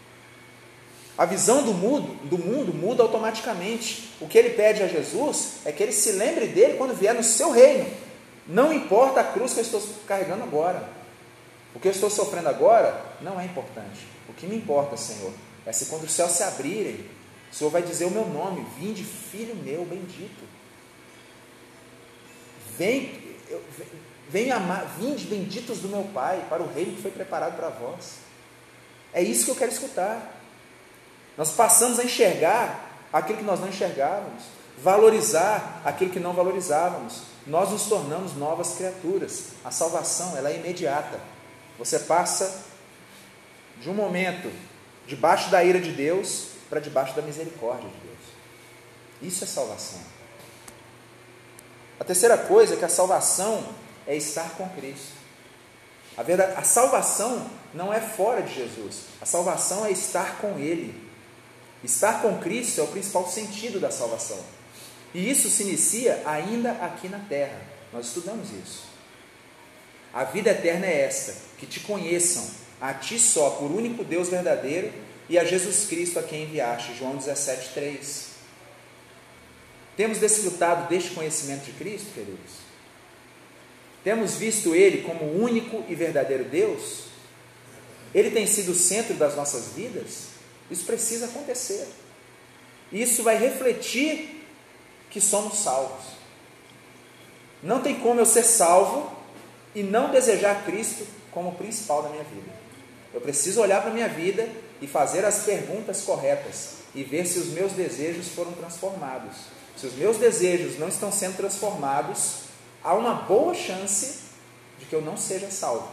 A 1.18 1.24
visão 1.24 1.64
do 1.64 1.74
mundo, 1.74 2.14
do 2.24 2.38
mundo 2.38 2.72
muda 2.72 3.02
automaticamente. 3.02 4.14
O 4.20 4.28
que 4.28 4.38
ele 4.38 4.50
pede 4.50 4.84
a 4.84 4.88
Jesus 4.88 5.54
é 5.64 5.72
que 5.72 5.82
ele 5.82 5.92
se 5.92 6.12
lembre 6.12 6.46
dele 6.46 6.78
quando 6.78 6.94
vier 6.94 7.12
no 7.12 7.24
seu 7.24 7.50
reino. 7.50 7.90
Não 8.46 8.72
importa 8.72 9.20
a 9.20 9.24
cruz 9.24 9.52
que 9.52 9.60
eu 9.60 9.64
estou 9.64 9.82
carregando 10.06 10.44
agora. 10.44 10.88
O 11.74 11.80
que 11.80 11.88
eu 11.88 11.92
estou 11.92 12.08
sofrendo 12.08 12.48
agora 12.48 13.00
não 13.20 13.40
é 13.40 13.44
importante. 13.44 14.06
O 14.28 14.32
que 14.32 14.46
me 14.46 14.56
importa, 14.56 14.96
Senhor, 14.96 15.32
é 15.66 15.72
se 15.72 15.86
quando 15.86 16.04
os 16.04 16.12
céus 16.12 16.32
se 16.32 16.42
abrirem 16.44 17.04
O 17.50 17.54
Senhor 17.54 17.70
vai 17.70 17.82
dizer 17.82 18.04
o 18.04 18.10
meu 18.10 18.26
nome, 18.26 18.64
vinde, 18.78 19.02
filho 19.02 19.56
meu 19.56 19.84
bendito. 19.84 20.53
Vem, 22.78 23.36
eu, 23.48 23.62
vem 24.28 24.50
amar, 24.50 24.86
vinde 24.98 25.26
benditos 25.26 25.78
do 25.78 25.88
meu 25.88 26.04
Pai, 26.12 26.44
para 26.48 26.62
o 26.62 26.72
reino 26.72 26.96
que 26.96 27.02
foi 27.02 27.10
preparado 27.10 27.56
para 27.56 27.68
vós. 27.68 28.16
É 29.12 29.22
isso 29.22 29.44
que 29.44 29.50
eu 29.52 29.56
quero 29.56 29.70
escutar. 29.70 30.40
Nós 31.36 31.52
passamos 31.52 31.98
a 31.98 32.04
enxergar 32.04 33.06
aquilo 33.12 33.38
que 33.38 33.44
nós 33.44 33.60
não 33.60 33.68
enxergávamos, 33.68 34.42
valorizar 34.82 35.82
aquilo 35.84 36.10
que 36.10 36.20
não 36.20 36.32
valorizávamos. 36.32 37.22
Nós 37.46 37.70
nos 37.70 37.84
tornamos 37.84 38.34
novas 38.34 38.74
criaturas. 38.74 39.50
A 39.64 39.70
salvação, 39.70 40.36
ela 40.36 40.50
é 40.50 40.56
imediata. 40.56 41.20
Você 41.78 42.00
passa 42.00 42.64
de 43.80 43.88
um 43.90 43.94
momento 43.94 44.50
debaixo 45.06 45.50
da 45.50 45.62
ira 45.62 45.80
de 45.80 45.92
Deus 45.92 46.48
para 46.68 46.80
debaixo 46.80 47.14
da 47.14 47.22
misericórdia 47.22 47.88
de 47.88 47.96
Deus. 47.98 48.14
Isso 49.22 49.44
é 49.44 49.46
salvação. 49.46 50.00
A 52.04 52.06
terceira 52.06 52.36
coisa 52.36 52.74
é 52.74 52.76
que 52.76 52.84
a 52.84 52.88
salvação 52.90 53.66
é 54.06 54.14
estar 54.14 54.50
com 54.58 54.68
Cristo. 54.68 55.14
A, 56.18 56.22
verdade, 56.22 56.52
a 56.54 56.62
salvação 56.62 57.50
não 57.72 57.90
é 57.90 57.98
fora 57.98 58.42
de 58.42 58.54
Jesus, 58.54 59.04
a 59.22 59.24
salvação 59.24 59.86
é 59.86 59.90
estar 59.90 60.36
com 60.36 60.58
Ele. 60.58 60.94
Estar 61.82 62.20
com 62.20 62.36
Cristo 62.40 62.82
é 62.82 62.84
o 62.84 62.88
principal 62.88 63.26
sentido 63.26 63.80
da 63.80 63.90
salvação. 63.90 64.38
E 65.14 65.30
isso 65.30 65.48
se 65.48 65.62
inicia 65.62 66.22
ainda 66.26 66.72
aqui 66.72 67.08
na 67.08 67.20
terra. 67.20 67.58
Nós 67.90 68.08
estudamos 68.08 68.50
isso. 68.50 68.82
A 70.12 70.24
vida 70.24 70.50
eterna 70.50 70.84
é 70.84 71.06
esta: 71.06 71.34
que 71.56 71.64
te 71.64 71.80
conheçam, 71.80 72.44
a 72.82 72.92
ti 72.92 73.18
só, 73.18 73.48
por 73.48 73.70
único 73.70 74.04
Deus 74.04 74.28
verdadeiro, 74.28 74.92
e 75.26 75.38
a 75.38 75.44
Jesus 75.44 75.86
Cristo 75.86 76.18
a 76.18 76.22
quem 76.22 76.42
enviaste. 76.42 76.94
João 76.98 77.16
17, 77.16 77.70
3. 77.72 78.33
Temos 79.96 80.18
desfrutado 80.18 80.88
deste 80.88 81.10
conhecimento 81.10 81.64
de 81.64 81.72
Cristo, 81.72 82.12
queridos? 82.14 82.64
Temos 84.02 84.34
visto 84.34 84.74
Ele 84.74 85.02
como 85.02 85.24
o 85.24 85.42
único 85.42 85.84
e 85.88 85.94
verdadeiro 85.94 86.44
Deus? 86.44 87.04
Ele 88.14 88.30
tem 88.30 88.46
sido 88.46 88.72
o 88.72 88.74
centro 88.74 89.14
das 89.14 89.34
nossas 89.34 89.72
vidas? 89.74 90.28
Isso 90.70 90.84
precisa 90.84 91.26
acontecer. 91.26 91.86
Isso 92.92 93.22
vai 93.22 93.36
refletir 93.36 94.46
que 95.10 95.20
somos 95.20 95.58
salvos. 95.58 96.04
Não 97.62 97.80
tem 97.80 97.98
como 98.00 98.20
eu 98.20 98.26
ser 98.26 98.42
salvo 98.44 99.10
e 99.74 99.82
não 99.82 100.10
desejar 100.10 100.64
Cristo 100.64 101.06
como 101.30 101.50
o 101.50 101.54
principal 101.54 102.02
da 102.02 102.10
minha 102.10 102.24
vida. 102.24 102.52
Eu 103.12 103.20
preciso 103.20 103.60
olhar 103.60 103.80
para 103.80 103.90
a 103.90 103.94
minha 103.94 104.08
vida 104.08 104.48
e 104.82 104.86
fazer 104.86 105.24
as 105.24 105.44
perguntas 105.44 106.02
corretas 106.02 106.74
e 106.94 107.02
ver 107.02 107.26
se 107.26 107.38
os 107.38 107.48
meus 107.48 107.72
desejos 107.72 108.28
foram 108.28 108.52
transformados. 108.52 109.53
Se 109.76 109.86
os 109.86 109.94
meus 109.94 110.16
desejos 110.16 110.78
não 110.78 110.88
estão 110.88 111.10
sendo 111.10 111.36
transformados, 111.36 112.44
há 112.82 112.94
uma 112.94 113.14
boa 113.14 113.54
chance 113.54 114.20
de 114.78 114.86
que 114.86 114.94
eu 114.94 115.02
não 115.02 115.16
seja 115.16 115.50
salvo. 115.50 115.88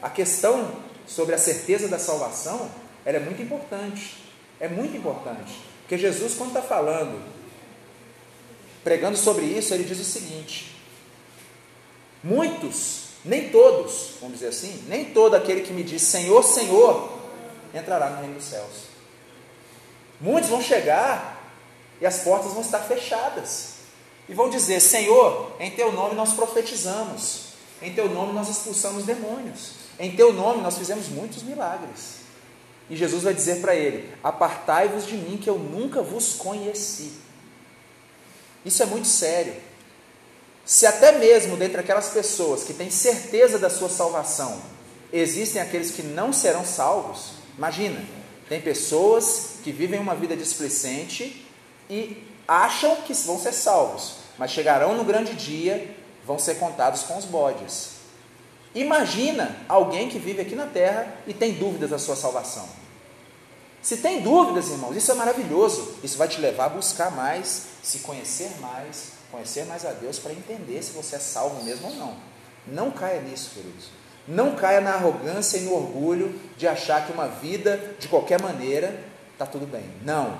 A 0.00 0.08
questão 0.08 0.72
sobre 1.06 1.34
a 1.34 1.38
certeza 1.38 1.88
da 1.88 1.98
salvação 1.98 2.70
ela 3.04 3.16
é 3.16 3.20
muito 3.20 3.40
importante. 3.40 4.16
É 4.60 4.68
muito 4.68 4.96
importante. 4.96 5.58
Porque 5.80 5.96
Jesus, 5.96 6.34
quando 6.34 6.50
está 6.50 6.62
falando, 6.62 7.22
pregando 8.84 9.16
sobre 9.16 9.46
isso, 9.46 9.72
ele 9.72 9.84
diz 9.84 9.98
o 9.98 10.04
seguinte: 10.04 10.76
muitos, 12.22 13.08
nem 13.24 13.48
todos, 13.48 14.16
vamos 14.20 14.34
dizer 14.34 14.48
assim, 14.48 14.84
nem 14.88 15.06
todo 15.06 15.34
aquele 15.34 15.62
que 15.62 15.72
me 15.72 15.82
diz 15.82 16.02
Senhor, 16.02 16.42
Senhor, 16.42 17.18
entrará 17.72 18.10
no 18.10 18.20
reino 18.20 18.34
dos 18.34 18.44
céus. 18.44 18.88
Muitos 20.20 20.50
vão 20.50 20.60
chegar 20.60 21.37
e 22.00 22.06
as 22.06 22.18
portas 22.18 22.52
vão 22.52 22.62
estar 22.62 22.80
fechadas. 22.80 23.78
E 24.28 24.34
vão 24.34 24.50
dizer: 24.50 24.80
Senhor, 24.80 25.52
em 25.58 25.70
teu 25.70 25.92
nome 25.92 26.14
nós 26.14 26.32
profetizamos, 26.32 27.54
em 27.80 27.92
teu 27.94 28.08
nome 28.08 28.32
nós 28.32 28.48
expulsamos 28.48 29.04
demônios, 29.04 29.72
em 29.98 30.14
teu 30.14 30.32
nome 30.32 30.62
nós 30.62 30.76
fizemos 30.76 31.08
muitos 31.08 31.42
milagres. 31.42 32.18
E 32.90 32.96
Jesus 32.96 33.22
vai 33.22 33.34
dizer 33.34 33.60
para 33.60 33.74
ele: 33.74 34.12
Apartai-vos 34.22 35.06
de 35.06 35.14
mim, 35.14 35.38
que 35.38 35.48
eu 35.48 35.58
nunca 35.58 36.02
vos 36.02 36.34
conheci. 36.34 37.12
Isso 38.64 38.82
é 38.82 38.86
muito 38.86 39.08
sério. 39.08 39.54
Se 40.64 40.84
até 40.84 41.12
mesmo 41.12 41.56
dentre 41.56 41.80
aquelas 41.80 42.10
pessoas 42.10 42.64
que 42.64 42.74
têm 42.74 42.90
certeza 42.90 43.58
da 43.58 43.70
sua 43.70 43.88
salvação, 43.88 44.60
existem 45.10 45.62
aqueles 45.62 45.90
que 45.90 46.02
não 46.02 46.30
serão 46.30 46.64
salvos, 46.66 47.30
imagina, 47.56 48.04
tem 48.50 48.60
pessoas 48.60 49.56
que 49.64 49.72
vivem 49.72 49.98
uma 49.98 50.14
vida 50.14 50.36
displicente 50.36 51.47
e 51.88 52.26
acham 52.46 52.96
que 52.96 53.12
vão 53.12 53.38
ser 53.38 53.52
salvos, 53.52 54.16
mas 54.38 54.50
chegarão 54.50 54.94
no 54.94 55.04
grande 55.04 55.34
dia, 55.34 55.94
vão 56.24 56.38
ser 56.38 56.56
contados 56.56 57.02
com 57.02 57.16
os 57.16 57.24
bodes. 57.24 57.98
Imagina 58.74 59.56
alguém 59.68 60.08
que 60.08 60.18
vive 60.18 60.42
aqui 60.42 60.54
na 60.54 60.66
terra 60.66 61.14
e 61.26 61.34
tem 61.34 61.54
dúvidas 61.54 61.90
da 61.90 61.98
sua 61.98 62.14
salvação. 62.14 62.68
Se 63.80 63.98
tem 63.98 64.20
dúvidas, 64.20 64.68
irmãos, 64.70 64.96
isso 64.96 65.10
é 65.10 65.14
maravilhoso. 65.14 65.94
Isso 66.02 66.18
vai 66.18 66.28
te 66.28 66.40
levar 66.40 66.66
a 66.66 66.70
buscar 66.70 67.10
mais, 67.10 67.66
se 67.82 68.00
conhecer 68.00 68.50
mais, 68.60 69.12
conhecer 69.30 69.64
mais 69.66 69.84
a 69.86 69.92
Deus 69.92 70.18
para 70.18 70.32
entender 70.32 70.82
se 70.82 70.92
você 70.92 71.16
é 71.16 71.18
salvo 71.18 71.62
mesmo 71.64 71.88
ou 71.88 71.94
não. 71.94 72.16
Não 72.66 72.90
caia 72.90 73.20
nisso, 73.22 73.50
queridos. 73.54 73.86
Não 74.26 74.54
caia 74.54 74.80
na 74.80 74.92
arrogância 74.92 75.56
e 75.56 75.62
no 75.62 75.74
orgulho 75.74 76.38
de 76.56 76.68
achar 76.68 77.06
que 77.06 77.12
uma 77.12 77.28
vida 77.28 77.96
de 77.98 78.08
qualquer 78.08 78.40
maneira 78.42 79.02
está 79.32 79.46
tudo 79.46 79.66
bem. 79.66 79.84
Não. 80.02 80.38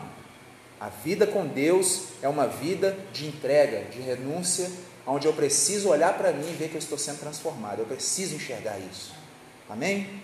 A 0.80 0.88
vida 0.88 1.26
com 1.26 1.46
Deus 1.46 2.04
é 2.22 2.28
uma 2.28 2.46
vida 2.46 2.96
de 3.12 3.26
entrega, 3.26 3.84
de 3.90 4.00
renúncia, 4.00 4.70
onde 5.06 5.26
eu 5.26 5.32
preciso 5.32 5.88
olhar 5.88 6.16
para 6.16 6.32
mim 6.32 6.48
e 6.48 6.54
ver 6.54 6.68
que 6.68 6.76
eu 6.76 6.80
estou 6.80 6.96
sendo 6.96 7.18
transformado. 7.18 7.80
Eu 7.80 7.86
preciso 7.86 8.36
enxergar 8.36 8.78
isso. 8.78 9.12
Amém? 9.68 10.22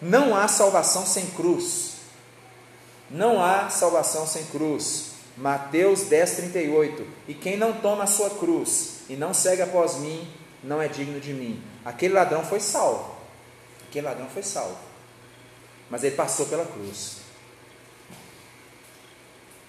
Não 0.00 0.34
há 0.34 0.48
salvação 0.48 1.04
sem 1.04 1.26
cruz. 1.26 1.96
Não 3.10 3.42
há 3.42 3.68
salvação 3.68 4.26
sem 4.26 4.44
cruz. 4.46 5.10
Mateus 5.36 6.02
10, 6.02 6.36
38. 6.36 7.06
E 7.28 7.34
quem 7.34 7.56
não 7.56 7.72
toma 7.74 8.04
a 8.04 8.06
sua 8.06 8.30
cruz 8.30 9.00
e 9.08 9.16
não 9.16 9.34
segue 9.34 9.62
após 9.62 9.96
mim, 9.96 10.26
não 10.62 10.80
é 10.80 10.88
digno 10.88 11.20
de 11.20 11.34
mim. 11.34 11.62
Aquele 11.84 12.14
ladrão 12.14 12.44
foi 12.44 12.60
salvo. 12.60 13.14
Aquele 13.88 14.06
ladrão 14.06 14.28
foi 14.28 14.42
salvo. 14.42 14.89
Mas 15.90 16.04
ele 16.04 16.14
passou 16.14 16.46
pela 16.46 16.64
cruz. 16.64 17.16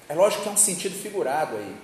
É 0.07 0.13
lógico 0.13 0.43
que 0.43 0.49
há 0.49 0.51
um 0.51 0.57
sentido 0.57 0.95
figurado 0.95 1.57
aí. 1.57 1.75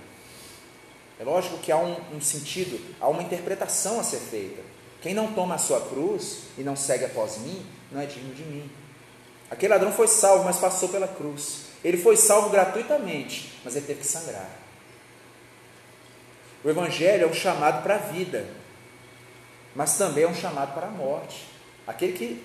É 1.19 1.23
lógico 1.23 1.57
que 1.57 1.71
há 1.71 1.77
um, 1.77 1.95
um 2.15 2.21
sentido, 2.21 2.79
há 3.01 3.07
uma 3.07 3.23
interpretação 3.23 3.99
a 3.99 4.03
ser 4.03 4.19
feita. 4.19 4.61
Quem 5.01 5.13
não 5.13 5.33
toma 5.33 5.55
a 5.55 5.57
sua 5.57 5.81
cruz 5.81 6.43
e 6.57 6.61
não 6.61 6.75
segue 6.75 7.05
após 7.05 7.37
mim, 7.37 7.65
não 7.91 8.01
é 8.01 8.05
digno 8.05 8.33
de 8.35 8.43
mim. 8.43 8.69
Aquele 9.49 9.73
ladrão 9.73 9.91
foi 9.91 10.07
salvo, 10.07 10.43
mas 10.43 10.57
passou 10.57 10.89
pela 10.89 11.07
cruz. 11.07 11.67
Ele 11.83 11.97
foi 11.97 12.17
salvo 12.17 12.49
gratuitamente, 12.49 13.59
mas 13.63 13.75
ele 13.75 13.85
teve 13.85 14.01
que 14.01 14.07
sangrar. 14.07 14.49
O 16.63 16.69
Evangelho 16.69 17.23
é 17.23 17.27
um 17.27 17.33
chamado 17.33 17.81
para 17.81 17.95
a 17.95 17.99
vida, 17.99 18.45
mas 19.75 19.97
também 19.97 20.25
é 20.25 20.27
um 20.27 20.35
chamado 20.35 20.73
para 20.73 20.87
a 20.87 20.91
morte. 20.91 21.45
Aquele 21.85 22.13
que, 22.13 22.43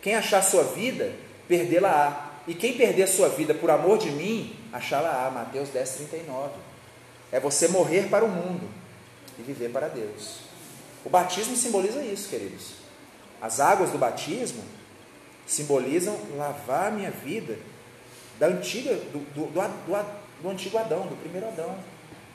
quem 0.00 0.14
achar 0.14 0.42
sua 0.42 0.62
vida, 0.62 1.12
perdê-la-á. 1.48 2.32
E 2.46 2.54
quem 2.54 2.76
perder 2.76 3.08
sua 3.08 3.28
vida 3.28 3.54
por 3.54 3.70
amor 3.70 3.98
de 3.98 4.10
mim, 4.10 4.54
achá-la-á. 4.72 5.30
Mateus 5.30 5.70
10, 5.70 5.90
39. 5.96 6.50
É 7.32 7.40
você 7.40 7.68
morrer 7.68 8.08
para 8.08 8.24
o 8.24 8.28
mundo 8.28 8.68
e 9.38 9.42
viver 9.42 9.70
para 9.70 9.88
Deus. 9.88 10.40
O 11.04 11.10
batismo 11.10 11.56
simboliza 11.56 12.02
isso, 12.02 12.28
queridos. 12.28 12.72
As 13.40 13.60
águas 13.60 13.90
do 13.90 13.98
batismo 13.98 14.62
simbolizam 15.46 16.18
lavar 16.36 16.88
a 16.88 16.90
minha 16.90 17.10
vida 17.10 17.58
da 18.38 18.48
antiga, 18.48 18.94
do, 18.94 19.18
do, 19.34 19.46
do, 19.46 20.42
do, 20.42 20.50
antigo 20.50 20.76
Adão, 20.78 21.06
do 21.06 21.16
primeiro 21.16 21.46
Adão, 21.46 21.76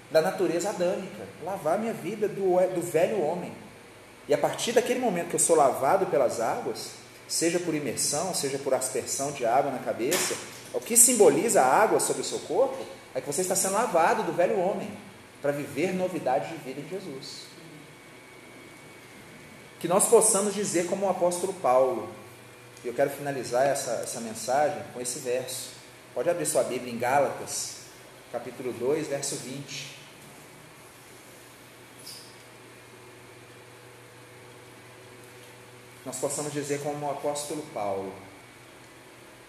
da 0.10 0.22
natureza 0.22 0.70
adâmica, 0.70 1.24
lavar 1.44 1.78
minha 1.78 1.94
vida 1.94 2.28
do, 2.28 2.56
do 2.74 2.82
velho 2.82 3.22
homem. 3.22 3.52
E 4.28 4.34
a 4.34 4.38
partir 4.38 4.72
daquele 4.72 5.00
momento 5.00 5.30
que 5.30 5.36
eu 5.36 5.40
sou 5.40 5.56
lavado 5.56 6.06
pelas 6.08 6.40
águas, 6.40 6.92
seja 7.32 7.60
por 7.60 7.74
imersão, 7.74 8.34
seja 8.36 8.60
por 8.60 8.74
aspersão 8.74 9.32
de 9.32 9.46
água 9.46 9.72
na 9.72 9.80
cabeça, 9.80 10.36
o 10.74 10.82
que 10.82 10.98
simboliza 10.98 11.62
a 11.62 11.66
água 11.66 11.98
sobre 12.02 12.22
o 12.22 12.26
seu 12.26 12.40
corpo 12.40 12.86
é 13.16 13.22
que 13.22 13.28
você 13.28 13.40
está 13.40 13.56
sendo 13.56 13.76
lavado 13.76 14.24
do 14.24 14.34
velho 14.34 14.60
homem 14.60 14.92
para 15.42 15.54
viver 15.54 15.94
novidade 15.94 16.50
de 16.50 16.56
vida 16.58 16.82
em 16.82 16.90
Jesus. 16.90 17.44
Que 19.80 19.88
nós 19.88 20.10
possamos 20.10 20.54
dizer 20.54 20.88
como 20.88 21.06
o 21.06 21.10
apóstolo 21.10 21.54
Paulo, 21.54 22.10
e 22.84 22.88
eu 22.90 22.94
quero 22.94 23.10
finalizar 23.10 23.66
essa, 23.66 23.92
essa 24.04 24.20
mensagem 24.20 24.84
com 24.94 25.00
esse 25.00 25.20
verso. 25.20 25.70
Pode 26.14 26.30
abrir 26.30 26.46
sua 26.46 26.64
Bíblia 26.64 26.94
em 26.94 26.98
Gálatas, 26.98 27.78
capítulo 28.30 28.74
2, 28.74 29.08
verso 29.08 29.38
20. 29.38 30.01
Nós 36.06 36.18
possamos 36.18 36.52
dizer 36.52 36.82
como 36.82 37.06
o 37.06 37.12
apóstolo 37.12 37.64
Paulo: 37.74 38.12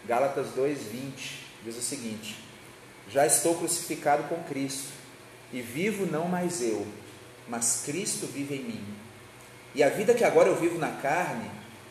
Gálatas 0.07 0.48
2:20 0.57 1.40
diz 1.64 1.76
o 1.76 1.82
seguinte: 1.82 2.36
Já 3.09 3.26
estou 3.26 3.55
crucificado 3.55 4.24
com 4.24 4.42
Cristo, 4.44 4.92
e 5.53 5.61
vivo 5.61 6.07
não 6.07 6.28
mais 6.28 6.61
eu, 6.61 6.86
mas 7.48 7.82
Cristo 7.84 8.26
vive 8.26 8.57
em 8.57 8.62
mim. 8.62 8.84
E 9.74 9.82
a 9.82 9.88
vida 9.88 10.14
que 10.14 10.24
agora 10.24 10.48
eu 10.48 10.57
vivo 10.57 10.78
na 10.78 10.90
carne, 10.90 11.50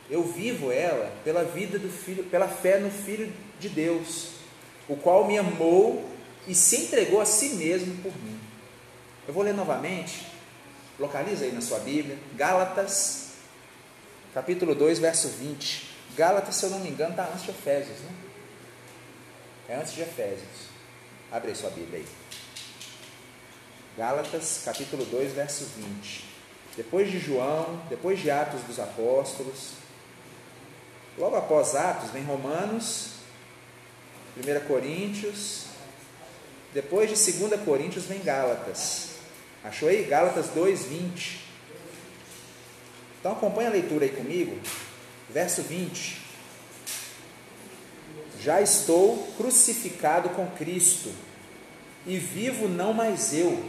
eu 0.10 0.24
vivo 0.24 0.72
ela 0.72 1.12
pela 1.24 1.44
vida 1.44 1.80
do 1.80 1.90
filho, 1.90 2.24
pela 2.26 2.48
fé 2.48 2.80
no 2.80 2.92
filho 2.92 3.32
de 3.60 3.70
Deus, 3.70 4.30
o 4.88 4.96
qual 4.96 5.26
me 5.26 5.38
amou 5.38 6.08
e 6.48 6.54
se 6.54 6.84
entregou 6.84 7.22
a 7.22 7.26
si 7.26 7.50
mesmo 7.56 7.96
por 8.04 8.16
mim. 8.22 8.40
Eu 9.28 9.34
vou 9.34 9.44
ler 9.44 9.54
novamente. 9.54 10.28
Localiza 11.00 11.46
aí 11.46 11.52
na 11.52 11.62
sua 11.62 11.80
Bíblia, 11.80 12.18
Gálatas, 12.36 13.21
capítulo 14.34 14.74
2, 14.76 15.00
verso 15.00 15.28
20. 15.30 15.90
Gálatas, 16.16 16.56
se 16.56 16.66
eu 16.66 16.70
não 16.70 16.80
me 16.80 16.90
engano, 16.90 17.12
está 17.12 17.26
antes 17.26 17.44
de 17.44 17.52
Efésios, 17.52 18.00
né? 18.00 18.12
É 19.70 19.76
antes 19.76 19.94
de 19.94 20.02
Efésios. 20.02 20.70
Abre 21.32 21.50
aí 21.50 21.56
sua 21.56 21.70
Bíblia 21.70 22.00
aí. 22.00 22.08
Gálatas, 23.98 24.62
capítulo 24.66 25.06
2, 25.06 25.34
verso 25.34 25.66
20. 25.78 26.26
Depois 26.76 27.12
de 27.12 27.20
João, 27.20 27.82
depois 27.90 28.20
de 28.20 28.32
Atos 28.32 28.62
dos 28.64 28.80
Apóstolos, 28.80 29.72
logo 31.18 31.36
após 31.36 31.76
Atos, 31.76 32.12
vem 32.12 32.24
Romanos, 32.24 33.12
1 34.38 34.68
Coríntios, 34.68 35.66
depois 36.74 37.10
de 37.10 37.32
2 37.34 37.62
Coríntios 37.62 38.06
vem 38.06 38.22
Gálatas. 38.22 39.10
Achou 39.64 39.90
aí? 39.90 40.04
Gálatas 40.04 40.48
2:20. 40.48 41.51
Então 43.22 43.34
acompanha 43.34 43.70
a 43.70 43.72
leitura 43.72 44.04
aí 44.04 44.12
comigo. 44.12 44.60
Verso 45.30 45.62
20. 45.62 46.20
Já 48.42 48.60
estou 48.60 49.32
crucificado 49.38 50.30
com 50.30 50.48
Cristo, 50.48 51.12
e 52.08 52.18
vivo 52.18 52.68
não 52.68 52.92
mais 52.92 53.36
eu, 53.36 53.64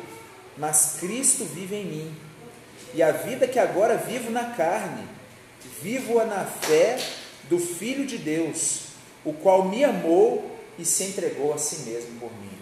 mas 0.57 0.97
Cristo 0.99 1.45
vive 1.45 1.77
em 1.77 1.85
mim. 1.85 2.17
E 2.95 3.03
a 3.03 3.13
vida 3.13 3.47
que 3.47 3.59
agora 3.59 3.99
vivo 3.99 4.31
na 4.31 4.47
carne, 4.47 5.07
vivo-a 5.83 6.25
na 6.25 6.47
fé 6.47 6.99
do 7.51 7.59
Filho 7.59 8.07
de 8.07 8.17
Deus, 8.17 8.87
o 9.23 9.35
qual 9.35 9.69
me 9.69 9.85
amou 9.85 10.59
e 10.79 10.87
se 10.87 11.05
entregou 11.05 11.53
a 11.53 11.59
si 11.59 11.83
mesmo 11.83 12.19
por 12.19 12.33
mim. 12.41 12.59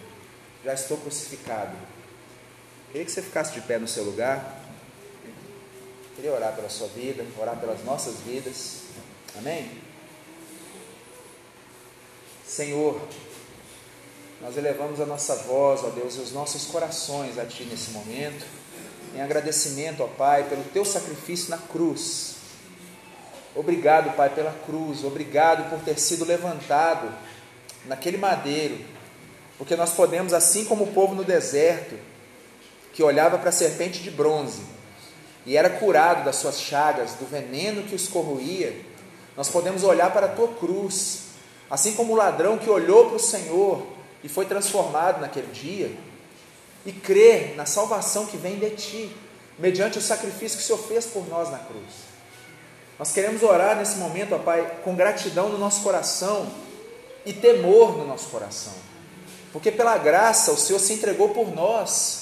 Já 0.65 0.73
estou 0.73 0.97
crucificado 0.97 1.71
Queria 2.91 3.05
que 3.05 3.11
você 3.11 3.21
ficasse 3.21 3.53
de 3.53 3.61
pé 3.61 3.79
no 3.79 3.87
seu 3.87 4.03
lugar. 4.03 4.60
Queria 6.21 6.35
orar 6.35 6.53
pela 6.53 6.69
sua 6.69 6.87
vida, 6.89 7.25
orar 7.39 7.57
pelas 7.57 7.83
nossas 7.83 8.19
vidas. 8.19 8.81
Amém? 9.35 9.71
Senhor, 12.45 13.01
nós 14.39 14.55
elevamos 14.55 15.01
a 15.01 15.05
nossa 15.07 15.35
voz, 15.37 15.83
ó 15.83 15.89
Deus, 15.89 16.17
e 16.17 16.19
os 16.19 16.31
nossos 16.31 16.65
corações 16.65 17.39
a 17.39 17.45
Ti 17.47 17.63
nesse 17.63 17.89
momento, 17.89 18.45
em 19.15 19.19
agradecimento, 19.19 20.03
ó 20.03 20.07
Pai, 20.09 20.47
pelo 20.47 20.63
Teu 20.65 20.85
sacrifício 20.85 21.49
na 21.49 21.57
cruz. 21.57 22.35
Obrigado, 23.55 24.15
Pai, 24.15 24.29
pela 24.29 24.53
cruz, 24.63 25.03
obrigado 25.03 25.71
por 25.71 25.79
ter 25.79 25.97
sido 25.97 26.23
levantado 26.23 27.11
naquele 27.87 28.17
madeiro, 28.17 28.77
porque 29.57 29.75
nós 29.75 29.89
podemos, 29.93 30.33
assim 30.33 30.65
como 30.65 30.83
o 30.83 30.93
povo 30.93 31.15
no 31.15 31.23
deserto, 31.23 31.97
que 32.93 33.01
olhava 33.01 33.39
para 33.39 33.49
a 33.49 33.51
serpente 33.51 34.03
de 34.03 34.11
bronze 34.11 34.80
e 35.45 35.57
era 35.57 35.69
curado 35.69 36.23
das 36.23 36.35
suas 36.35 36.59
chagas, 36.59 37.13
do 37.13 37.25
veneno 37.25 37.83
que 37.83 37.95
os 37.95 38.07
corroía, 38.07 38.75
nós 39.35 39.49
podemos 39.49 39.83
olhar 39.83 40.11
para 40.11 40.27
a 40.27 40.29
tua 40.29 40.49
cruz, 40.49 41.21
assim 41.69 41.93
como 41.93 42.13
o 42.13 42.15
ladrão 42.15 42.57
que 42.57 42.69
olhou 42.69 43.07
para 43.07 43.15
o 43.15 43.19
Senhor 43.19 43.85
e 44.23 44.29
foi 44.29 44.45
transformado 44.45 45.19
naquele 45.19 45.51
dia, 45.51 45.91
e 46.85 46.91
crer 46.91 47.55
na 47.55 47.65
salvação 47.65 48.25
que 48.25 48.37
vem 48.37 48.57
de 48.57 48.69
ti, 48.71 49.17
mediante 49.57 49.97
o 49.97 50.01
sacrifício 50.01 50.57
que 50.57 50.63
o 50.63 50.67
Senhor 50.67 50.87
fez 50.87 51.05
por 51.05 51.27
nós 51.27 51.49
na 51.49 51.59
cruz. 51.59 52.11
Nós 52.99 53.11
queremos 53.11 53.41
orar 53.41 53.77
nesse 53.77 53.97
momento, 53.97 54.35
ó 54.35 54.39
Pai, 54.39 54.79
com 54.83 54.95
gratidão 54.95 55.49
no 55.49 55.57
nosso 55.57 55.81
coração 55.81 56.47
e 57.25 57.33
temor 57.33 57.97
no 57.97 58.05
nosso 58.05 58.29
coração, 58.29 58.73
porque 59.51 59.71
pela 59.71 59.97
graça 59.97 60.51
o 60.51 60.57
Senhor 60.57 60.79
se 60.79 60.93
entregou 60.93 61.29
por 61.29 61.53
nós 61.53 62.20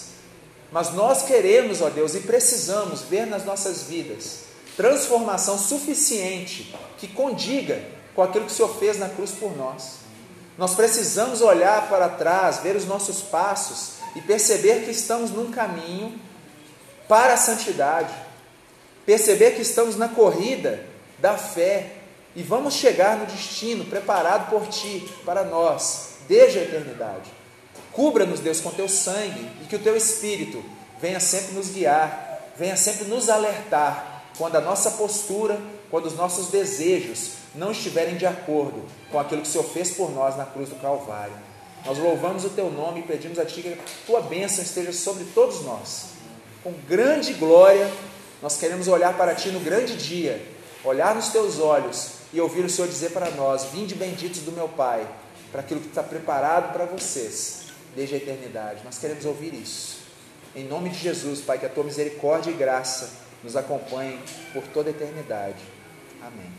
mas 0.72 0.94
nós 0.94 1.24
queremos, 1.24 1.82
ó 1.82 1.90
Deus, 1.90 2.16
e 2.16 2.20
precisamos 2.20 3.02
ver 3.02 3.26
nas 3.26 3.46
nossas 3.46 3.84
vidas 3.84 4.50
transformação 4.80 5.58
suficiente 5.58 6.74
que 6.98 7.06
condiga 7.06 7.84
com 8.16 8.22
aquilo 8.22 8.46
que 8.46 8.52
o 8.54 8.56
Senhor 8.56 8.74
fez 8.80 8.98
na 8.98 9.10
cruz 9.10 9.32
por 9.32 9.54
nós. 9.58 9.96
Nós 10.58 10.74
precisamos 10.74 11.42
olhar 11.42 11.90
para 11.90 12.08
trás, 12.08 12.60
ver 12.60 12.78
os 12.78 12.86
nossos 12.86 13.22
passos 13.22 13.96
e 14.16 14.22
perceber 14.22 14.86
que 14.86 14.92
estamos 14.92 15.32
num 15.32 15.52
caminho 15.52 16.18
para 17.10 17.34
a 17.34 17.38
santidade, 17.38 18.14
perceber 19.06 19.52
que 19.52 19.64
estamos 19.64 19.98
na 19.98 20.08
corrida 20.08 20.86
da 21.18 21.38
fé 21.38 21.96
e 22.34 22.42
vamos 22.42 22.76
chegar 22.76 23.18
no 23.18 23.26
destino 23.26 23.84
preparado 23.84 24.50
por 24.50 24.66
Ti 24.68 25.14
para 25.26 25.44
nós, 25.44 26.20
desde 26.26 26.60
a 26.60 26.62
eternidade. 26.62 27.39
Cubra-nos, 28.00 28.40
Deus, 28.40 28.62
com 28.62 28.72
teu 28.72 28.88
sangue 28.88 29.46
e 29.62 29.66
que 29.66 29.76
o 29.76 29.80
teu 29.80 29.94
espírito 29.94 30.64
venha 31.02 31.20
sempre 31.20 31.54
nos 31.54 31.68
guiar, 31.68 32.48
venha 32.58 32.78
sempre 32.78 33.04
nos 33.04 33.28
alertar 33.28 34.24
quando 34.38 34.56
a 34.56 34.62
nossa 34.62 34.92
postura, 34.92 35.60
quando 35.92 36.06
os 36.06 36.16
nossos 36.16 36.48
desejos 36.48 37.32
não 37.54 37.74
estiverem 37.74 38.16
de 38.16 38.26
acordo 38.26 38.86
com 39.12 39.20
aquilo 39.20 39.42
que 39.42 39.50
o 39.50 39.52
Senhor 39.52 39.66
fez 39.66 39.92
por 39.92 40.10
nós 40.12 40.38
na 40.38 40.46
cruz 40.46 40.70
do 40.70 40.76
Calvário. 40.76 41.34
Nós 41.86 41.98
louvamos 41.98 42.46
o 42.46 42.52
teu 42.52 42.72
nome 42.72 43.02
e 43.02 43.04
pedimos 43.04 43.38
a 43.38 43.44
ti 43.44 43.62
que 43.62 43.74
a 43.74 43.78
tua 44.08 44.22
bênção 44.22 44.64
esteja 44.64 44.94
sobre 44.94 45.26
todos 45.36 45.66
nós. 45.66 46.06
Com 46.64 46.72
grande 46.88 47.34
glória, 47.34 47.92
nós 48.42 48.56
queremos 48.56 48.88
olhar 48.88 49.18
para 49.18 49.36
ti 49.36 49.50
no 49.50 49.60
grande 49.60 49.98
dia, 49.98 50.42
olhar 50.86 51.14
nos 51.14 51.28
teus 51.28 51.60
olhos 51.60 52.12
e 52.32 52.40
ouvir 52.40 52.64
o 52.64 52.70
Senhor 52.70 52.88
dizer 52.88 53.12
para 53.12 53.30
nós: 53.32 53.66
Vinde 53.74 53.94
benditos 53.94 54.40
do 54.40 54.54
meu 54.54 54.70
Pai, 54.70 55.06
para 55.52 55.60
aquilo 55.60 55.82
que 55.82 55.88
está 55.88 56.02
preparado 56.02 56.72
para 56.72 56.86
vocês 56.86 57.59
desde 57.96 58.16
a 58.16 58.18
eternidade. 58.18 58.82
Nós 58.84 58.98
queremos 58.98 59.26
ouvir 59.26 59.54
isso. 59.54 60.00
Em 60.56 60.66
nome 60.66 60.90
de 60.90 60.98
Jesus, 60.98 61.42
Pai, 61.42 61.60
que 61.60 61.66
a 61.66 61.70
tua 61.70 61.84
misericórdia 61.84 62.52
e 62.52 62.54
graça 62.54 63.12
nos 63.44 63.56
acompanhem 63.56 64.20
por 64.54 64.64
toda 64.68 64.90
a 64.90 64.92
eternidade. 64.92 65.60
Amém. 66.22 66.59